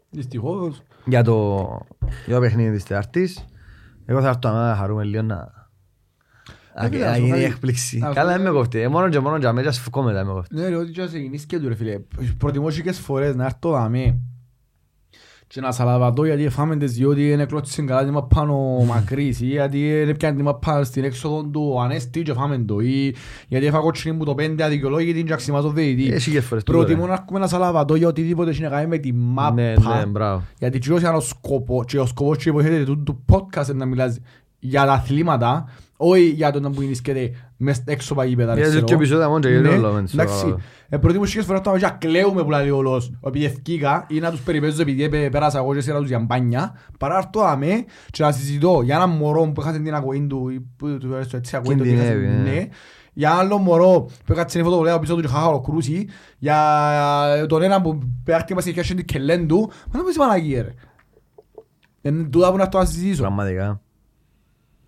[0.09, 0.81] Δυστυχώς.
[1.05, 1.57] Για το,
[2.25, 3.45] για το παιχνίδι της Τετάρτης,
[4.05, 5.67] εγώ θα έρθω να χαρούμε λίγο να...
[6.73, 7.99] Ε, Να φίλε, να ας γίνει πούμε, έκπληξη.
[8.03, 8.79] ας Καλά, πούμε- δεν με κοφτεί.
[8.79, 10.55] Ε, Μόνο και μόνο για μένα και φουκώ μετά με κοφτεί.
[10.55, 11.99] Ναι ρε, ότι και ξεκινήσει και του ρε φίλε.
[12.37, 14.19] Προτιμώ χίλιες φορές να έρθω δαμέ
[15.51, 18.55] και να σαλαβατώ γιατί έφαμε τις διότι είναι κλώτσιν καλά τη μαπάνω
[18.87, 22.79] μακρύς ή γιατί είναι πιάνε τη μαπά στην έξοδο του ο Ανέστη και φάμε το
[22.79, 23.15] ή
[23.47, 26.13] γιατί έφα κότσινη μου το πέντε αδικαιολόγητη και αξιμάζω δεητή.
[26.13, 27.07] Έχει και φορές τούτο, Προτιμώ ρε.
[27.07, 30.43] να έρχομαι να σαλαβατώ για οτιδήποτε έχει να κάνει με τη Ναι, ναι, μάπα μπράβο.
[30.59, 33.77] γιατί και όσοι είναι ο σκοπό και ο σκοπός και υποθέτεται του, του podcast είναι
[33.77, 34.19] να μιλάς
[34.59, 35.69] για τα αθλήματα
[36.01, 36.95] όχι για το να που είναι
[37.57, 38.79] μες έξω από τα γήπεδα, ρε Για ξέρω.
[38.85, 40.59] τέτοιο επεισόδιο μόνο και για Ναι, το λόγο, Εντάξει, σοβαρό.
[40.89, 44.19] ε, προτιμώ σχέσεις φορές να πάμε και κλαίουμε που λέει ο Λος επειδή ευκήκα ή
[44.19, 47.85] να τους περιπέζω επειδή έπε- πέρασα εγώ και σειρά τους για μπάνια παρά έρθω αμέ
[48.11, 51.35] και να συζητώ για έναν μωρό που έχασε την ακοή του ή που του αρέσει
[51.35, 52.49] έτσι ακοή του και έχασε- Κινδυνεύει, ναι.
[52.51, 52.67] ναι.
[53.13, 57.99] για άλλο μωρό που έκατσε την φωτοβολία πίσω του και χαχαλοκρούσει για τον έναν που
[58.23, 60.73] πέραχτη μας και χιάσουν την κελέν του μα να πεις Παναγία ρε
[62.01, 63.21] Είναι τούτα που να το συζητήσω.
[63.21, 63.81] Πραγματικά.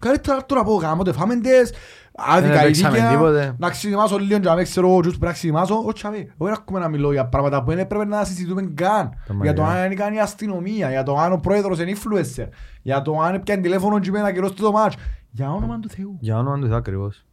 [0.02, 1.74] Καλύτερα τώρα πω γάμοτε φάμεντες,
[2.16, 3.56] άδικα Δεν παίξαμε ειδίκια, τίποτε.
[3.58, 6.18] να ξυνημάσω λίγο και να μην ξέρω εγώ τους που να ξυνημάσω, όχι τσάμε.
[6.18, 9.10] Όχι να ακούμε να μιλώ για πράγματα που δεν έπρεπε να συζητούμε καν.
[9.42, 12.48] Για το αν είναι κάνει η αστυνομία, για το αν ο πρόεδρος είναι influencer,
[12.82, 14.96] για το αν πιάνει τηλέφωνο και να καιρώσει το μάτς.
[15.32, 16.18] Για όνομα του Θεού.
[16.20, 17.26] Για όνομα του Θεού ακριβώς.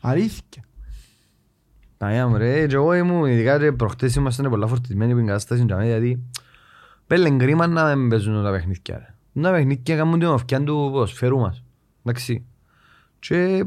[0.00, 0.64] Αλήθεια.
[1.96, 5.64] Παναγιά μου ρε, και εγώ ήμουν, ειδικά και προχτές ήμασταν πολλά φορτισμένοι που την κατάσταση
[5.64, 6.22] τζαμί, γιατί
[7.06, 9.14] πέλε κρίμα να μην παίζουν τα παιχνίδια ρε.
[9.42, 11.62] Τα παιχνίδια κάνουν την ευκαιρία του ποδοσφαίρου μας.
[12.04, 12.44] Εντάξει.
[13.18, 13.64] Και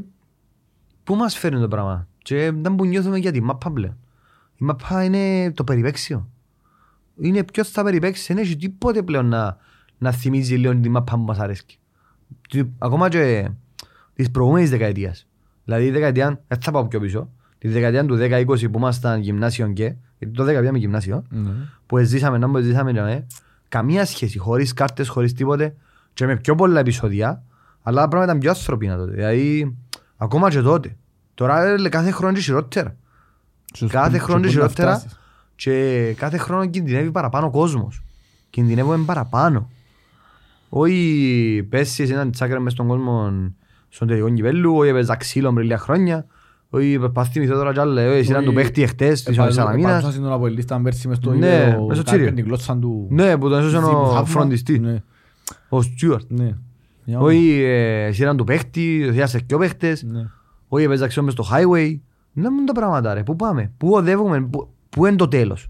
[1.03, 3.97] πού μας φέρνει το πράγμα; Και δεν που νιώθουμε για τη μάπα πλέον.
[4.55, 6.30] Η μάπα είναι το περιπέξιο.
[7.18, 9.57] Είναι ποιος θα περιπέξει, δεν έχει τίποτε πλέον να,
[9.97, 11.64] να θυμίζει λίγο τη μάπα που μας αρέσει.
[12.49, 13.49] Τι- Ακόμα και
[14.14, 15.28] της προηγούμενης δεκαετίας.
[15.66, 19.68] Δηλαδή η δεκαετία, δεν θα πάω πιο πίσω, τη δεκαετία του 10-20 που ήμασταν γυμνάσιο
[19.74, 21.24] και, γιατί το 10 πήγαμε γυμνάσιο,
[21.86, 23.28] που ζήσαμε να που ζήσαμε για μέ,
[23.74, 25.76] καμία σχέση, χωρίς κάρτες, χωρίς τίποτε
[26.13, 27.43] και με πιο πολλά επεισόδια,
[27.84, 29.11] αλλά τα πράγματα ήταν πιο ανθρωπίνα τότε.
[29.11, 29.76] Δηλαδή,
[30.17, 30.97] ακόμα και τότε.
[31.34, 32.95] Τώρα ε, κάθε χρόνο και χειρότερα.
[33.88, 35.03] Κάθε χρόνο και χειρότερα
[35.55, 38.03] και κάθε χρόνο κινδυνεύει παραπάνω ο κόσμος.
[38.49, 39.69] Κινδυνεύουμε παραπάνω.
[40.69, 43.32] Όχι πέσεις έναν τσάκρα μες στον κόσμο
[43.89, 46.26] στον τελικό κυπέλλου, όχι έπαιζα ξύλο πριν λίγα χρόνια,
[46.76, 49.91] όχι προσπαθεί μισό τώρα κι άλλα, όχι εσύ ήταν του παίχτη εχτες της Σαλαμίνας.
[49.91, 52.34] Επαλούσα στην ώρα που ελίσταν πέρσι μες στο Ναι, γήπεδο, μες στο κάπιαν Τσίριο.
[52.34, 53.07] την γλώσσα του.
[53.09, 54.26] Ναι, που τον έσωσαν ο Θαύμα.
[54.26, 55.03] φροντιστής, Ναι,
[55.69, 56.26] ο Στιούαρτ.
[56.32, 56.55] ναι.
[57.05, 57.32] Για όνομα.
[57.32, 60.26] Όχι ε, εσύ ήταν του παίχτη, θειάσαι και ο παίχτες, Ναι.
[60.67, 61.99] όχι έπαιζα ξύλο μες στο highway.
[62.34, 65.67] Να μην τα πράγματα ρε, πού πάμε, πού οδεύουμε, πού- πού είναι το τέλος.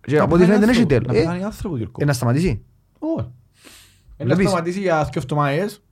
[0.00, 1.16] Και Να από ό,τι πεθάνει φαίνεται δεν έχει άνθρωπο, τέλος.
[1.16, 1.94] Να Ε, πεθάνει άνθρωπο, Γιώργο.
[1.98, 2.62] ε, να σταματήσει.
[2.98, 3.26] Όχι.
[4.16, 4.46] Ε, Να Βλέπεις.
[4.50, 5.82] σταματήσει για δύο εβδομάδες.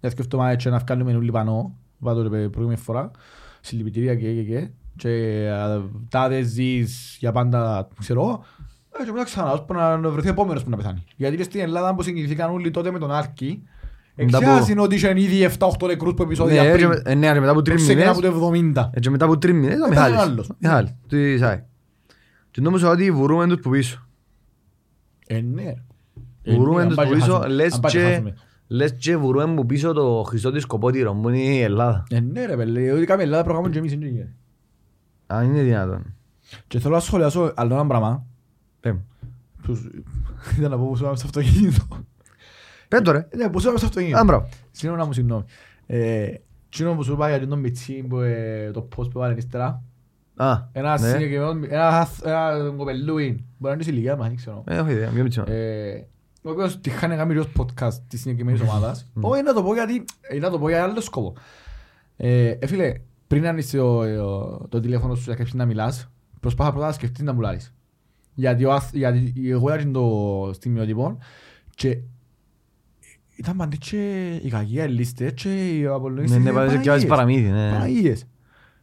[0.00, 1.74] Για δύο εβδομάδες και να βγάλουμε όλοι πάνω.
[2.02, 3.10] Είπα το προηγούμενη φορά.
[3.60, 4.68] Συλληπιτήρια και και και.
[4.96, 8.44] Και α, τάδε ζεις για πάντα, ξέρω εγώ.
[9.00, 11.04] Ε, και μετά ξανά, ώσπου να βρεθεί επόμενος που να πεθάνει.
[11.16, 13.62] Γιατί και στην Ελλάδα που συγκινηθήκαν όλοι τότε με τον Άρκη,
[14.16, 16.88] Μετά από- εξιάζει ότι είχαν ήδη 7-8 νεκρούς που Ναι, επεισόδια και πριν.
[16.88, 18.90] με- ε, ναι, και μετά από τρεις Ξεκινά μήνες, από το 70.
[18.94, 20.30] ε, και μετά από τρεις μήνες, ήταν ο Ήταν Μιχάλης.
[20.30, 20.50] άλλος.
[20.58, 21.66] Μιχάλης, του ΣΑΕ.
[22.50, 24.06] Και νόμιζα ότι βουρούμε τους που πίσω.
[25.26, 25.72] Ε, ναι.
[26.42, 27.54] Ε, Βουρούμε ναι, τους αν που πάει και πίσω, χάσουμε.
[27.54, 28.34] λες Αν πάει και και- χάσουμε.
[28.66, 32.04] Λες και βουρούμε που πίσω το Χριστό της Κοπότηρο, που είναι η Ελλάδα.
[32.10, 34.32] Ε, ναι ρε πέλε, ότι κάμε Ελλάδα προγράμμα και εμείς είναι γίνεται.
[35.26, 36.14] Αν είναι δυνατόν.
[36.66, 38.26] Και θέλω να σχολιάσω άλλο ένα πράγμα.
[38.80, 38.96] Πέμ.
[39.62, 39.88] Τους-
[40.58, 41.84] Ήταν να πω πως είπαμε στο αυτοκίνητο.
[42.88, 43.28] Πέμ το ρε.
[43.36, 44.24] Ναι, πως είπαμε στο Α, αυτοκίνητο.
[44.24, 44.48] μπράβο.
[44.70, 45.44] Συγγνώμη να μου συγγνώμη.
[45.86, 46.26] Ε,
[46.68, 49.82] Τσίνο που σου είπα για τον Μιτσί που ε, το post που έβαλε ύστερα.
[50.36, 51.08] Α, Ένα ναι.
[51.08, 53.32] συγκεκριμένο, ένα ένα κοπελούιν.
[53.34, 54.64] Μπορεί να είναι της ηλικίας μας, δεν ξέρω.
[54.66, 55.44] Ε, έχω ιδέα, πιο μητσινό.
[56.44, 59.08] Ε, ο οποίος τυχάνει να κάνει ως podcast της συγκεκριμένης ομάδας.
[59.20, 61.34] Όχι να το πω γιατί, ε, να το πω για άλλο σκοπό.
[62.16, 62.92] Ε, ε, φίλε,
[63.26, 67.22] πριν ανοίξεις το, το, το τηλέφωνο σου και αρχίσεις να μιλάς, προσπάθα πρώτα να σκεφτείς
[67.24, 67.74] να πουλάρεις.
[68.34, 71.18] Γιατί, ο, αθ- γιατί εγώ ήταν το στιγμιότυπο
[71.74, 71.98] και
[73.36, 76.38] ήταν πάντα και η κακία, οι λίστες και οι Ναι, απολογιστές.
[76.42, 77.70] ναι, παραδείγματος και βάζεις παραμύθι, ναι.
[77.70, 78.24] Παναγίες.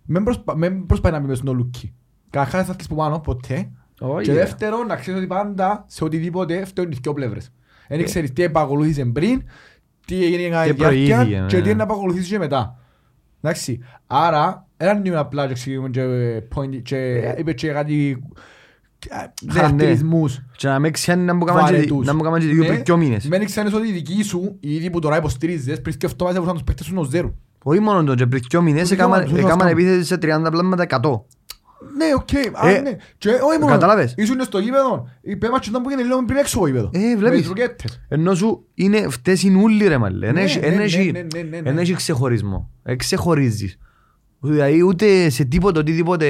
[0.05, 1.93] Μην προσπα- Μην προσπαθεί να μπει μες στο λουκί.
[2.29, 3.71] Καταρχάς δεν θα έρθεις που πάνω ποτέ.
[3.99, 4.37] Όχι, Και ρε.
[4.39, 7.51] δεύτερον, να ξέρεις ότι πάντα σε οτιδήποτε φταίνουν οι δυο πλευρές.
[7.89, 9.43] Δεν ξέρεις τι επακολούθησε πριν,
[10.05, 11.61] τι έγινε για Τι τη διάρκεια προήγηκε, και ναι.
[11.63, 12.77] τι είναι να επακολουθήσεις και μετά.
[13.41, 13.79] Εντάξει.
[14.07, 16.03] Άρα, έναν είναι απλά και εξηγούμε και
[16.55, 18.23] point και είπε και κάτι
[19.09, 20.41] ε, χαρακτηρισμούς.
[20.57, 22.05] Και να με ξέρει να μου κάνουμε και- βαρετούς.
[22.07, 23.27] να μου κάνουμε και δύο Ναι, πριν δυο μήνες.
[23.27, 26.39] Μην ξέρεις ότι οι δικοί σου, οι ίδιοι που τώρα υποστηρίζεις, πριν και αυτό βάζεις
[26.41, 27.35] να τους παίχτες σου ως ζέρου.
[27.63, 30.15] Όχι μόνο το, και πριν δυο μήνες Ούτε έκαναν δυο μήνες, έκαναν ούτε επίθεση σε
[30.15, 30.17] 30
[30.51, 31.21] πλάσματα 100.
[31.97, 32.95] Ναι, οκ, α, Ε, ναι.
[33.17, 36.57] Και όχι μόνο, κατάλαβες; ήσουν στο γήπεδο, η πέμας ήταν που έγινε λίγο πριν έξω
[36.57, 36.89] από το γήπεδο.
[36.93, 37.29] Ε, βλέπεις.
[37.29, 38.01] Με τις ρουκέτες.
[38.07, 40.27] Ενώ σου είναι φταίς είναι ούλοι ρε μάλλε.
[40.27, 41.81] Εν Ναι, έχει- ναι, εν ναι, έχει- ναι, ναι, ναι, εν ναι.
[41.81, 42.69] έχεις ξεχωρισμό.
[42.83, 43.77] Ε, ξεχωρίζεις.
[44.39, 46.27] Δηλαδή ούτε σε τίποτε οτιδήποτε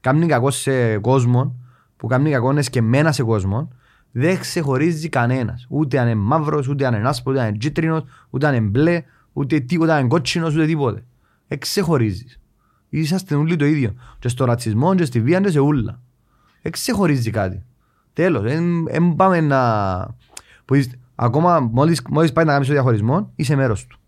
[0.00, 1.56] κάνει κακό σε κόσμο
[1.96, 3.72] που κάνει κακό είναι σκεμμένα σε κόσμο
[4.12, 5.66] δεν ξεχωρίζει κανένας.
[5.68, 8.66] Ούτε αν είναι μαύρος, ούτε αν είναι άσπρος, ούτε αν είναι κίτρινος, ούτε αν είναι
[8.66, 9.02] μπλε,
[9.32, 11.04] ούτε τίποτα, αν είναι κότσινος, ούτε τίποτε.
[11.48, 12.37] Ε, ξεχωρίζεις.
[12.88, 13.94] Είσαστε όλοι το ίδιο.
[14.18, 16.00] Και στο ρατσισμό και στη βία και σε ούλα.
[16.62, 17.62] Δεν ξεχωρίζει κάτι.
[18.12, 18.42] Τέλος.
[18.42, 19.60] Δεν πάμε να...
[20.64, 23.98] Που είσαι- ακόμα μόλις, μόλις πάει να κάνεις το διαχωρισμό, είσαι μέρος του.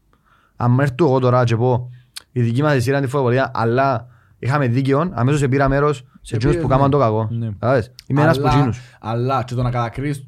[0.56, 1.90] Αν έρθω εγώ τώρα και πω
[2.32, 4.06] η δική μας σειρά είναι τη φωτοβολία, αλλά
[4.38, 6.90] είχαμε δίκαιο, αμέσως πήρα μέρος σε εκείνους πήρες, που κάμαν ναι.
[6.90, 7.28] το κακό.
[7.30, 7.46] Ναι.
[7.46, 8.80] Κατάλαβες; Είμαι ένας από Αλλά- εκείνους.
[9.00, 10.26] Αλλά και το να κατακρίνεις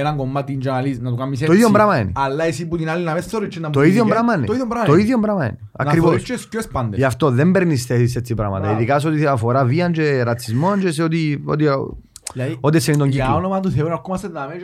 [0.00, 1.56] έναν κομμάτι και να λύσεις, να το κάνεις Το έτσι.
[1.56, 2.12] ίδιο πράγμα είναι.
[2.14, 4.34] Αλλά εσύ που την άλλη να με θεωρείς και να Το μου ίδιο δίκαι, πράγμα
[4.34, 4.46] είναι.
[4.46, 5.02] Το ίδιο πράγμα Το είναι.
[5.02, 5.58] ίδιο πράγμα είναι.
[5.60, 6.08] Να Ακριβώς.
[6.08, 6.98] θεωρείς και σκιές πάντες.
[6.98, 8.60] Γι' αυτό δεν παίρνεις θέσεις σε έτσι πράγματα.
[8.62, 8.76] Μπράβο.
[8.76, 11.64] Ειδικά σε ό,τι αφορά βία και ρατσισμό και σε ό,τι, ό,τι,
[12.32, 13.38] Δηλαδή, ό,τι σε τον για κύκλο.
[13.38, 14.58] όνομα του Θεού να ερχόμαστε να μένουμε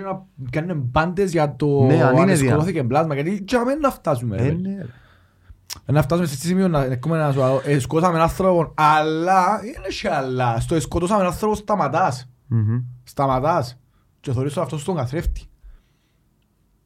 [0.51, 2.49] και να κάνουμε μπάντες για το Ναι, αν είναι αν διά.
[2.49, 3.15] σκοτώθηκε πλάσμα.
[3.15, 4.37] Γιατί για μένα να φτάσουμε.
[4.37, 4.63] ρε Ε, παιδί.
[4.63, 5.93] ναι, ρε.
[5.93, 10.09] Να φτάσουμε σε σημείο να έχουμε να σου ε, σκοτώσαμε έναν άνθρωπο, αλλά, είναι και
[10.11, 12.29] αλλά, στο σκοτώσαμε έναν άνθρωπο σταματάς.
[12.47, 12.79] Μμμ.
[13.05, 13.77] Σταματάς.
[14.23, 15.43] Και θεωρείς αυτό στον καθρέφτη.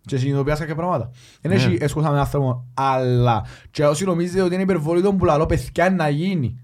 [0.00, 1.10] Και συνειδητοποιάσα και πράγματα.
[1.40, 1.56] Δεν Ναι.
[1.56, 6.08] έχει έσκοσαμε άνθρωπο, αλλά και όσοι νομίζετε ότι είναι υπερβολή των που λαλώ, παιδιά να
[6.08, 6.60] γίνει.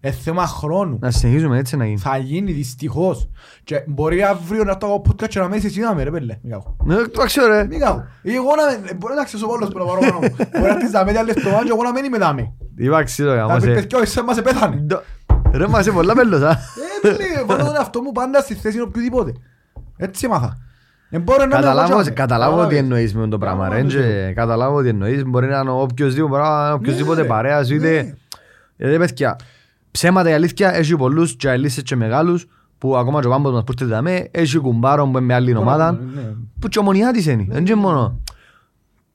[0.00, 0.98] Ε, θέμα χρόνου.
[1.00, 1.98] Να συνεχίζουμε έτσι να γίνει.
[1.98, 3.28] Θα γίνει δυστυχώς.
[3.64, 6.38] Και μπορεί αύριο να το podcast και να με είσαι εσύ να με ρε πέλε.
[6.42, 6.76] Μη κάγω.
[6.84, 7.66] Ναι, το ξέρω ρε.
[7.66, 8.04] Μη κάγω.
[8.22, 8.94] Ή εγώ να με...
[8.94, 10.36] Μπορεί να ξέσω όλος που να πάρω πάνω μου.
[10.58, 12.52] Μπορεί να τις δάμε άλλες το μάτσο, εγώ να μένει με δάμε.
[12.76, 13.74] Είπα ξέρω Να γάμος πει ε.
[13.74, 14.76] παιδιά, εσύ μας επέθανε.
[14.76, 15.02] Ντο-
[15.52, 16.50] Ρε μας είσαι πολλά μέλος α.
[16.50, 19.32] Ε, πέλε, βάλω τον εαυτό μου πάντα στη θέση οποιοδήποτε.
[19.96, 20.58] Έτσι έμαθα.
[21.10, 22.68] Ε, μπορώ να είμαι Καταλάβω, εγώ και καταλάβω άμε.
[22.68, 23.74] τι εννοείς με το πράγμα ρε.
[23.82, 25.24] Καταλάβω και Καταλάβω τι εννοείς.
[25.24, 27.26] Μπορεί να είναι οποιοσδήποτε πράγμα, οποιοσδήποτε ρε.
[27.26, 27.74] παρέας Ναι.
[27.74, 28.16] είτε...
[28.76, 29.36] Γιατί παιδιά,
[29.90, 32.46] ψέματα η αλήθεια έχει πολλούς και αλήσεις και μεγάλους
[32.78, 35.56] που ακόμα και ο κάμπος μας που έρχεται δαμέ έχει κουμπάρο που είναι με άλλη
[35.56, 36.22] ομάδα Ναι.
[36.58, 37.46] που και ομονιά της είναι.
[37.48, 38.20] Δεν είναι μόνο.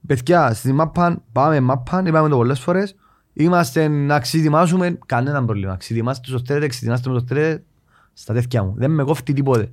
[0.08, 2.96] Παιδιά, στη μάπα, πάμε μάπα, είπαμε το πολλές φορές,
[3.34, 5.76] είμαστε να ξετοιμάσουμε κανένα πρόβλημα.
[5.76, 7.64] Ξετοιμάστε τους οφθέρετε, ξετοιμάστε τους οφθέρετε
[8.14, 8.74] στα τέτοια μου.
[8.78, 9.70] Δεν με κόφτει τίποτε.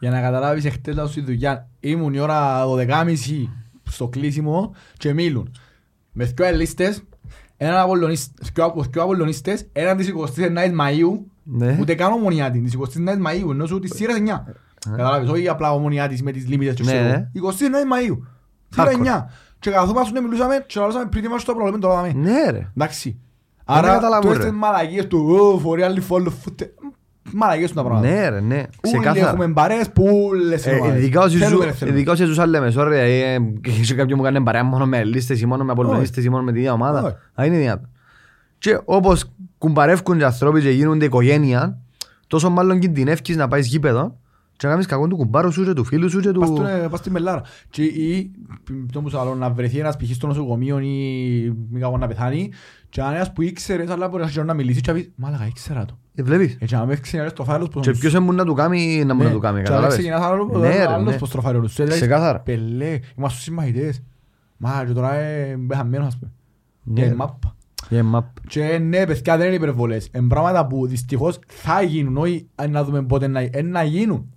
[0.00, 3.48] Ε, Για να καταλάβεις εχθές λάθος στη δουλειά ήμουν η ώρα 12.30
[3.90, 5.54] στο κλείσιμο και μίλουν
[6.12, 7.02] με δυο ελίστες
[7.56, 11.76] έναν Απολλωνίσ- δυο απο- δυο Απολλωνίστες έναν της 29ης Μαΐου Ναι.
[11.80, 14.44] ούτε καν ομονιά της 29ης Μαΐου ενώ σου της σειράς 9
[14.90, 17.28] Καταλάβεις, όχι απλά ομονιά της με τις λίμιτες και Ναι, ξέρω ναι.
[17.34, 17.48] εγώ.
[17.50, 18.18] 29ης Μαΐου
[18.68, 19.00] σειρά Hardcore.
[19.00, 19.26] 9
[19.58, 22.12] και καθόμαστε μιλούσαμε και λαλούσαμε πριν είμαστε το πρόβλημα τώρα δάμε.
[22.12, 22.70] Ναι ρε.
[22.76, 23.18] Εντάξει.
[23.68, 24.42] Δεν Άρα καταλάβω, τώρα ρε.
[24.42, 26.66] στις μαλακίες του «Ω, φορεί άλλη follow footer».
[27.32, 28.08] Μαλακίες του τα πράγματα.
[28.08, 28.56] Ναι ρε, ναι.
[28.56, 29.28] Ούλοι Ξεκάθαρα.
[29.28, 30.98] έχουμε μπαρές που όλες οι Ε, ομάδες.
[30.98, 31.96] Ειδικά όσοι Θέλουμε, ζου- θέλουμε.
[31.96, 33.36] ειδικά όσοι ζούσαν λέμε, sorry, ε,
[33.86, 36.50] και κάποιον μου κάνει παρέα μόνο με λίστες ή μόνο με απολωνίστες ή μόνο με
[36.52, 36.82] την ίδια Όχι.
[36.82, 37.18] ομάδα.
[37.34, 37.88] Θα είναι δυνατό.
[38.58, 39.24] Και όπως
[39.58, 41.78] κουμπαρεύκουν οι ανθρώποι και γίνονται οικογένεια,
[42.26, 44.18] τόσο μάλλον κινδυνεύκεις να πάεις γήπεδο
[44.56, 46.54] και να κάνεις κακό του κουμπάρου σου και του φίλου σου και Πας του...
[46.56, 47.42] στον, ε, πας στη μελάρα.
[47.70, 48.30] Και ή,
[48.92, 50.10] το μου σου άλλο, να βρεθεί ένας π.χ.
[50.14, 50.86] στο νοσοκομείο ή
[51.70, 52.50] μη κακό να πεθάνει
[52.88, 55.84] και αν ένας που ήξερες, αλλά μπορεί να να μιλήσει και να πεις «Μάλακα, ήξερα
[55.84, 55.98] το».
[56.14, 56.56] Ε, Βλέπεις.
[56.60, 59.22] Έτσι, αν με ξέρεις το φάιλος που Και ποιος έμπουν να του κάνει, να μου
[59.22, 59.94] να του κάνει, Και αν καταλάβες.
[59.96, 61.18] ξεκινάς άλλο- Ναι, ρε, άλλος ναι.
[61.18, 61.76] πως το φάιλος σου.
[61.82, 62.40] Δηλαδή, Ξεκάθαρα.
[62.40, 64.02] Πελέ, είμαστε συμμαχητές.
[64.56, 66.32] Μα και τώρα ε, πεθαμένος ας πούμε.
[66.82, 67.14] Ναι, Ε, ρε.
[67.14, 67.56] μάπα.
[67.90, 68.24] Yeah, map.
[68.48, 70.08] Και ναι, παιδιά, δεν είναι υπερβολές.
[70.14, 74.30] Είναι πράγματα που δυστυχώς θα γίνουν, όχι αν να δούμε πότε να, ε, να γίνουν.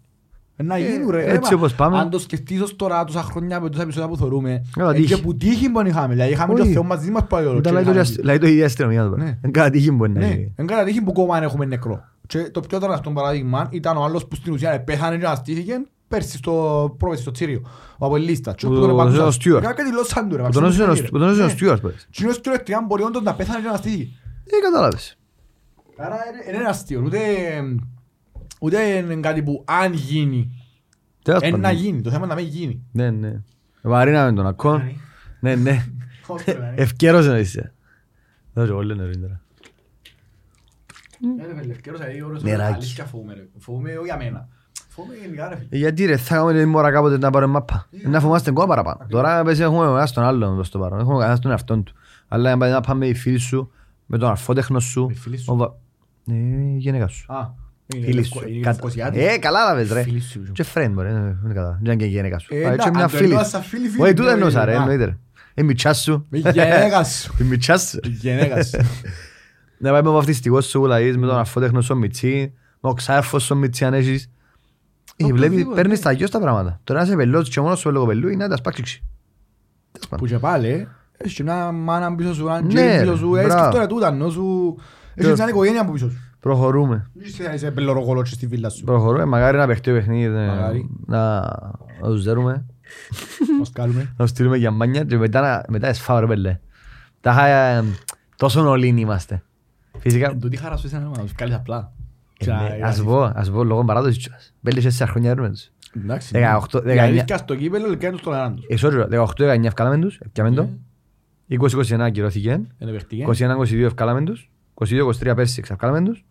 [0.61, 1.23] Ε, να γίνουν ρε.
[1.31, 1.97] έτσι Ρε, όπως πάμε.
[1.97, 5.13] Αν το σκεφτείς ως τώρα, τόσα χρόνια με τόσα επεισόδια που θεωρούμε, Καλά, ε, τύχη.
[5.15, 6.13] και που τύχη που είχαμε.
[6.13, 6.73] Δηλαδή είχαμε και ο Όχι.
[6.73, 7.57] Θεός μαζί μας πάει όλο.
[7.57, 9.15] Ήταν και λέει το είχαμε- ίδιο- λέει το ίδιο αστυνομία του.
[9.17, 9.23] Ναι.
[9.25, 10.53] Είναι κάτι τύχη μπορεί να Ναι, γίνει.
[10.55, 12.03] εν κατά τύχη που κόμμα έχουμε νεκρό.
[12.27, 16.37] Και το πιο τραναστό παράδειγμα ήταν ο άλλος που στην ουσία πέθανε και αναστήθηκε πέρσι
[16.37, 17.61] στο πρόβεση στο Τσίριο.
[17.97, 18.55] Ο Αποελίστας.
[18.55, 19.27] Και Ο- που τον ο- επαντούσαν.
[19.27, 19.65] ο Στιούαρτ.
[19.65, 20.43] Κάτι δηλώσαν του ρε.
[20.43, 21.51] Που τον έζησε ο- Μαξίμου που τον έζησε ο Ναι.
[21.51, 22.07] Στιούαρτ, πες.
[22.09, 24.07] Και είναι ο Στιούαρτ τριάν μπορεί όντως να πέθανε και να αναστήθηκε.
[24.45, 25.17] Ε, κατάλαβες.
[25.97, 26.15] Άρα
[26.49, 27.17] είναι- είναι αστείο, ούτε,
[28.59, 30.51] ούτε είναι κάτι που αν γίνει,
[31.23, 31.79] Τέλος είναι να πάντων.
[31.81, 32.83] γίνει, το θέμα είναι να μην γίνει.
[32.91, 33.41] Ναι, ναι.
[33.81, 34.81] Βαρύναμε τον ακόν.
[35.39, 35.85] Ναι, ναι.
[36.27, 36.73] Όχι, ρε, ναι.
[36.75, 37.73] Ευκαιρός να είσαι.
[38.53, 39.41] Δώσε πολύ νωρίτερα.
[41.41, 42.73] Ε, ρε, φίλε, ευκαιρός, δηλαδή, ώρες, Νεράκι.
[42.73, 43.47] αλήθεια φοβούμαι, ρε.
[43.57, 44.47] Φοβούμαι όχι για μένα.
[44.89, 45.67] Φοβούμαι γενικά, ρε, φίλε.
[45.69, 47.87] Ε, Γιατί ρε, θα κάνουμε την ώρα κάποτε να πάρουμε μάπα.
[48.05, 49.05] Να φοβάστε ακόμα παραπάνω.
[49.09, 50.99] Τώρα πες έχουμε ο ένας τον άλλον προς το παρόν.
[50.99, 51.93] Έχουμε ο καθένας τον εαυτόν του.
[52.27, 53.71] Αλλά να πάει να πάμε με τη φίλη σου,
[54.05, 55.05] με τον αρφότεχνο σου.
[55.07, 55.53] Με φίλη σου.
[55.53, 55.75] ο βα-
[56.27, 57.33] Ε, η γυναίκα σου.
[57.33, 57.49] Α,
[57.95, 58.47] είναι Φίλη λευκο- σου.
[58.47, 59.23] είναι Κατα- λευκοσιάτη.
[59.25, 60.01] Ε, καλά να πες ρε.
[60.03, 60.41] Φίλη σου.
[60.51, 61.79] Και friend μπορεί, ε, δεν κατάλαβα.
[61.81, 62.53] Δεν είναι και η γυναίκα σου.
[62.53, 63.29] Ε, Α, έτσι εντάξει, μια αν το φίλη.
[63.29, 64.75] εννοάς σαν φίλη, φίλη, Όχι, τούτα ναι, εννοούσα ρε, α.
[64.79, 65.17] εννοείται ρε.
[65.53, 66.25] Η μητσά σου.
[66.29, 67.33] Με γυναίκα σου.
[67.39, 67.99] Η μητσά σου.
[68.03, 68.77] Με γυναίκα σου.
[69.81, 73.57] Να πάει με βαφτιστικός σου λαείς, με τον αρφότεχνο σου Μιτσί, με ο ξάρφος σου
[73.57, 74.29] Μιτσί αν έχεις.
[75.15, 76.03] Ε, βλέπει, Οπωσδήποτε, παίρνεις ναι.
[76.03, 76.79] τα γιος τα πράγματα.
[76.83, 78.99] Τώρα είσαι πελός και μόνος σου λόγω πελού είναι να τα σπάξεις.
[79.91, 80.25] Τέλος πάντων.
[80.27, 80.87] Που και πάλι,
[81.17, 83.69] έχεις και μια μάνα πίσω σου, έναν Ναι, τζέι ρε, πίσω σου, έχεις μπράβο.
[83.69, 84.75] και τώρα τούτα, ενώ σου...
[85.15, 86.17] Έχεις μια οικογένεια από πίσω σου.
[86.39, 87.09] Προχωρούμε.
[87.13, 88.83] Δεν είσαι να είσαι πελωροκολότσι στη βίλα σου.
[88.83, 89.25] Προχωρούμε.
[89.25, 90.23] Μαγάρι να παιχτεί ο παιχνίδι.
[90.35, 90.89] ε, Μαγάρι.
[91.05, 91.39] Να
[92.01, 92.65] να τους δέρουμε.
[93.59, 93.99] Μας κάνουμε.
[94.17, 96.59] Να τους στείλουμε για μάνια και μετά να- μετά εσφάω ρε πελέ.
[97.21, 97.83] Τα είχα, ε,
[98.35, 99.43] τόσο όλοι είμαστε.
[99.99, 101.91] Φυσικά, Εν τούτη χαρά σου είσαι να τους βγάλεις απλά.
[102.39, 104.53] ε, Και ναι, να- ας πω, ας πω λόγω παράδοσης κιόλας.
[104.61, 105.69] Πέλες σε χρόνια έρουμε τους.
[105.97, 106.31] Εντάξει.
[106.33, 106.99] 18, Η 19.
[106.99, 108.65] αλήθεια στο κύπελλο κάνει τους τον έναν τους.
[108.83, 110.61] Ε, sorry, 18-19 ευκάλαμε τους, ευκάλαμε το.
[110.63, 110.69] Ναι.
[111.47, 112.49] 20-21 ακυρώθηκε.
[112.77, 113.21] Είναι παιχτική.
[113.21, 114.49] 21-22 ευκάλαμε τους.
[114.73, 116.25] 22-23 πέρσι ευκάλαμε τους.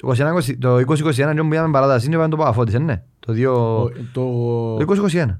[0.00, 3.02] Το 21-20 Το 20-21 και που πήγαμε παράταση είναι πάμε το Παπαφώτης, ε, ναι.
[3.20, 3.46] Το 2...
[3.46, 4.94] Ο- Το Το...
[5.06, 5.38] 20-21.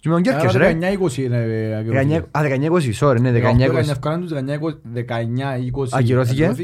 [0.00, 0.78] Και με τον Κέρκες, Άρα ρε.
[1.00, 2.24] 19-20 είναι ε, ακυρώθηκε.
[2.32, 3.76] 19 Α, 19-20, sorry, ναι, 19 19-20.
[3.76, 6.54] ευκάλαμε τους, 19-20 Ακυρώθηκε.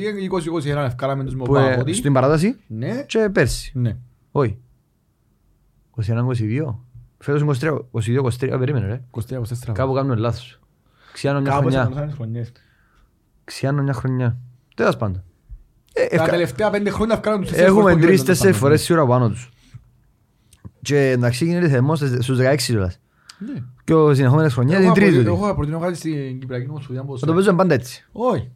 [0.64, 1.92] 20-21 ευκάλαμε τους με Που, ε, Παπαγώτη.
[1.92, 3.02] Στην παράταση Ναι.
[3.06, 3.72] και πέρσι.
[3.74, 3.96] Ναι.
[4.32, 4.58] Όχι.
[5.96, 6.74] 21-22.
[7.18, 9.00] Φέτος 23, 22-23, περίμενε ρε.
[9.10, 9.72] 23-24.
[9.72, 10.60] Κάπου κάνουμε λάθος.
[11.12, 11.88] Ξιάνω μια Κάπως χρονιά.
[11.90, 12.52] έκαναν τις χρονιές.
[13.44, 14.36] Ξιάνω μια χρονιά.
[14.76, 15.22] Τέλος πάντων.
[15.98, 18.58] Ε, Τα ευκα- τελευταία πέντε χρόνια ευκάλαμε τους τέσσερις Έχουμε φορές το τρεις κύπελλο, τέσσερις
[18.58, 19.50] το φορές σίγουρα πάνω τους.
[20.82, 23.00] Και εντάξει γίνεται θερμός στους 16 κιόλας.
[23.38, 23.62] Ναι.
[23.84, 25.44] Και ο συνεχόμενες χρονιές είναι Εγώ τρίτη προτείνω- του.
[25.44, 28.04] Εγώ προτείνω κάτι στην Κυπριακή Ομοσπονδία πως- Θα το παίζουμε πάντα έτσι.
[28.12, 28.50] Όχι.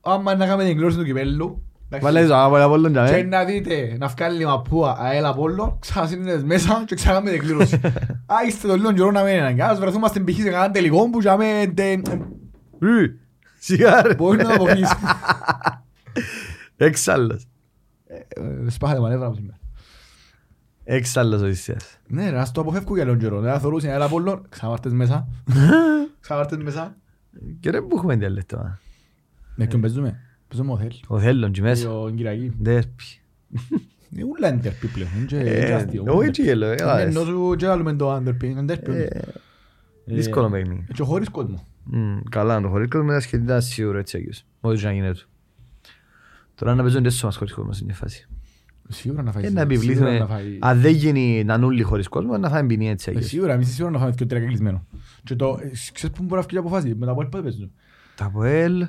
[0.00, 1.60] Άμα να κάνουμε την εκδήλωση του κυπέλλου
[2.00, 3.22] Βάλε το από Απόλλων για Και μέ.
[3.22, 7.74] να δείτε, να βγάλει μαπούα ΑΕΛ Απόλλων, ξανασύνδεσαι μέσα και ξανακάμε την κλήρωση.
[8.34, 11.10] Α, είστε το λίγο καιρό να μένει αναγκά, ας βρεθούμε στην πηχή σε κανέναν τελικό
[11.10, 11.74] που για με...
[12.80, 13.18] Ου,
[13.58, 14.14] Σιγά ρε.
[14.14, 14.94] Μπορείς να το αποκλείσεις.
[16.76, 17.46] Έξαλλος.
[18.06, 19.58] Ε, Σπάχατε μανέβρα μου σήμερα.
[20.84, 21.98] Έξαλλος ο Οδυσσέας.
[22.06, 23.40] Ναι ρε, ας το αποφεύγω για λίγο καιρό.
[23.40, 25.28] Να θεωρούσε ΑΕΛ Απόλλων, ξαναβάρτες μέσα.
[26.20, 26.96] Ξαναβάρτες μέσα.
[27.60, 28.56] Και ρε που έχουμε διαλέκτο.
[28.56, 28.78] α.
[29.56, 30.90] Με ποιον παίζουμε; Παίζουμε ο Θέλ.
[31.06, 31.90] Ο Θέλον και μέσα.
[31.98, 32.52] Ο Κυριακή.
[32.60, 33.04] Δέσπι.
[34.10, 35.10] Είναι ούλα εντερπί πλέον.
[35.16, 36.04] είναι και- Ε, και αστείο.
[36.06, 36.66] Όχι έτσι γελό.
[36.66, 38.46] ε, Είναι άρα, ενώ σου και άλλουμε το αντερπί.
[38.46, 38.92] Είναι εντερπί.
[38.92, 39.08] ε,
[40.04, 40.86] Δύσκολο παιχνίδι.
[40.94, 41.66] Και χωρίς κόσμο.
[41.84, 44.44] Μμ, Καλά, το χωρίς κόσμο ήταν σχετικά σίγουρο έτσι αγίως.
[44.60, 45.20] Ό,τι και να γίνεται.
[46.56, 48.28] Τώρα να παίζουν τέσσερα μας χωρίς κόσμο στην φάση.
[48.88, 49.46] Σίγουρα να φάεις.
[49.48, 52.66] Και να σίγουρα επιβλήθουμε, να φάει- αν δεν γίνει να νουλli χωρίς κόσμο, να φάμε
[52.66, 53.30] ποινή έτσι Ε, αγίως.
[53.30, 54.86] Σίγουρα, εμείς σίγουρα να φάμε και τρία κλεισμένο.
[55.24, 57.72] Και το, ε, ξέρεις πού μπορεί να βγει η αποφάση, με τα πόλη πότε παίζουν;
[58.16, 58.86] Τα ΑΠΟΕΛ,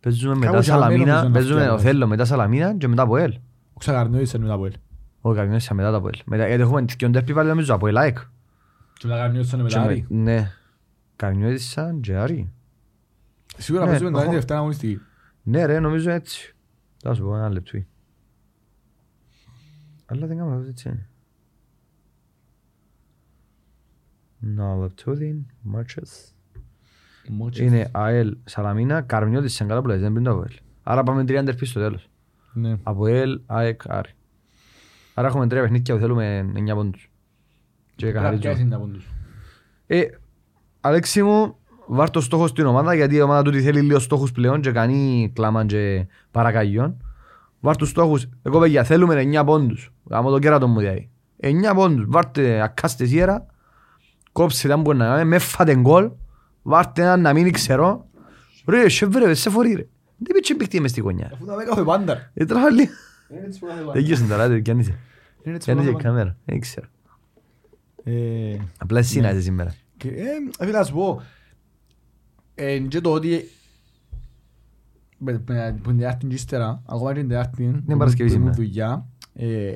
[0.00, 1.76] παίζουμε μετά Κάπου για μένα Σαλαμίνα, νομίζω να παίζουμε φτιάχνει.
[1.80, 3.32] ο Θέλω μετά Σαλαμίνα και μετά ΑΠΟΕΛ.
[3.72, 4.72] Ο Ξαγαρνιώτης είναι με τα πόλη.
[5.20, 6.14] Όχι, καμιώς μετά τα ΑΠΟΕΛ.
[6.24, 8.16] Μετά- Γιατί έχουμε και ντέρπι πάλι νομίζω ΑΠΟΕΛ ΑΕΚ.
[8.18, 10.06] Και ο Ξαγαρνιώτης είναι με Και τα με- Άρη.
[10.08, 10.50] Ναι.
[11.16, 12.52] Καμιώτης σαν και Άρη.
[13.56, 14.30] Σίγουρα Ναι, παίζουμε το τα έχω.
[14.30, 15.00] τελευταία αγωνιστική.
[15.46, 16.54] Ναι ρε, νομίζω έτσι.
[17.02, 17.82] Θα σου πω ένα λεπτό.
[20.06, 20.88] Αλλά δεν κάνουμε έτσι.
[20.88, 21.08] είναι.
[24.38, 26.34] Να λεπτό διν, μάτσες.
[27.28, 27.66] Μότσες.
[27.66, 30.52] Είναι ΑΕΛ Σαλαμίνα, Καρμιώτης σαν καλά που λες, δεν πριν το ΑΠΟΕΛ.
[30.82, 32.08] Άρα πάμε τρία ντερπί στο τέλος.
[32.52, 32.78] Ναι.
[32.82, 34.10] ΑΠΟΕΛ, ΑΕΚ, Άρη.
[35.14, 37.10] Άρα έχουμε τρία παιχνίδια που θέλουμε εννιά πόντους.
[37.96, 38.70] Και Πρέπει να πιάσεις καθαρίζουμε.
[38.74, 39.06] τα πόντους;
[39.86, 40.04] Ε,
[40.80, 41.56] Αλέξη μου,
[41.86, 45.30] βάρ το στόχο στην ομάδα γιατί η ομάδα του θέλει λίγο στόχους πλέον και κάνει
[45.34, 46.96] κλάμα και παρακαγιόν.
[47.60, 49.92] Βάρ τους στόχους, εγώ παιδιά θέλουμε 9 πόντους.
[50.10, 51.10] Γάμω το κέρατο μου δηλαδή.
[51.40, 53.46] 9 πόντους, βάρτε ακάστε σιέρα,
[54.32, 56.10] κόψτε τα που μπορεί να κάνει, με φάτε γκολ,
[56.62, 58.06] βάρτε έναν να μείνει ξερό.
[58.66, 59.86] Ρε, σε βρε, σε φορεί ρε.
[60.16, 61.30] Δεν πίτσε μπηχτή μες στη γωνιά.
[61.34, 62.30] Αφού τα δέκα πάντα.
[62.34, 62.88] Ε, τραβάλει.
[63.28, 63.92] Είναι έτσι που κάθε πάντα.
[63.92, 64.86] Δεν γύρω τώρα, δεν πιάνεις.
[64.86, 64.96] Είναι
[65.56, 66.86] έτσι που Πιάνεις κάθε η κάμερα, δεν ξέρω.
[68.04, 68.18] πάντα.
[68.18, 69.74] Ε, Απλά εσύ να είσαι σήμερα.
[69.96, 70.12] Και, ε,
[70.58, 71.24] ε, φίλε, να σου πω, ε,
[72.88, 73.48] και το ότι
[75.18, 78.54] με- με- που την Τετάρτη και ύστερα, ακόμα και την Τετάρτη, που- Παρασκευή που ήμουν
[78.54, 78.68] σήμερα.
[78.70, 79.72] δουλειά, ε,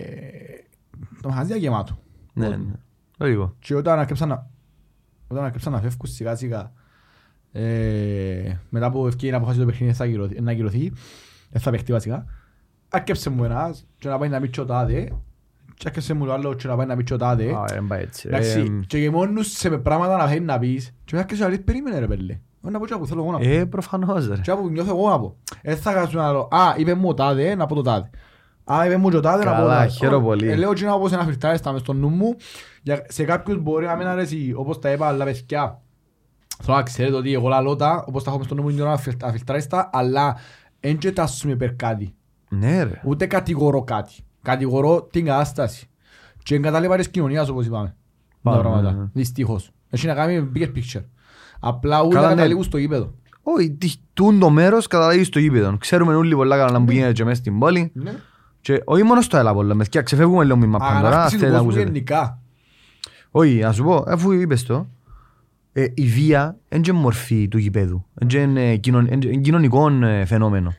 [1.23, 1.99] το μαγαζί ήταν γεμάτο.
[2.35, 2.73] Ναι, ναι.
[3.19, 3.55] Λογικό.
[3.59, 4.51] Και όταν αρκέψαν να,
[5.29, 6.73] όταν αρκέψαν να φεύγουν σιγά σιγά,
[7.53, 10.93] ε, μετά που ευκαιρία να αποφασίσει το παιχνίδι θα ακυρωθεί- να ακυρωθεί,
[11.51, 12.25] δεν θα παιχτεί βασικά,
[12.89, 15.13] αρκέψε μου ένας και να πάει να πει και ο τάδε,
[15.75, 17.53] και αρκέψε μου το άλλο και να πάει να πει και ο τάδε.
[17.55, 18.29] Α, δεν πάει έτσι.
[18.29, 21.61] Εντάξει, Ε, και γεμόνους με πράγματα να θέλεις να πεις και μετά και να λες
[21.61, 22.39] περίμενε ρε πέλε.
[22.63, 23.45] Εγώ να πω και που θέλω εγώ να πω.
[23.49, 24.37] Ε, προφανώς ρε.
[24.43, 25.37] Και που νιώθω εγώ να πω.
[25.63, 28.11] Δεν θα κάτσω να λέω, α, είπε μου ο τάδε, να πω το τάδε.
[28.73, 29.89] Α, είπε μου και ο τάδε, να πω το Καλά, τάδε.
[29.89, 30.49] χαίρομαι πολύ.
[30.51, 32.37] Ε, Λέω και να πω σε ένα φιλτράριστα μες στο νου μου.
[32.83, 35.81] Για- Σε κάποιους μπορεί να μην αρέσει, όπως τα είπα, αλλά παιδιά.
[36.63, 38.81] Θέλω να ξέρετε ότι εγώ λαλώ τα, όπως τα έχω μες στο νου μου, είναι
[38.83, 40.37] ένα φιλ- αφιλτράριστα, αλλά
[40.81, 42.15] δεν και τάσσουμε υπέρ κάτι.
[42.51, 43.01] Ναι ρε.
[43.05, 44.15] Ούτε κατηγορώ κάτι.
[44.43, 45.89] Κατηγορώ την κατάσταση.
[46.43, 47.87] Και εγκαταλείπα της κοινωνίας όπως είπαμε.
[48.43, 48.93] Τα Πάμε, πράγματα.
[48.93, 49.05] ναι.
[49.13, 49.71] Δυστυχώς.
[49.91, 51.05] Έχει να κάνει με bigger picture.
[51.61, 52.35] Απλά ούτε Καλά, ναι.
[52.35, 53.15] καταλήγουν στο γήπεδο.
[53.43, 55.77] Όχι, τι- τούν το μέρος καταλήγει στο γήπεδο.
[55.79, 57.91] Ξέρουμε όλοι πολλά καλά που γίνεται και μέσα στην πόλη.
[57.95, 58.13] Ναι.
[58.61, 60.99] Και όχι μόνο στο έλα πολλά, μεθιά ξεφεύγουμε λίγο μήμα πάντορα.
[60.99, 61.93] Αγανάκτηση του θέλετε να κόσμου ακούσετε.
[61.93, 62.39] γενικά.
[63.31, 64.87] Όχι, να σου πω, αφού είπες το,
[65.73, 68.05] ε, η βία είναι και μορφή του γηπέδου.
[68.35, 70.75] Είναι κοινων- είναι κοινωνικό ε, φαινόμενο.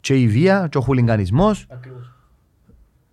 [0.00, 1.66] Και η βία και ο χουλιγκανισμός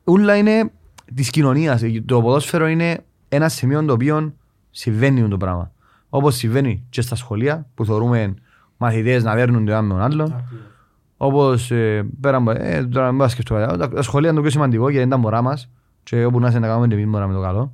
[0.04, 0.72] Ούλα είναι
[1.16, 1.82] της κοινωνίας.
[2.06, 2.98] Το ποδόσφαιρο είναι
[3.30, 4.34] ένα σημείο το οποίο
[4.72, 5.72] συμβαίνει το πράγμα.
[6.10, 8.34] Όπως συμβαίνει και στα σχολεία που θεωρούμε
[8.78, 10.44] μαθητές να δέρνουν το ένα με τον άλλον.
[11.18, 12.52] Όπως ε, πέρα από.
[12.52, 13.74] Ε, τώρα δεν μπορώ να σκεφτώ κάτι.
[13.74, 13.90] άλλο.
[13.90, 15.70] Τα σχολεία είναι το πιο σημαντικό γιατί είναι τα μωρά μας.
[16.04, 17.74] Και όπου να είσαι να κάνουμε και εμεί μωρά με το καλό.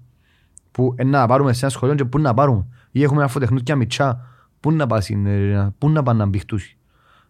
[0.71, 2.65] Που ε, να πάρουμε σε ένα σχολείο και πού να πάρουμε.
[2.91, 4.27] Ή έχουμε ένα φωτεχνούκια μητσά.
[4.59, 6.77] Πού να πας, ε, πού να πάνε να μπηχτούσεις.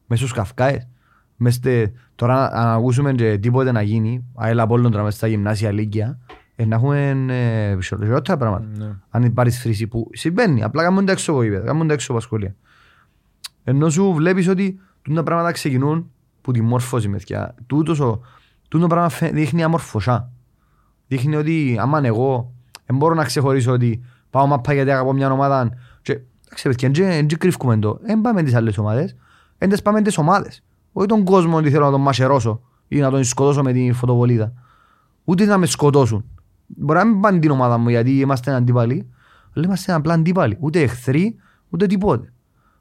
[0.08, 0.88] Μέσα στους καυκάες.
[1.36, 5.28] Μες στε- τώρα αν ακούσουμε και τίποτε να γίνει, αέλα από όλων τώρα μες στα
[5.28, 8.66] γυμνάσια λύκεια, ε, να έχουμε ε, χειρότερα πράγματα.
[8.78, 8.95] Ναι.
[9.10, 12.22] Αν πάρεις φρύση που συμβαίνει, απλά κάνουν τα έξω από γήπεδα, κάνουν τα έξω από
[12.22, 12.56] σχολεία.
[13.64, 17.56] Ενώ σου βλέπεις ότι τούτα πράγματα ξεκινούν που τη μόρφωση μεθιά.
[17.68, 18.20] Τούτος ο,
[18.68, 20.30] τούτο πράγμα φαι- δείχνει αμορφωσά.
[21.08, 22.51] Δείχνει ότι άμα εγώ
[22.86, 25.70] δεν μπορώ να ξεχωρίσω ότι πάω μαπά γιατί αγαπώ μια ομάδα
[26.01, 27.99] και εντάξει παιδιά, δεν κρύφκουμε το.
[28.01, 29.16] Δεν πάμε τις άλλες ομάδες,
[29.58, 30.64] δεν τις πάμε τις ομάδες.
[30.91, 34.53] Όχι τον κόσμο ότι θέλω να τον μασερώσω ή να τον σκοτώσω με τη φωτοβολίδα.
[35.24, 36.26] Ούτε να με σκοτώσουν.
[36.68, 39.09] Μπορεί να μην πάνε την ομάδα μου γιατί είμαστε αντίπαλοι,
[39.55, 40.57] αλλά είμαστε απλά αντίπαλοι.
[40.59, 41.36] Ούτε εχθροί,
[41.70, 42.34] ούτε τίποτε.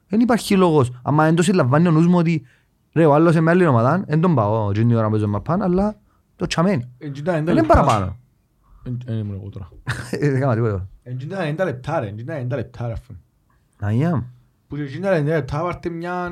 [0.07, 0.91] Δεν υπάρχει λόγος.
[1.03, 2.45] Αν δεν το συλλαμβάνει ο νους μου ότι
[2.93, 5.61] ρε, ο άλλος είναι με άλλη ομάδα, δεν τον πάω την ώρα που παίζω μαπάν,
[5.61, 5.95] αλλά
[6.35, 6.91] το τσαμένει.
[6.97, 8.17] Εντζίντα Δεν είναι παραπάνω.
[9.05, 9.69] Δεν ήμουν εγώ τώρα.
[10.11, 10.87] Ε, Δεν κάμα τίποτα.
[11.03, 12.07] Εντζίντα 90 λεπτά ρε.
[12.07, 12.93] Εντζίντα 90 λεπτά ρε.
[12.93, 13.13] αφού.
[13.79, 14.25] Αγιά.
[14.67, 16.31] Που σε εντζίντα 90 λεπτά βάρτε μια...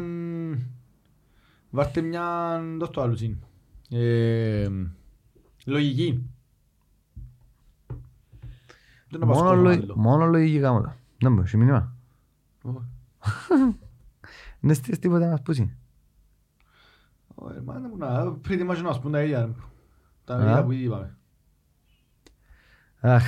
[1.70, 2.24] Βάρτε μια,
[2.80, 3.36] δώσ' το άλλο συν.
[3.90, 4.68] Ε,
[5.66, 6.24] Λογική.
[9.14, 9.70] Δεν το Μόνο, πασκώ λο...
[9.70, 9.94] άλλο.
[9.96, 10.98] μόνο λογική γάμματα.
[11.18, 11.94] Δεν μου, έχει μήνυμα.
[12.62, 12.78] Όχι.
[14.60, 15.78] Δεν στείλεις τίποτα να μας πούσει.
[17.36, 19.56] Όχι, μα δεν μου να, πριν μας να μας πούν τα ίδια.
[20.26, 20.42] Τα Α.
[20.42, 21.18] ίδια που ήδη είπαμε.
[23.00, 23.26] Αχ.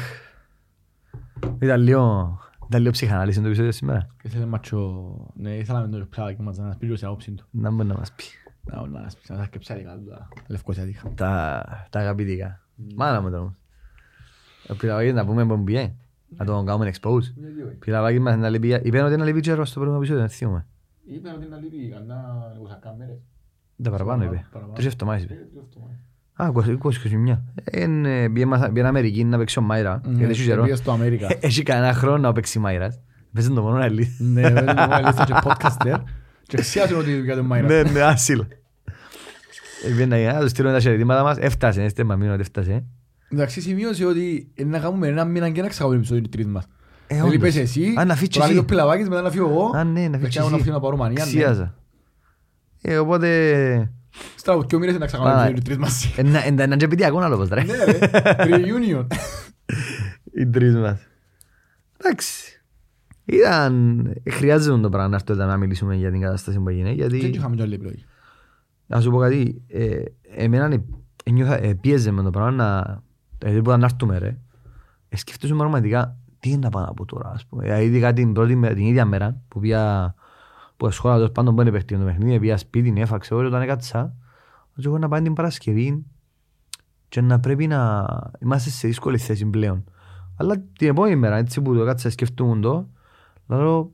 [1.60, 4.08] Ήταν λίγο, ήταν λίγο ψυχανάλυση το επεισόδιο σήμερα.
[4.22, 7.32] Και θέλει μάτσο, ναι, ήθελα με το πλάδι μας να μας πει λίγο σε άποψη
[7.32, 7.46] του.
[7.52, 8.24] Να μπορεί να μας πει.
[8.64, 11.12] Να, να μας πει, να τα σκεψάδικα του τα λευκοσιατικά.
[11.16, 12.62] Τα, τα αγαπητικά.
[12.96, 13.44] Μάνα μου τώρα.
[13.44, 13.54] Ο
[14.78, 15.94] Πιλαβάκης να πούμε που μπιέ.
[16.38, 17.24] Να τον κάνουμε expose.
[17.80, 20.66] Πιλαβάκης μας να λείπει, είπε ότι είναι λείπει τζέρος στο πρώτο επεισόδιο, δεν θυμούμαι.
[21.06, 22.24] Είπε ότι είναι λείπει κανένα
[22.86, 23.18] 20 μέρες.
[23.84, 24.46] Τα παραπάνω είπε.
[24.52, 24.74] Παραπάνω.
[24.74, 25.34] Τρεις εβδομάδες είπε.
[25.34, 25.80] Ε, τι αυτό,
[26.34, 26.78] Α, ε.
[27.32, 27.42] 20-21.
[27.82, 30.02] Είναι πήγαινε Αμερική να παίξει ο Μάιρα.
[30.06, 30.64] Ναι, Γιατί έχει καιρό.
[30.64, 31.28] πήγε στο Αμέρικα.
[31.48, 33.00] Έχει κανένα χρόνο να παίξει Μάιρας.
[33.34, 34.26] Παίζει το μόνο αλήθεια.
[34.26, 36.00] Ναι, δεν είναι μάλιστα και podcaster.
[36.48, 37.68] Και ξιάζουν ότι για τον Μάιρα.
[37.68, 38.48] Ναι, ναι, άσυλο.
[39.86, 41.38] Πήγαινε να του στείλουμε τα χαιρετήματα μας.
[41.38, 42.84] Έφτασε, είστε μα μείνω ότι έφτασε.
[43.36, 46.64] Εντάξει, σημείωσε ότι είναι να κάνουμε ένα μήνα και να ξαγάμε επεισόδιο τρεις μας.
[47.08, 47.42] Ε, Δηλαδή όντως.
[47.54, 48.54] πες εσύ, Α, να φύγεις τώρα εσύ.
[48.54, 49.72] λίγο πιλαβάκης, μετά να φύγω εγώ.
[49.76, 50.64] Α, ναι, να και φύγεις κάνω να εσύ.
[50.64, 51.24] φύγω να πάω Ρουμανία.
[51.24, 51.30] ναι.
[51.32, 51.76] Ξιάζα.
[52.82, 53.92] Ε, οπότε...
[54.36, 55.42] Στραβού, και ο μήνες να ξαγάμε Πάμε.
[55.48, 56.14] επεισόδιο τρεις μαζί.
[56.46, 57.64] Εν να και πιτή ακόμα λόγος, ρε.
[57.64, 58.00] Ναι ρε,
[58.44, 59.08] reunion.
[60.40, 61.00] Οι τρεις μας.
[61.98, 62.62] Εντάξει.
[63.26, 64.14] Ήταν...
[64.30, 66.90] Χρειάζεται το πράγμα να έρθω εδώ να μιλήσουμε για την κατάσταση που έγινε.
[66.90, 68.06] Και Γιατί, έτσι είχαμε και άλλη επιλογή.
[68.86, 69.96] να σου πω κάτι, ε,
[70.36, 70.84] εμένα ε,
[71.24, 73.04] ένιωθα, ε, πίεζε με το πράγμα να...
[73.38, 74.38] Δηλαδή που να έρθουμε ρε.
[75.10, 77.64] Ε, σκέφτομαι πραγματικά τι είναι να πάω να πω τώρα, ας πούμε.
[77.64, 80.16] Δηλαδή, ειδικά την, πρώτη, μέρα- την ίδια μέρα που πήγα
[80.78, 84.16] που σχόλα τέλος πάντων που είναι παίχτη το παιχνίδι, πήγα σπίτι, έφαξε όλο, όταν έκατσα,
[84.72, 86.06] ότι εγώ να πάω την Παρασκευή
[87.10, 88.08] και να πρέπει να
[88.40, 89.84] είμαστε σε δύσκολη θέση πλέον.
[90.38, 92.90] Αλλά την επόμενη μέρα, έτσι που το έκατσα σκεφτούμουν το,
[93.48, 93.92] λέω,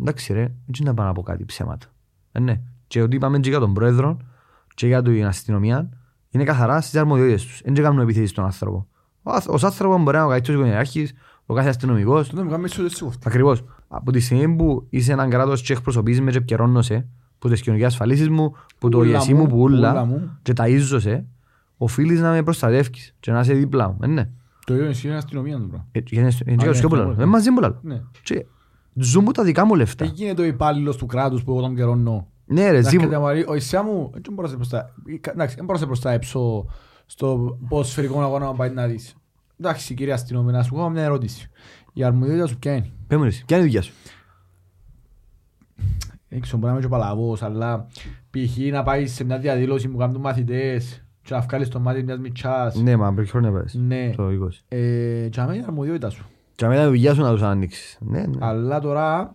[0.00, 1.86] εντάξει ρε, έτσι να πάω να πω κάτι ψέματα.
[2.32, 2.60] Ε, ναι.
[2.86, 4.16] Και ότι είπαμε και για τον πρόεδρο
[4.74, 5.88] και για την αστυνομία,
[6.32, 7.60] είναι καθαρά στις αρμοδιότητες τους.
[7.64, 8.86] Δεν κάνουν επιθέσεις στον άνθρωπο.
[9.22, 11.12] Ο αθ- Ως άνθρωπος μπορεί να είναι ο καλύτερος οικογενειάρχης,
[11.46, 13.22] ο κάθε αστυνομικός, Τότε μου κάνουμε ίσως έτσι κοφτή.
[13.28, 13.64] Ακριβώς.
[13.88, 17.06] Από τη στιγμή που είσαι έναν κράτος και εκπροσωπείς με και επικαιρώνεσαι,
[17.38, 20.38] που τις κοινωνικές ασφαλίσεις μου, που το Ούλα γεσί μου, μου, που ούλα ούλα, μου.
[20.42, 21.24] και ταΐζωσαι,
[21.76, 23.98] οφείλεις να με προστατεύεις και να είσαι δίπλα μου.
[24.02, 24.28] Ε, ναι.
[24.66, 25.86] Το ίδιο ισχύει στην αστυνομία του πράγμα.
[25.92, 27.14] Ε, γιατί είναι στο- είναι και ναι, στο αυτό που είναι.
[27.14, 27.22] λέω.
[27.22, 27.78] Ε, μαζί μου λέω.
[27.82, 28.02] Ναι.
[28.22, 28.46] Και
[28.94, 30.04] ζουν μου τα δικά μου Τι λεφτά.
[30.04, 32.26] γίνεται ο υπάλληλος του κράτους που εγώ τον καιρώνω.
[32.52, 33.02] Ναι ρε, Να ζει μου.
[33.04, 35.72] έρχεται να μου λέει, Ο Ισιά μου, δεν μπορώ να σε προστα- εντάξει, δεν μπορώ
[35.72, 36.66] να σε προστατέψω
[37.06, 39.14] στο ποδοσφαιρικό αγώνα να πάει να δεις.
[39.60, 41.50] Εντάξει κύριε αστυνομία, να σου κάνω μια ερώτηση.
[41.92, 43.92] Η αρμοδιότητα σου ποια είναι; Πες μου ρε, εσύ, ποια είναι η δουλειά σου;
[46.28, 47.86] Δεν ξέρω, μπορεί να είμαι και παλαβός, αλλά
[48.30, 48.56] π.χ.
[48.72, 52.74] να πάει σε μια διαδήλωση που κάνουν μαθητές και να βγάλεις το μάτι μιας μητσάς.
[52.74, 53.74] Ναι, μα πριν χρόνια πες.
[53.74, 54.10] Ναι.
[54.16, 54.64] Το 20.
[54.68, 56.24] Ε, Και αμέσως είναι η αρμοδιότητα σου.
[56.54, 57.98] Και αμέσως η δουλειά σου να τους ανοίξεις.
[58.00, 58.46] Ναι, ναι.
[58.46, 59.34] Αλλά τώρα δεν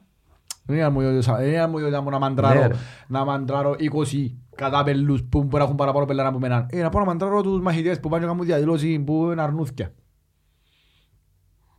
[0.76, 2.76] είναι αρμοδιότητα δεν είναι αρμοδιότητα μου να Ναι, μαντράρω, ρε.
[3.07, 6.65] να μαντράρω 20 κατά πελούς που μπορεί να έχουν παραπάνω πελάνα από μένα.
[6.70, 9.93] Ε, να πάω να μαντράρω τους μαχητές που πάνε και κάνουν διαδήλωση που είναι αρνούθκια.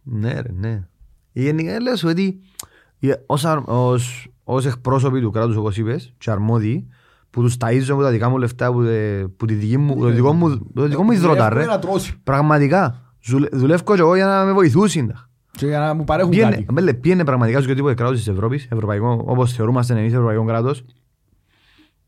[0.03, 0.89] Ναι ρε, ναι.
[1.33, 2.41] Γενικά λέω σου ότι
[3.01, 6.89] ε, ως, αρ- ως, ως εκπρόσωποι του κράτους όπως είπες και αρμόδιοι
[7.31, 10.07] που τους ταΐζω με τα δικά μου λεφτά που, ε, που τη δική μου, το
[10.09, 11.67] δικό μου, το δικό μου υδρότα Εύκολο ρε.
[11.67, 12.15] να τρώσει.
[12.23, 13.03] Πραγματικά.
[13.23, 15.13] Ζουλε- Δουλεύω και εγώ για να με βοηθούσουν.
[15.51, 16.67] Και για να μου παρέχουν Πήγαινε, κάτι.
[16.73, 20.85] μέλε, πήγαινε πραγματικά στο τίποτε κράτος της Ευρώπης, ευρωπαϊκό, όπως θεωρούμαστε εμείς ευρωπαϊκό κράτος.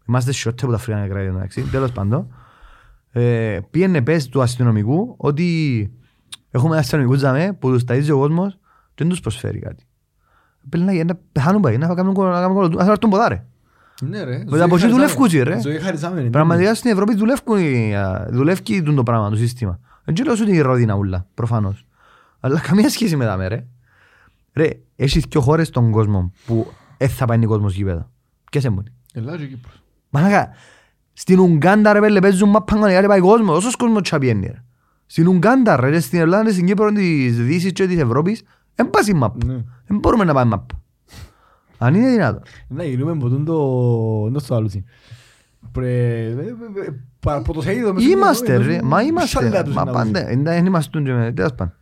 [0.09, 2.34] Είμαστε σιώτες από τα φρύγανε κράτη, εντάξει, τέλος πάντων.
[3.12, 5.91] Ε, πήγαινε πες του αστυνομικού ότι
[6.51, 8.53] έχουμε αστυνομικούς τζαμέ που τους ταΐζει ο κόσμος
[8.95, 9.84] και δεν τους προσφέρει κάτι.
[10.68, 13.45] Πρέπει να, να πεθάνουν πάει, να κάνουν κο- να κάνουν κολοτού, να έρθουν ποδάρε.
[14.03, 14.43] Ναι ρε.
[14.49, 15.61] Μετά από εκεί δουλεύκουν και, ρε.
[15.61, 16.30] Ζωή χαριζάμενη.
[16.30, 19.78] Πραγματικά στην Ευρώπη δουλεύουν, οι, α, δουλεύει τούτο το πράγμα, το σύστημα.
[20.05, 21.86] Δεν ξέρω σου την ρόδινα ούλα, προφανώς.
[22.41, 23.66] Αλλά καμία σχέση με τα με, ρε.
[24.53, 26.66] Ρε, έχεις και χώρες στον κόσμο που
[26.97, 28.10] δεν θα πάει ο κόσμος γήπεδα.
[28.51, 28.89] Ποιες είναι μόνοι.
[29.14, 29.82] Ελλάδα και Κύπρος.
[30.10, 30.48] Μαλάκα,
[31.12, 33.56] στην Ουγγάντα ρε πέλε παίζουν μάπα κανονικά και πάει κόσμος.
[33.56, 34.62] Όσος κόσμος τσα πιένει ρε.
[35.06, 38.43] Στην Ουγγάντα ρε, και στην Ελλάδα και στην Κύπρο της Δύσης και της Ευρώπης
[38.74, 39.47] δεν πάσει μάπα.
[39.47, 39.64] Ναι.
[39.86, 40.81] Δεν μπορούμε να πάμε μάπα.
[41.78, 42.43] Αν είναι δυνατόν.
[42.69, 44.31] Να γίνουμε από τον το...
[44.31, 44.70] Δεν στο άλλο.
[47.20, 49.40] Πρωτοσέλιδο μέσα Είμαστε στην- ρε, μα είμαστε.
[49.40, 51.74] Σαλιά τους Μα είναι πάντα, να δεν είμαστε και με, τέλος πάντων.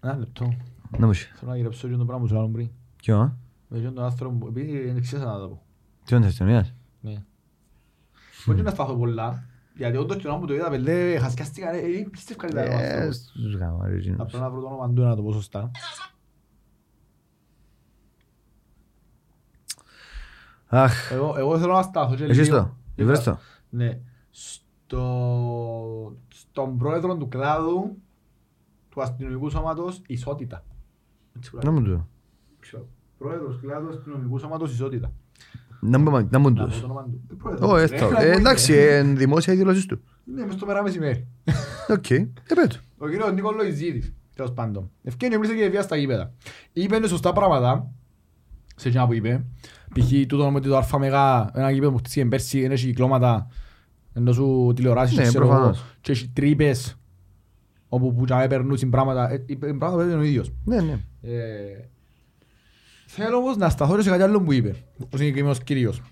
[0.00, 0.56] Ένα λεπτό.
[0.98, 1.30] Να μου είσαι.
[1.36, 2.70] Θέλω να γυρέψω και το πράγμα που σου λέω πριν.
[2.96, 3.36] Ποιο,
[3.68, 5.62] Με τον άνθρωπο, που- επειδή δεν ξέρεις να το πω.
[6.04, 6.74] τι είναι της αστυνομίας.
[7.00, 7.22] Ναι.
[8.46, 9.44] Μπορεί να σταθώ πολλά,
[9.76, 12.72] γιατί όντως την ώρα που το είδα, πελέ, χασκιάστηκα, ρε, ε, πίστευκα ότι ήταν ο
[12.78, 13.16] Ε, άνθρωπος.
[13.16, 14.20] στους γάμο, ρε, εκείνος.
[14.20, 15.70] Απλά να βρω το όνομα του να το πω σωστά.
[20.66, 22.76] Αχ, Εγώ, εγώ θέλω να σταθώ και έχεις λίγο.
[22.96, 23.38] το, βρες το.
[23.70, 23.98] Ναι.
[24.30, 26.16] Στο...
[26.28, 27.96] Στον πρόεδρο του κλάδου
[28.98, 30.64] του αστυνομικού σώματος ισότητα.
[31.36, 32.06] Έτσι Να μου το.
[32.60, 32.86] Ξέρω.
[33.18, 35.12] Πρόεδρος κλάδου αστυνομικού σώματος ισότητα.
[35.80, 36.78] Να μου- να μου Να πω τους.
[36.80, 37.20] το όνομα του.
[37.30, 37.70] Ε, πρόεδρος.
[37.70, 38.06] Ω, Ρε, έστω.
[38.06, 38.96] έλα, Ε, μου Εντάξει, είπε.
[38.96, 40.00] ε, δημόσια η δηλώσεις του.
[40.24, 41.26] Ναι, μες στο μέρα μεσημέρι.
[41.88, 42.76] Οκ, ε, πέτω.
[42.98, 44.90] Ο κύριος Νίκος Λοϊζίδης, τέλος πάντων.
[45.02, 46.32] Ευκένει μιλήσε και βία στα γήπεδα.
[46.72, 47.90] Είπε σωστά πράγματα,
[48.76, 49.44] σε εκείνα που είπε.
[49.94, 50.26] Π.χ.
[50.26, 53.48] τούτο με το ΑΜΕΓΑ, ένα γήπεδο που χτίστηκε πέρσι, δεν έχει κυκλώματα,
[54.12, 55.84] ενώ σου τηλεοράσεις, Ναι, ξέρω εγώ, προφανώς.
[56.00, 56.98] και έχει τρύπες,
[57.88, 60.52] όπου που τζάμε περνούσαν πράγματα, ε, οι πράγματα που είπε ο ίδιος.
[60.64, 60.98] Ναι, ναι.
[61.22, 61.88] Ε,
[63.06, 64.74] Θέλω όμως να σταθώ σε κάτι άλλο που είπε,
[65.10, 66.02] ο συγκεκριμένος κύριος.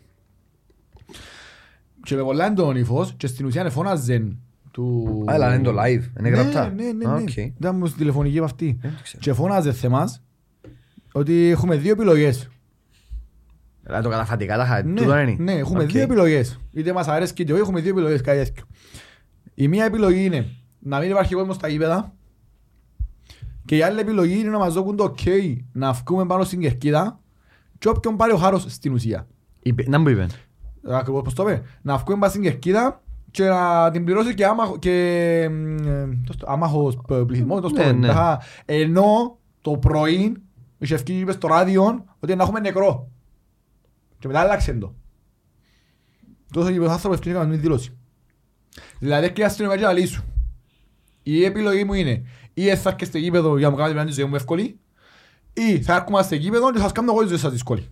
[2.02, 4.38] Και με πολλά έντονο ύφος και στην ουσία φώναζεν
[4.70, 5.24] του...
[5.30, 6.70] Α, έλα, είναι το live, είναι γραπτά.
[6.70, 7.08] Ναι, ναι, ναι.
[7.08, 7.22] Α, ναι.
[7.22, 7.36] οκ.
[7.36, 8.78] Ήταν μου στη τηλεφωνική από αυτή.
[8.80, 9.22] Δεν το ξέρω.
[9.22, 10.22] Και φώναζε θεμάς
[11.12, 12.48] ότι έχουμε δύο επιλογές.
[13.82, 15.36] Δηλαδή το καταφατικά τα χα- Ναι, τούτο είναι.
[15.38, 15.90] ναι, έχουμε Οκ.
[15.90, 16.60] δύο επιλογές.
[16.72, 18.20] Είτε μας αρέσει και όχι, έχουμε δύο επιλογές.
[18.20, 18.64] κάτι τέτοιο.
[19.54, 20.46] Η μία επιλογή είναι
[20.86, 22.12] να μην υπάρχει κόσμος στα γήπεδα
[23.64, 27.20] και η άλλη επιλογή είναι να μας δώσουν το ok να βγούμε πάνω στην κερκίδα
[27.78, 29.26] και όποιον πάρει ο χάρος στην ουσία.
[29.62, 30.26] Είπε- Να μου είπε.
[30.90, 31.62] Ακριβώς πώς το είπε.
[31.82, 34.90] Να βγούμε πάνω στην κερκίδα και να την πληρώσει και, άμαχο, και
[35.86, 37.60] ε, το στο- άμαχος πληθυσμός.
[37.60, 38.08] το στο- Ναι, ναι.
[38.08, 40.36] Α, Ενώ το πρωί
[40.78, 43.08] είχε ευκεί είπε στο ράδιο ότι να έχουμε νεκρό.
[44.18, 44.94] Και μετά άλλαξε το.
[46.52, 47.96] Τόσος είπε ο άνθρωπος ευκαιρία να μην δήλωση.
[48.98, 50.22] Δηλαδή και η αστυνομία και να λύσου.
[51.28, 52.22] Η επιλογή μου είναι
[52.54, 54.78] ή θα έρχεστε στο γήπεδο για να μου κάνετε τη ζωή μου εύκολη
[55.52, 57.88] ή θα έρχομαι στο γήπεδο και θα σας κάνω εγώ τη ζωή σας δύσκολη.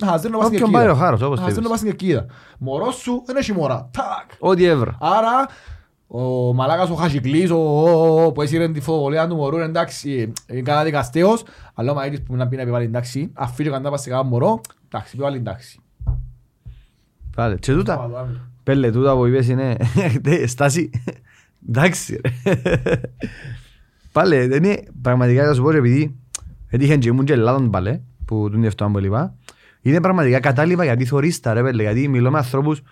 [0.00, 0.78] Να σας δίνω πας στην Όποιον κερκίδα.
[0.78, 1.68] πάρει ο χάρος, όπως Να σας δίνω θέλεις.
[1.68, 2.26] πας στην κερκίδα.
[2.58, 3.90] Μωρός σου δεν έχει μωρά.
[3.92, 4.30] Τάκ.
[4.38, 4.96] Ό,τι έβρα.
[5.00, 5.46] Άρα,
[6.06, 10.62] ο μαλάκας ο Χασικλής, ο, ο, ο, που έσυρε τη φοβολία του μωρού, εντάξει, είναι
[10.62, 11.42] καταδικαστέος,
[11.74, 14.60] αλλά ο Μαΐτης που να πει να επιβάλλει εντάξει, αφήνει κοντά πας σε κάποιο μωρό,
[14.88, 15.80] εντάξει, επιβάλλει εντάξει.
[17.36, 17.54] Πάλε.
[17.56, 18.10] Και τούτα.
[18.62, 19.76] Πέλε, τούτα που είπες είναι
[20.22, 20.90] τε, στάση.
[21.68, 22.50] Εντάξει ρε.
[24.12, 26.16] Πάλε, δεν είναι πραγματικά θα σου πω ρε, επειδή
[26.68, 29.34] έτυχαν και ήμουν και Ελλάδων πάλε που τον διευτόν που είπα
[29.80, 32.82] είναι πραγματικά κατάλοιπα γιατί θωρείς τα ρε πέλε γιατί μιλώ με ανθρώπους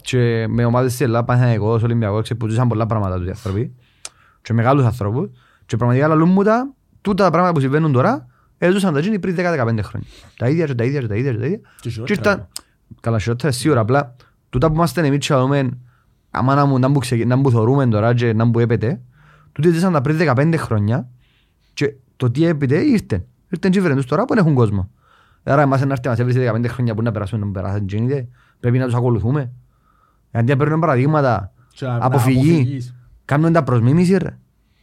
[0.00, 3.74] και με ομάδες της Ελλάδας, Παναθηναϊκός, Ολυμπιακός ξέρεις, που ζούσαν πολλά πράγματα τους οι άνθρωποι
[4.42, 5.30] και μεγάλους ανθρώπους
[5.66, 8.26] και πραγματικά λαλούν μου τα τούτα τα πράγματα που συμβαίνουν τώρα
[8.58, 10.08] έζουσαν τα γίνει πριν 10-15 χρόνια.
[10.36, 12.20] Τα ίδια και τα ίδια και τα ίδια και τα ίδια Και και χειρότερα.
[12.20, 12.48] ήρθαν,
[13.00, 14.14] καλά σιώτερα σίγουρα, απλά
[14.50, 15.78] τούτα που είμαστε εμείς και δούμε,
[16.34, 19.00] άμα να μου, να μου, ξεκι- να μου θωρούμε τώρα και να μου έπεται,
[19.52, 21.08] τούτοι ζήσαν τα πριν 15 χρόνια
[21.74, 23.24] και το τι έπεται ήρθε.
[23.48, 24.90] Ήρθαν και φέρνουν τους τώρα που δεν έχουν κόσμο.
[25.42, 28.28] Άρα εμάς να έρθει μας έβρισε 15 χρόνια που να περάσουμε να περάσουν και είναι,
[28.60, 29.52] πρέπει να τους ακολουθούμε.
[30.30, 32.94] Γιατί να παίρνουν παραδείγματα, Και να- να αποφυγή, αποφυγείς.
[33.24, 34.38] κάνουν τα προσμίμηση ρε.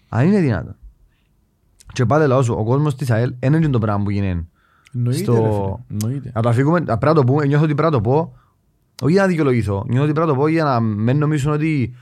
[0.09, 0.75] Αν είναι δυνατόν.
[1.93, 4.45] Και πάλι λαός σου, ο κόσμος της ΑΕΛ δεν είναι το πράγμα που γίνεται
[4.95, 6.31] Εννοείται, στο- ρε φίλε, εννοείται.
[6.35, 8.33] να το αφήγουμε, να πρέπει να το πούμε, νιώθω ότι πρέπει να το πω,
[9.01, 11.95] όχι για να δικαιολογηθώ, νιώθω ότι πρέπει να το πω για να μην νομίζουν ότι,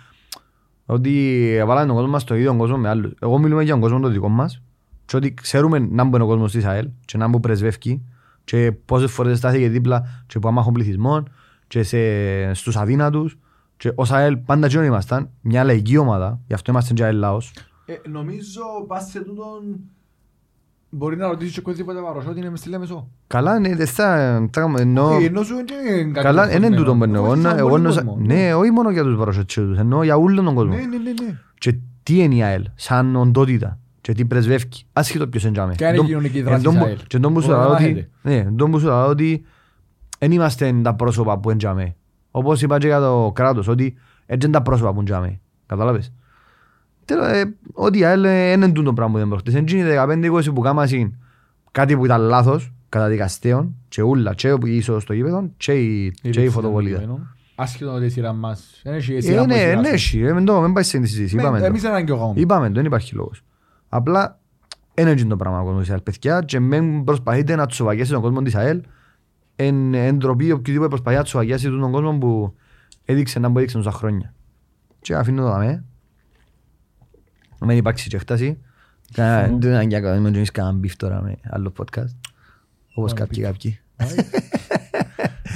[0.86, 3.12] ότι βάλαμε τον κόσμο μας στο ίδιο κόσμο με άλλους.
[3.22, 4.62] Εγώ μιλούμε για τον κόσμο το δικό μας
[5.06, 8.06] και ότι ξέρουμε να μπουν ο κόσμος της ΑΕΛ και να μπουν πρεσβεύκει
[8.44, 11.30] και πόσες φορές στάθηκε δίπλα και που αμάχων πληθυσμών
[11.68, 12.00] και σε,
[12.54, 13.38] στους αδύνατους
[13.78, 17.54] και ως ΑΕΛ πάντα και ήμασταν μια λαϊκή ομάδα, γι' αυτό είμαστε και ΑΕΛ λαός.
[17.86, 19.80] Ε, Νομίζω πας σε τούτον
[20.90, 23.08] μπορεί να ρωτήσεις και οποιοδήποτε παροσό είναι μες στη Λέμεσο.
[23.28, 25.20] Καλά, ναι, δεν θα, θα εννοώ...
[25.20, 27.24] Ε, Ενώ σου είναι κάτι Καλά, δεν είναι τούτο που εννοώ.
[27.24, 28.22] Βοήθησαν Εγώ- Εγώ πολύ εννοούσα- κόσμο.
[28.26, 30.74] Ναι, όχι μόνο για τους παροσοτσίους, εννοώ για όλον τον κόσμο.
[30.74, 31.40] Ναι, ναι, ναι, ναι.
[31.58, 35.74] Και τι είναι η ΑΕΛ, σαν οντότητα, και τι πρεσβεύει, άσχετο ποιος εντιάμε.
[35.76, 36.98] Ποια είναι η κοινωνική δράση της ΑΕΛ.
[37.08, 38.10] Και τον που σου Μπορεί να λέω ότι, μάθετε.
[38.22, 39.44] ναι, τον που σου λέω ότι
[40.20, 41.96] δεν είμαστε τα πρόσωπα που εντιάμε.
[42.32, 43.96] Όπως είπα και για το κράτος, ότι
[44.26, 45.40] έτσι είναι τα πρόσωπα που εντιάμε.
[45.66, 46.06] Κατάλαβες.
[46.06, 46.19] Τέλος, ε,
[47.74, 49.56] ότι η ΑΕΛ ε, δεν είναι τούτο πράγμα που δεν προχτές.
[49.56, 51.18] Έτσι είναι 15-20 που κάμασαν
[51.72, 56.50] κάτι που ήταν λάθος, καταδικαστέων, και ούλα, και ίσως στο γήπεδο, και η, και η
[56.50, 57.28] φωτοβολίδα.
[57.56, 58.80] Άσχετο ότι η σειρά μας.
[58.84, 59.94] Δεν έχει η Ε, σειρά που η ναι, σειρά ναι, σου.
[59.94, 61.66] έχει, ε, μην το- μην πάει σε συζήτηση, Ναι, είπαμε το.
[61.66, 62.34] Εμείς έναν και εγώ.
[62.36, 63.44] Είπαμε το, δεν υπάρχει λόγος.
[63.90, 64.40] Απλά
[64.94, 68.22] δεν είναι το πράγμα ο κόσμος της ΑΕΛ, παιδιά, και μην προσπαθείτε να τσοβαγιάσει τον
[68.22, 68.82] κόσμο της ΑΕΛ
[69.56, 72.56] εν, εν ντροπή οποιοδήποτε προσπαθεί να τσοβαγιάσει τον κόσμο που
[73.06, 74.34] έδειξε να μου έδειξε τόσα χρόνια.
[75.02, 75.84] Και αφήνω το δαμέ.
[77.60, 78.58] Μην υπάρξει και έφταση.
[79.14, 82.16] Κα- Δεν είναι ανάγκη να μην κάνεις κανένα μπιφ τώρα με άλλο podcast.
[82.94, 83.46] Όπως Μόνο κάποιοι beef.
[83.46, 83.80] κάποιοι.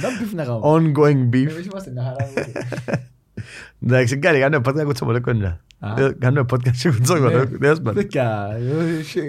[0.00, 0.60] Δεν πήφει να κάνω.
[0.64, 1.48] Ongoing beef.
[1.50, 2.30] Εμείς είμαστε μια χαρά.
[3.82, 5.60] Εντάξει, κάνει, κάνω podcast κουτσό πολύ κοντά.
[5.78, 5.94] Α.
[6.18, 7.20] Κάνω podcast κουτσό Ναι.
[7.20, 7.44] κοντά.
[7.58, 8.00] Δεν σπάτε.
[8.00, 8.48] Τέτοια,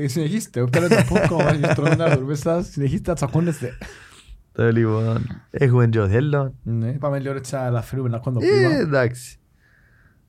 [0.04, 0.62] ε, συνεχίστε.
[0.62, 3.78] Όποιον το popcorn μας τρώμε να δούμε σας, συνεχίστε να τσακώνεστε.
[4.52, 6.54] Το λοιπόν, έχουμε και ο Θέλον.
[6.64, 8.76] Ναι, πάμε λίγο έτσι να ελαφρύνουμε να κόντο Ε, πίμα.
[8.76, 9.38] εντάξει.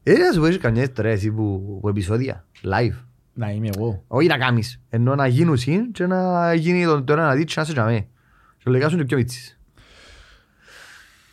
[0.09, 2.95] Ε, να σου πω, έχεις καμιά ιστορία εσύ που, που επεισόδια, live.
[3.35, 4.03] Να είμαι εγώ.
[4.07, 7.55] Όχι να κάνεις, ενώ να γίνουν συν και να γίνει το τώρα να δεις και
[7.57, 8.07] να σε τζαμέ.
[8.59, 9.59] Και λογικά σου είναι πιο μίτσις.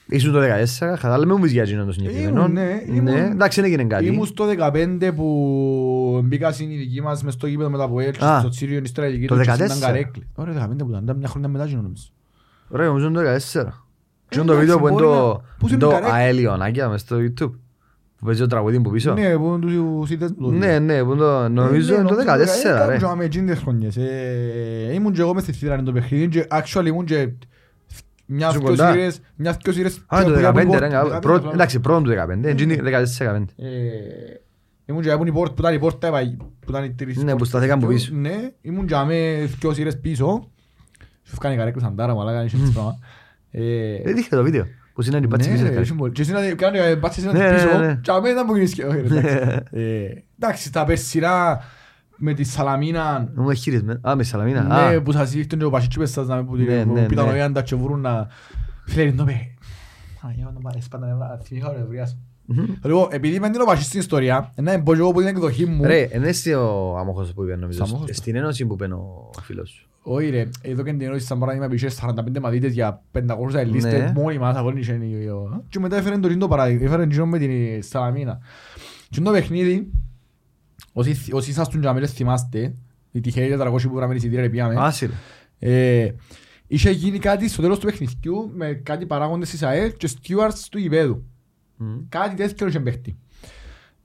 [0.06, 0.46] Ήσουν το 14,
[0.80, 2.40] κατάλαβε μου πεις για εκείνον το συγκεκριμένο.
[2.40, 4.06] Ήμουν, ναι, ήμουν- Ναι, εντάξει, δεν έγινε κάτι.
[4.06, 8.40] Ήμουν στο 15 που μπήκα στην ειδική μας μες στο γήπεδο μετά από έλξι Α,
[8.40, 9.68] στο Τσίριο ύστερα η ειδική το του και 14.
[9.70, 10.28] στην Καρέκλη.
[10.36, 12.04] Ωραία 15 που ήταν, ήταν μια χρονιά μετά γίνον νομίζω.
[12.70, 13.84] Ωραία, όμως είναι το 14.
[14.30, 16.90] Τι είναι το βίντεο που είναι εντάξει, το, μπορεί να- Πού είναι το καρέ- αέλιονάκια
[16.90, 17.52] μες στο YouTube.
[18.24, 19.14] Που παίζει το τραγούδι που πίσω.
[19.14, 20.52] Ναι, που είναι τους σύνδεσμους.
[20.58, 22.98] Ναι, ναι, που είναι το, νομίζω Ε, είναι το 14 ρε.
[22.98, 23.98] Κάμουν εκείνες χρονιές.
[23.98, 27.30] Ε, Ήμουν και εγώ μες στη θύρα είναι το παιχνίδι και actually ήμουν και
[28.26, 28.92] μια Ήσουν δυο κοντά.
[28.92, 30.88] σειρές, μια δυο σειρές Α, το που ήμουν 15 πόρτ, ρε.
[30.90, 31.52] 15 πρώτο- απλά.
[31.54, 32.48] Εντάξει, πρώτο του 15.
[32.50, 33.46] Εκείνη 14-15.
[33.58, 33.68] Ε,
[34.86, 37.22] Ήμουν και ήμουν η πόρτα, που ήταν η πόρτα, είπα, που ήταν οι τρεις Ναι,
[37.24, 37.48] που πόρτες.
[37.48, 38.14] σταθήκαν από πίσω.
[38.16, 40.50] Ναι, ήμουν και με δυο σειρές πίσω.
[41.24, 42.98] Σου φκάνει καρέκλους αντάρα, μαλάκα, είχε έτσι πράγμα.
[43.52, 43.62] Ε,
[44.04, 44.66] Δεν δείχνει το βίντεο.
[44.94, 46.12] Που συνέβη πατσί ναι, και ρε, σε είχε πολύ.
[46.12, 48.00] Και συνάδε- κάνει, ε, πάτσε συνάδε Ναι, ναι, πίσω, ναι.
[48.02, 49.60] και αμέ ήταν που γίνεις και- όχι, ρε, εντάξει.
[49.72, 51.60] Ε, Εντάξει, στα περσινά
[52.18, 54.00] με τη Σαλαμίνα, Μου έχει χειρισμένο.
[54.10, 54.62] Α, με Σαλαμίνα.
[54.90, 56.92] ναι, Α, που σας ήρθαν και ο Πασίτσι πες σας να με που Ναι, την-
[56.94, 57.32] ναι, που ήταν ναι.
[57.32, 58.28] ο Ιάντα και βρουν να...
[58.86, 59.54] Φίλε, το με...
[60.22, 61.40] Παναγιά μου, να σπάτα
[62.46, 62.92] νεύρα, θυμήθηκα ο νευριάς.
[62.92, 65.66] Λοιπόν, επειδή με την ο Πασίτσι στην ιστορία, να πω και εγώ που την εκδοχή
[65.66, 67.84] μου, Ρε, εν είσαι ο αμόχος που είπε νομίζω.
[67.84, 68.10] Αμόχος.
[68.12, 69.88] Στην ένωση που είπε ο φίλος σου.
[70.06, 74.12] όχι ρε, εδώ και την ερώτηση σαν παράδειγμα πήγε 45 μαθήτες για 500 ελίστες Ναι.
[74.16, 77.38] μόνοι μας αγώνι είχε η- ο- και μετά έφερε το ρίντο παράδειγμα, έφερε γύρω με
[77.38, 78.40] την Σαλαμίνα.
[79.10, 79.92] Και το παιχνίδι,
[80.94, 82.74] όσοι θ- όσοι ήσασταν και αμέσως θυμάστε,
[83.12, 85.10] οι τυχαίοι 400 που βράμε εισιτήρια πήγαμε, Άσυ
[85.60, 86.04] ρε.
[86.06, 86.12] ε,
[86.68, 90.78] είχε γίνει κάτι στο τέλος του παιχνιδιού με κάτι παράγοντες της ΑΕΛ και stewards του
[90.78, 91.24] γηπέδου.
[91.78, 91.96] Μμ.
[92.10, 93.18] Κάτι τέτοιο είχε παίχτη.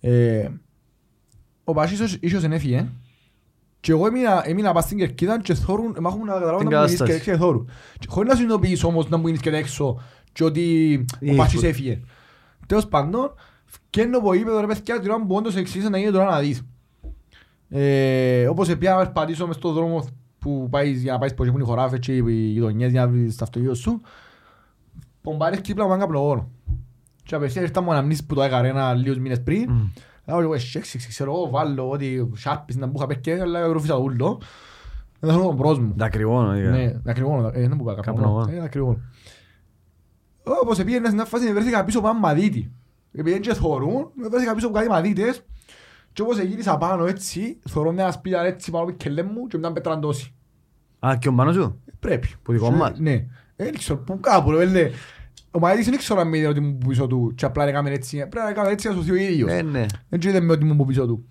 [0.00, 0.48] Ε,
[1.64, 2.88] ο Πασίσος ίσως δεν έφυγε
[3.80, 6.84] και εγώ έμεινα, έμεινα πας στην κερκίδα και θόρουν, μάχομαι να καταλάβω Την να μου
[6.84, 7.30] γίνεις και κατάσταση.
[7.30, 7.64] έξω και θόρου.
[7.98, 10.00] Και Χωρίς να συνειδητοποιείς όμως να μου γίνεις και έξω
[10.32, 12.00] και ότι ο Ή- Πασίς έφυγε.
[12.66, 13.34] Τέλος πάντων,
[13.64, 16.62] φκένω που είπε ρε παιδιά την ώρα που όντως εξήγησε να γίνει τώρα να δεις.
[17.68, 20.06] Ε, όπως πια να περπατήσω μες στον δρόμο
[20.38, 23.36] που πάει για να πάει που έχουν οι χωράφες και οι γειτονιές για να βρεις
[23.36, 24.00] το αυτοκίνητο σου
[25.22, 26.50] πομπάρεις κύπλα με έναν καπνογόνο.
[27.28, 29.88] Και απευθείας ήρθα μου αναμνήσεις που το έκανα ένα λίγους μήνες πριν Μμ.
[30.26, 34.40] Λέω εγώ εσύ ξέρω εγώ βάλω ότι σάρπις να μπούχα πέκε αλλά ευρωφίσα το ούλο
[35.20, 35.94] Δεν θέλω τον προς μου.
[35.96, 36.56] Τα κρυβώνω.
[36.56, 36.70] είχα.
[36.70, 38.24] Ναι, δακρυγόνο, ε, δεν μου είπα Καπνογόνο.
[38.36, 38.56] καπνογόνο.
[38.56, 38.98] Ε, δακρυγόνο.
[40.62, 42.72] Όπως πήγαινε σε μια φάση βρέθηκα πίσω από έναν μαδίτη.
[43.12, 45.42] Επειδή δεν και θωρούν, με βρέθηκα πίσω από κάτι μαδίτες
[46.12, 49.72] και όπως γύρισα πάνω έτσι, θωρώ μια σπίτα έτσι πάνω από κελέ μου και μετά
[49.72, 50.34] πετραντώσει.
[51.06, 52.28] Α, και ο Μάνος σου; Πρέπει.
[52.42, 53.12] Που δικό Και- μας; Ναι.
[53.12, 53.26] Ε,
[53.64, 54.90] Δεν ξέρω, που κάπου ρε, λέει.
[55.50, 58.16] Ο μαδίτης δεν ξέρω αν με είδε ότι μου πίσω του και απλά έκαμε έτσι.
[58.16, 59.50] Πρέπει να έκαμε έτσι να σωθεί ο ίδιος.
[59.50, 59.86] Ε, ναι.
[60.08, 61.28] Δεν ξέρετε με ότι μου πίσω του.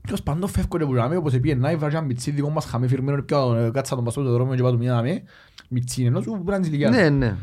[0.00, 3.22] Τέλος πάντων φεύγω και πουλάμε όπως επίε να βράζει ένα μιτσί δικό μας χαμέ φυρμένο
[3.22, 5.22] πιο κάτσα τον παστό το δρόμο και πάω του μία με
[5.68, 6.90] μιτσί είναι ενώ σου πρέπει να της ηλικίας.
[6.90, 7.36] Ναι, ναι.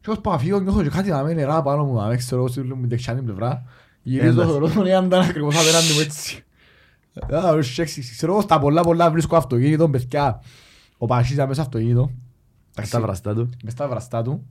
[0.00, 2.48] Και ως πάω φύγω νιώθω και κάτι να με νερά πάνω μου, να με ξέρω
[2.48, 3.64] στη μου δεξιά την πλευρά.
[4.02, 4.52] Γυρίζω Εντάξει.
[4.52, 6.44] το ρόλο τον ήταν ακριβώς απέναντι μου έτσι.
[7.34, 10.42] Α, ο Σέξι, Ξέρω εγώ στα πολλά πολλά βρίσκω αυτοκίνητο, παιδιά.
[10.98, 12.10] Ο Πασίς ήταν μέσα στο αυτοκίνητο.
[12.90, 13.50] Τα βραστά του.
[13.64, 14.46] Μες στα βραστά του.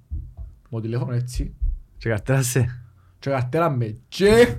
[0.74, 1.54] Με το τηλέφωνο έτσι.
[1.98, 2.82] Και καρτέρασε.
[3.20, 4.56] Και καρτέρα με και...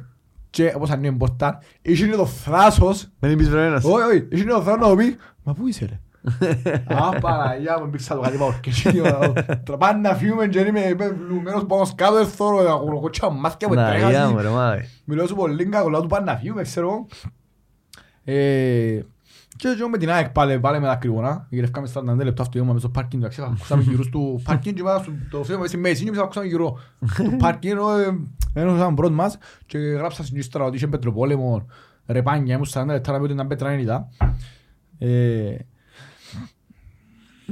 [0.51, 3.85] Και όπως ανοίγει η πόρτα, είχε το θράσος Δεν είπες βρένας.
[3.85, 6.01] Όχι, όχι, είχε το θράσος να μου πει Μα πού είσαι ρε
[6.97, 8.71] Α, Παναγιά μου, μπήξα το κάτι πάω και
[9.79, 10.95] Πάνε να φύγουμε και είμαι
[11.27, 14.81] βλουμένος πάνω σκάτω δεν θωρώ να κολοκότσια μάθηκια που Να, γεια μου τρέχασαι ρε μάι.
[15.05, 17.07] Μιλώ σου πολύ κακολά του πάνε να φύγουμε, ξέρω
[18.25, 19.01] Ε,
[19.57, 22.65] και εγώ με την ΑΕΚ πάλι, πάλι με τα κρυγόνα Γυρεύκαμε στα 40 λεπτά αυτό
[22.65, 26.05] μες στο πάρκινγκ εντάξει, Ακούσαμε γύρους του πάρκινγκ και μετά στο- το φύγαμε στη μέση
[26.05, 26.79] και μετά ακούσαμε γύρω
[27.17, 28.19] του πάρκινγκ ενώ ε,
[28.55, 31.67] ενώ ήταν πρώτος μας και γράψα στην ύστερα ότι είχε πετροπόλεμο
[32.07, 34.09] ρεπάνια ήμουν 40 λεπτά να πει ότι ήταν πέτρα ένιτα
[34.99, 35.57] Ε,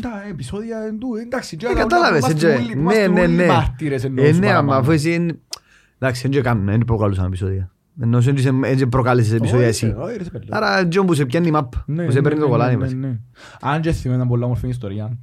[0.00, 2.62] Τα επεισόδια εν του, εντάξει και Ε, άλλα Κατάλαβες, είμαστε έτσι.
[2.62, 3.46] όλοι- Ναι, είμαστε ναι, όλοι ναι.
[3.46, 4.58] μάρτυρες ενός Ε, ναι, παραπάνω.
[4.58, 5.14] άμα αφού εσύ...
[5.14, 5.38] είναι-
[5.98, 7.71] Εντάξει, δεν κάνουμε, δεν προκαλούσαν επεισόδια.
[8.00, 9.94] Ενώ εσύ δεν- δεν προκάλεσες επεισόδια Όχι, εσύ.
[9.98, 10.44] όχι, ρε, σε πέλε.
[10.48, 12.76] Άρα, έτσι που σε πιάνει η map, Ναι, που σε παίρνει ναι, το ναι, κολλάνι
[12.76, 12.92] ναι, μας.
[12.92, 13.18] ναι.
[13.60, 15.18] Αν και θυμάμαι μια πολλά όμορφη ιστορία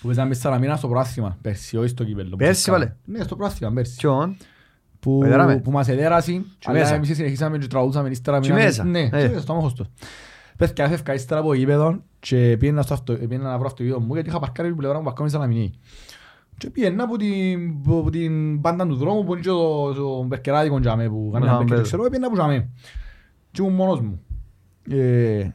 [0.00, 2.36] που παίζαμε στα Σαλαμίνα στο πράθυμα πέρσι, όχι στο κύπελλο.
[2.36, 2.92] Πέρσι, βάλε.
[3.04, 3.94] Ναι, στο πράθυμα πέρσι.
[3.96, 4.36] Ποιον;
[5.00, 5.58] Που, Εδέραμε.
[5.58, 6.94] που μας εδέρασε, αλλά μέσα.
[6.94, 8.38] εμείς συνεχίσαμε και τραγουδούσαμε ύστερα.
[8.40, 8.84] Και μείναμε- μέσα.
[8.84, 9.28] Ναι, Ε.
[9.28, 9.86] και στο αμόχωστο.
[10.56, 14.28] Παιδιά, έφευκα ύστερα από γήπεδο και πήγαινα στο αυτο- πήγαινα να βρω αυτοκίνητο μου γιατί
[14.28, 15.72] είχα παρκάρει την πλευρά μου παρκάρει στη Σαλαμινή.
[16.62, 20.80] Και πήγαινα από την, από την πάντα του δρόμου που είναι και το, το μπερκεράδικο
[20.80, 21.82] τζάμε που κάνει Α, ένα μπερκερ, μπε.
[21.82, 22.68] ξέρω, πήγαινα που τζάμε.
[23.50, 24.22] Και ήμουν μόνος μου.
[24.88, 25.48] Ε,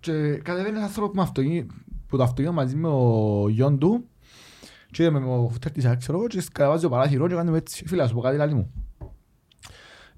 [0.00, 1.74] και κατεβαίνει ένας άνθρωπος με αυτοκίνητο,
[2.06, 4.04] που το αυτοκίνητο μαζί με ο γιον του
[4.90, 7.86] και με ο φτέρ της ξέρω εγώ και κατεβάζει το παράθυρο και κάνει μου έτσι,
[7.86, 8.70] φίλα σου πω κάτι λάλη μου.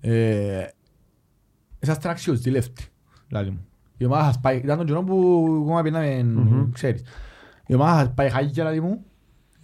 [0.01, 0.67] Ε,
[1.81, 2.85] Είσαστε αξιοζήλευτοι,
[3.31, 3.67] λάλη μου.
[3.97, 6.71] Η ομάδα σας πάει, ήταν τον καιρό που ακόμα πήγαμε, Μμμ.
[6.73, 7.03] ξέρεις.
[7.67, 9.05] Η ομάδα σας πάει χάγια, λάλη μου.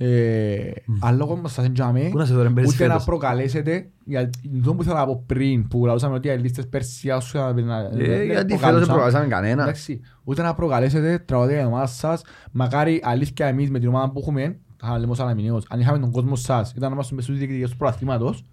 [0.03, 0.71] Ε,
[1.01, 3.05] αλλά λόγω μας σας εντιαμε, Πού να σε δω, ρε, μπέρες ούτε να φέτος.
[3.05, 7.39] προκαλέσετε, γιατί αυτό που ήθελα να πω πριν, που λαούσαμε ότι οι λίστες πέρσι άσου
[7.39, 9.63] να Ε, Γιατί φέτος δεν προκαλέσαμε κανένα.
[9.63, 12.23] Εντάξει, ούτε να προκαλέσετε τραγωδία για ομάδα σας.
[12.53, 16.11] Μακάρι αλήθεια εμείς με την ομάδα που έχουμε, θα λέμε ως Αναμηνίος, αν είχαμε τον
[16.11, 18.45] κόσμο σας, ήταν να είμαστε μες στους διεκδικητές του προαθλήματος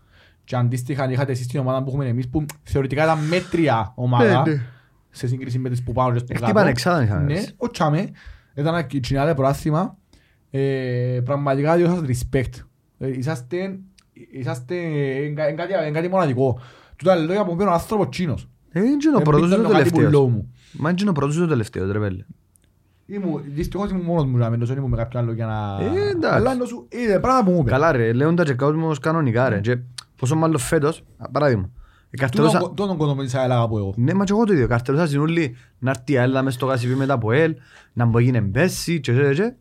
[0.44, 4.42] και αντίστοιχα αν είχατε εσείς την ομάδα που έχουμε εμείς που θεωρητικά ήταν μέτρια ομάδα
[4.46, 4.62] Ναι, ναι.
[5.10, 6.70] σε σύγκριση με τις που πάνω και στις που Χτύπανε κάτω.
[6.70, 7.54] εξάδα είχαμε, Ναι, έτσι.
[7.58, 8.00] ο Τσάμε
[8.54, 9.98] ήταν ένα κοινάλε προάθλημα
[10.52, 12.02] Ε, πραγματικά διότι σας
[12.32, 12.64] respect.
[13.00, 13.80] Ε, είσαστε,
[14.32, 14.76] είσαστε
[15.26, 16.60] εν κα- εν κάτι, εν κάτι μοναδικό.
[16.96, 18.48] Τούτα λόγια που μου πει ο άνθρωπος τσίνος.
[18.72, 20.12] Ε, είναι και ο Δεν πρώτος πήγαινε ή ο κάτι που τελευταίος.
[20.12, 20.52] λόγω μου.
[20.72, 22.26] Μα είναι και ο πρώτος ή ο τελευταίος ρε πέλε.
[23.06, 25.78] Ήμουν, δυστυχώς ήμουν μόνος μου, δηλαδή, δεν ήμουν με κάποιον άλλο για να...
[25.84, 26.38] Ε, εντάξει.
[26.38, 27.70] Αλλά ενώ σου είδε πράγματα που μου είπε.
[27.70, 29.60] Καλά ρε, λέοντα και κόσμος κανονικά ρε.
[29.60, 29.78] Και
[30.16, 31.70] πόσο μάλλον φέτος, α, παράδειγμα.
[32.10, 32.58] Εκαρτελώσα...
[32.60, 33.94] Τούτον- Τούτον κόσμο της ΑΕΛ αγαπώ εγώ.
[33.98, 34.68] Ναι, μα και εγώ το ίδιο.
[34.68, 37.56] Καρτελώσα στην ούλη να έρθει η ΑΕΛ μες στο κασιπί μετά από ΕΛ,
[37.94, 39.54] να μπορεί γίνει μπέση και και και.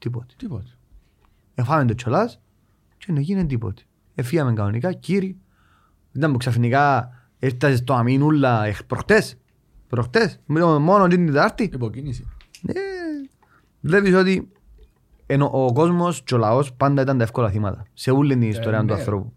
[0.00, 0.34] Τίποτε.
[0.36, 0.70] Τίποτε.
[1.54, 2.40] Εφάμε το τσολάς
[2.98, 3.82] και δεν έγινε τίποτε.
[4.14, 5.38] Εφύγαμε κανονικά, κύριοι.
[6.12, 9.36] Ήταν που ξαφνικά ήρθατε στο αμήνουλα εχ- προχτές.
[9.88, 10.40] Προχτές.
[10.46, 11.70] Μιλούμε μόνο την Τετάρτη.
[11.72, 12.28] Υποκίνηση.
[12.60, 12.72] Ναι.
[13.80, 14.52] Βλέπεις ότι
[15.26, 17.82] ενώ ο κόσμος και ο λαός πάντα ήταν τα εύκολα θύματα.
[17.94, 18.92] Σε όλη την ιστορία του ναι.
[18.92, 19.32] ανθρώπου.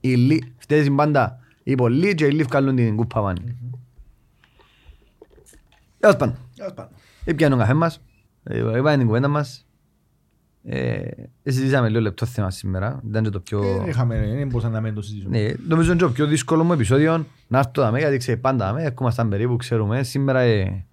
[0.00, 3.40] Οι λί, φταίει πάντα οι πολλοί και οι λίγοι βγάλουν την κούπα πάνω.
[5.98, 6.92] Τέλος πάντων, Τέλος πάντων.
[7.24, 8.00] έπιανε ο καφέ μας, ε,
[8.50, 9.66] είπαμε την κουβέντα μας.
[10.64, 11.08] Ε,
[11.42, 13.60] συζητήσαμε λίγο λεπτό θέμα σήμερα, ήταν και το πιο...
[13.60, 15.38] Δεν είχαμε, δεν μπορούσαμε να μην το συζητήσουμε.
[15.38, 18.66] Ναι, νομίζω είναι και το πιο δύσκολο μου επεισόδιο να έρθω δαμέ, γιατί ξέρει πάντα
[18.66, 20.02] δαμέ, ερχόμασταν περίπου, ξέρουμε.
[20.02, 20.86] Σήμερα ε,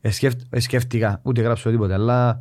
[0.00, 2.40] ε, σκεφ- ε, σκέφτηκα, ούτε γράψω τίποτε, αλλά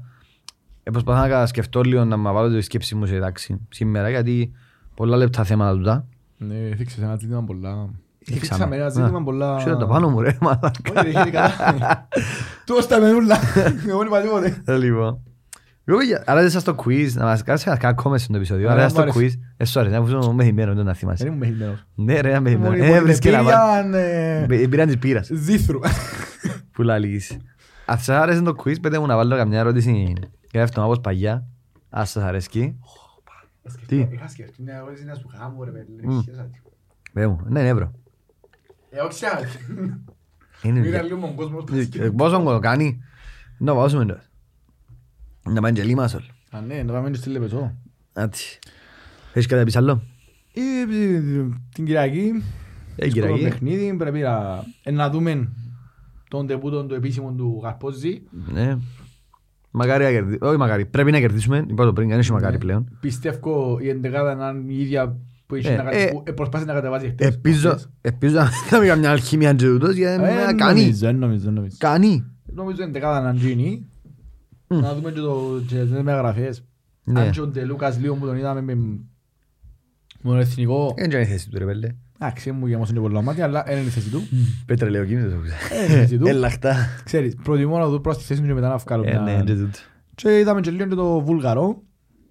[0.84, 4.52] ε, προσπαθώ να σκεφτώ λίγο να μου βάλω τη σκέψη μου σε τάξη σήμερα, γιατί
[4.96, 6.08] πολλά λεπτά θέματα τούτα.
[6.38, 7.90] Ναι, θίξες ένα ζήτημα πολλά...
[8.26, 8.40] Θίξαμε.
[8.40, 9.56] Θίξαμε ένα ζήτημα πολλά...
[9.58, 10.70] Ξέρω τα πάνω μου ρε, μαλάκα.
[10.96, 11.52] Όχι, ρε, χέρι καλά.
[12.66, 13.38] Του στα μενούλα.
[13.88, 14.62] Εγώ δεν είπα τίποτε.
[14.66, 15.20] Ε, Λοιπόν.
[15.88, 18.74] Εγώ, παιδιά, άρα δεν σας το quiz, να μας κάνεις ένα κακό στο επεισόδιο, άρα
[18.76, 19.38] Ωραία, σας το μου άρεσε.
[19.38, 19.42] quiz.
[19.58, 21.26] Ε, sorry, να αφού μεθυμένο, δεν να Δεν θυμάσαι.
[21.26, 21.86] ήμουν μεχημένος.
[21.96, 22.76] Ναι ρε, μεθυμένο.
[22.76, 23.54] Ήμουν Ε, βρίσκε να πάει.
[23.80, 25.30] υπολοιπήρια, ε, Ε, Πήραν της πύρας.
[25.34, 25.80] Ζήθρου.
[26.72, 27.38] Που λαλείς.
[27.86, 30.14] Αν σας άρεσε το quiz, πέτε μου να βάλω καμιά ερώτηση
[30.52, 31.46] για αυτό όπως παγιά.
[31.90, 32.80] Αν σας αρέσκει.
[33.88, 36.08] Τι; Είχα σκεφτεί μια ερώτηση να σου χάμω ρε παιδί.
[36.08, 36.20] Μμ.
[36.22, 36.50] σχέσα.
[37.14, 37.74] Πέ μου, ναι,
[42.16, 43.02] Πόσο μου το κάνει.
[43.58, 44.18] Να βάζουμε το.
[45.52, 46.22] Να πάνε και λίμασολ.
[46.52, 47.76] Α, ναι, να πάμε στη Λεπεσό.
[48.14, 48.60] Άτσι.
[49.34, 50.02] Έχεις κάτι να πεις άλλο;
[50.54, 50.62] Ε,
[50.96, 51.22] ε,
[51.74, 52.32] Την Κυριακή,
[52.96, 53.44] Ε, δύσκολο Κυριακή.
[53.44, 55.50] παιχνίδι, πρέπει να- ε, να δούμε
[56.30, 58.22] τον τεπούτο το επίσημο του Καρπόζη.
[58.52, 58.78] Ναι.
[59.72, 60.48] Μακάρι να κερδίσουμε.
[60.48, 60.86] Όχι μακάρι.
[60.86, 61.66] Πρέπει να κερδίσουμε.
[61.70, 62.60] Είπα το πριν, δεν έχει μακάρι Ναι.
[62.60, 62.98] πλέον.
[63.00, 66.32] Πιστεύω η εντεκάδα να είναι η ίδια που είχε Ε, να κα- ε, που, ε,
[66.32, 67.28] προσπάθησε να κατεβάσει χτες.
[67.28, 67.90] Ελπίζω Χτες.
[68.02, 70.80] ελπίζω να κάνουμε καμιά αλχημία και ούτως, γιατί Ε, να εν κάνει.
[70.82, 71.76] νομίζω, εν νομίζω, εν νομίζω.
[71.80, 72.26] Κάνει.
[72.46, 73.86] Νομίζω η εντεκάδα να γίνει.
[74.68, 74.80] Μμ.
[74.80, 76.64] Να δούμε και το- και τις μεταγραφές.
[77.04, 77.20] Ναι.
[77.20, 81.26] Αν και ο Ντελούκας λίγο που τον είδαμε με με τον εθνικό, Δεν είναι η
[81.26, 81.90] θέση του ρε πέλε.
[82.20, 84.22] εντάξει, μου γεμώσουν και πολλά μάτια, αλλά δεν είναι η θέση του.
[84.66, 85.32] Πετρελαιοκίνητος.
[85.34, 86.28] Ε, είναι η θέση του.
[86.36, 86.76] Ελαχτά.
[87.04, 89.42] Ξέρεις, προτιμώ να δω προς τη θέση μου και μετά να βγάλω Ε, ναι, μια...
[89.44, 89.78] και τούτο.
[90.16, 91.82] Και είδαμε και λίγο και το Βουλγαρό.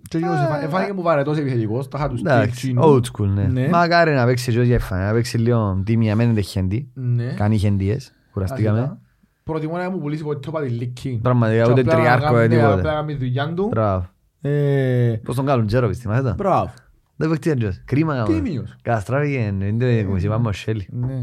[0.08, 0.42] Και εκείνος Α.
[0.44, 3.42] εφα- εφάνηκε μου βαρετός επιθετικός, τα είχα τους Εντάξει, στυλ old school, ναι.
[3.44, 3.68] Ναι.
[3.68, 6.90] Μακάρι να παίξει και για φανά, να παίξει λίγο τίμια, μένετε χέντι.
[6.94, 7.32] Ναι.
[7.34, 8.78] Κάνει χέντιες, κουραστήκαμε.
[8.78, 8.98] Άσχετα.
[9.44, 11.18] Προτιμώ να μου πουλήσει ποτέ το πατηλίκι.
[11.22, 12.72] Πραγματικά, Και ούτε απλά να τριάρκο, κάνει- ε, ναι, τίποτε.
[12.78, 13.66] Απλά να κάνει τη δουλειά του.
[13.70, 14.06] Μπράβο.
[14.40, 16.34] Ε, Πώς τον κάνουν, Τζέροβιτς, θυμάσαι το.
[16.34, 16.72] Μπράβο.
[17.16, 17.80] Δεν παίχτηκε εντός.
[17.84, 18.26] Κρίμα γάμο.
[18.26, 18.76] Τίμιος.
[18.82, 20.84] Καταστράφηκε, είναι como si vamos Shelly.
[20.88, 21.22] Ναι.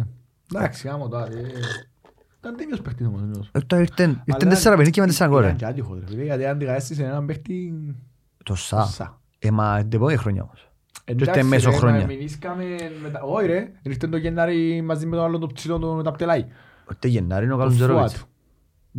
[0.56, 1.26] Εντάξει, άμα τώρα.
[1.26, 1.30] ε,
[2.40, 3.22] Ήταν τίμιος παίχτης όμως.
[3.22, 3.50] τίμιος.
[3.52, 5.40] Ε, τώρα ήρθεν, ήρθεν Αλλά τέσσερα παιχνίδια με τέσσερα γκολ.
[5.42, 5.58] Ήταν ρε.
[5.58, 7.74] και άτυχος, ρε φίλε, γιατί αντικατέστησε έναν παίχτη...
[8.44, 8.86] Το Σα.
[8.86, 9.20] Σα.
[9.40, 10.70] Ε, μα την επόμενη χρονιά όμως.
[11.06, 12.00] Εντάξει, είστε ρε, μεσοχρόνια.
[12.00, 12.64] μα μιλήσκαμε
[13.02, 16.46] μετά- Όχι ρε, ήρθε το Γενάρη μαζί με τον άλλο το ψηλό τον Ταπτελάι.
[16.92, 18.14] Ούτε Γενάρη είναι ο Το καλός Τζέροβιτς.
[18.14, 18.28] Φουάτ.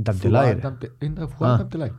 [0.03, 0.61] Τα μπτελάει ρε.
[0.61, 1.29] Φουάτ, Ταπτε- Είναι τα Α.
[1.29, 1.93] Φουάτ Ταπτελάι.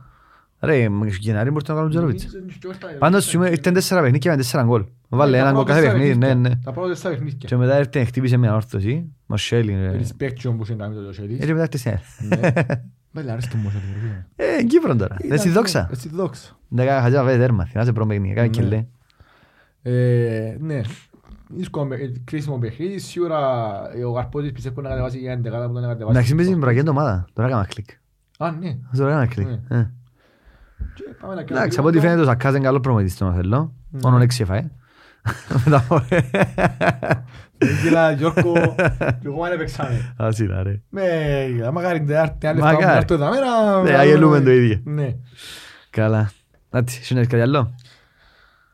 [0.60, 2.32] Ρε, μα στο Γενάρη μπορεί να κάνουν Τζέροβιτς.
[2.34, 4.84] Νομίζω και όρθα- Πάντως σήμερα ήρθεν τέσσερα παιχνίδια με τέσσερα γκολ.
[5.08, 6.56] Βάλε Τα έναν γκολ πρώτα κάθε τέσσερα παιχνίδι, ναι, παιχνίδια.
[6.56, 6.64] ναι.
[6.64, 7.48] Τα πρώτα τέσσερα παιχνίδια.
[7.48, 9.12] Και μετά ήρθε, χτύπησε μια όρθωση.
[9.26, 9.98] Ο Σέλι, ρε.
[10.00, 11.38] Respect και όμως είναι κάνει το Σέλις.
[11.40, 12.00] Έτσι μετά χτύπησε.
[13.14, 13.20] Ναι.
[13.20, 14.24] Βάλε, άρεσε το μόσο, ρε φίλε.
[14.36, 15.16] Ε, εν Κύπρο τώρα.
[15.28, 16.58] Δεν στη δόξα; Ε, Στη δόξα.
[16.68, 17.64] Δεν έκανα χαζιά βέβαια τέρμα.
[17.64, 18.32] Θυμάσαι πρώτο παιχνίδι.
[18.32, 18.66] Έκανε και Ναι.
[18.68, 18.88] λέει.
[19.82, 20.80] Ε, Ναι.
[21.48, 22.98] Δύσκολο με- ε, κρίσιμο παιχνίδι.
[22.98, 23.38] Σίγουρα
[23.94, 26.10] ε, ο Καρπότης πιστεύω να κατεβάσει για εντεκάδα που τον κατεβάσει.
[26.16, 27.26] Εντάξει, παίζει την βραγιά εβδομάδα.
[27.32, 27.88] Τώρα έκανα κλικ.
[28.38, 28.76] Α, ναι.
[28.96, 29.46] Τώρα έκανα κλικ.
[29.46, 29.78] Ναι.
[29.78, 29.90] Ε.
[30.94, 33.32] Και πάμε να Εντάξει, κάνουμε από ό,τι λίγο- φαίνεται ο Σακάς είναι καλό προμηθής στο
[33.32, 33.72] θέλω.
[33.90, 34.00] Ναι.
[34.02, 34.70] Μόνο έξι έφαε.
[37.58, 40.14] Μετά από- Γέλα, Γιώργο, και εγώ μάλλον παίξαμε.
[40.16, 40.80] Ας είναι, ρε.
[40.88, 41.02] Με,
[41.66, 42.82] άμα κάνει την τετάρτη, άλλη Μακάρι.
[42.82, 44.80] φορά που έρθω εδώ μέρα, Ναι, να- αγελούμε το ίδιο.
[44.84, 45.16] Ναι.
[45.90, 46.30] Καλά.
[46.70, 47.74] Εντάξει, σου κάτι άλλο;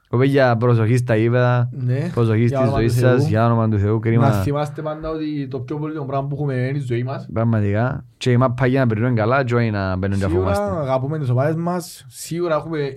[0.08, 1.68] Κοπέγια, προσοχής στα ύπεδα.
[1.72, 2.10] Ναι.
[2.14, 3.20] Προσοχής Για στη όνομα ζωή του σας.
[3.20, 3.28] Θεού.
[3.28, 3.94] Για όνομα του Θεού.
[3.94, 4.30] Να Κρίμα.
[4.32, 7.28] θυμάστε πάντα ότι το πιο πολύτιμο πράγμα που έχουμε είναι η ζωή μας.
[7.32, 8.04] Πραγματικά.
[8.16, 10.80] Και η μάπα για να περνούν καλά και όχι να μπαίνουν και Σίγουρα αφομάστε.
[10.80, 12.04] αγαπούμε τις ομάδες μας.
[12.08, 12.78] Σίγουρα έχουμε...
[12.80, 12.92] ε,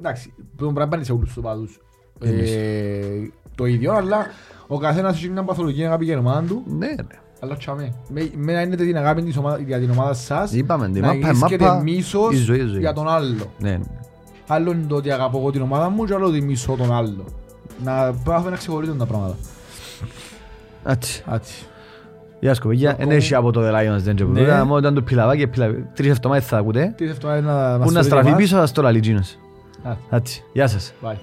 [0.00, 1.80] Εντάξει, το πράγμα είναι σε όλους τους οπαδούς.
[2.24, 2.50] Εμείς.
[2.54, 4.26] Ε, Το ίδιο, αλλά
[4.72, 6.62] ο καθένας έχει μια παθολογική αγάπη για την ομάδα του.
[6.78, 7.18] Ναι, ρε.
[7.40, 7.92] Αλλά τσάμε.
[8.08, 10.52] Με, με να είναι την αγάπη της ομάδας- για την ομάδα σας.
[10.52, 12.78] Είπαμε, τη να μάπα, η βρίσκεται μάπα, μίσος η ζωή, η ζωή.
[12.80, 13.50] για τον άλλο.
[13.58, 13.80] Ναι, ναι.
[14.46, 17.24] Άλλο είναι το ότι αγαπώ εγώ την ομάδα μου και άλλο ότι μισώ τον άλλο.
[17.84, 19.34] Να πάθω να ξεχωρίζουν τα πράγματα.
[20.84, 21.22] Έτσι.
[21.32, 21.64] Έτσι.
[22.40, 22.90] Γεια σας κοπήγια.
[22.90, 24.14] Στοκ Εν έχει από το The Lions δεν Ναι.
[24.14, 24.64] τσεπουρούτα.
[24.64, 25.46] Μόνο ήταν το πιλαβάκι.
[25.46, 26.92] πιλαβ- Τρεις εβδομάδες θα ακούτε.
[26.96, 28.38] Τι εβδομάδες να μας Πού να στείλετε στραφεί εμάς.
[28.40, 29.38] πίσω θα στο λαλί Τζίνος.
[29.82, 30.44] Α, Έτσι.
[30.52, 30.92] Γεια σας.
[31.02, 31.16] bye.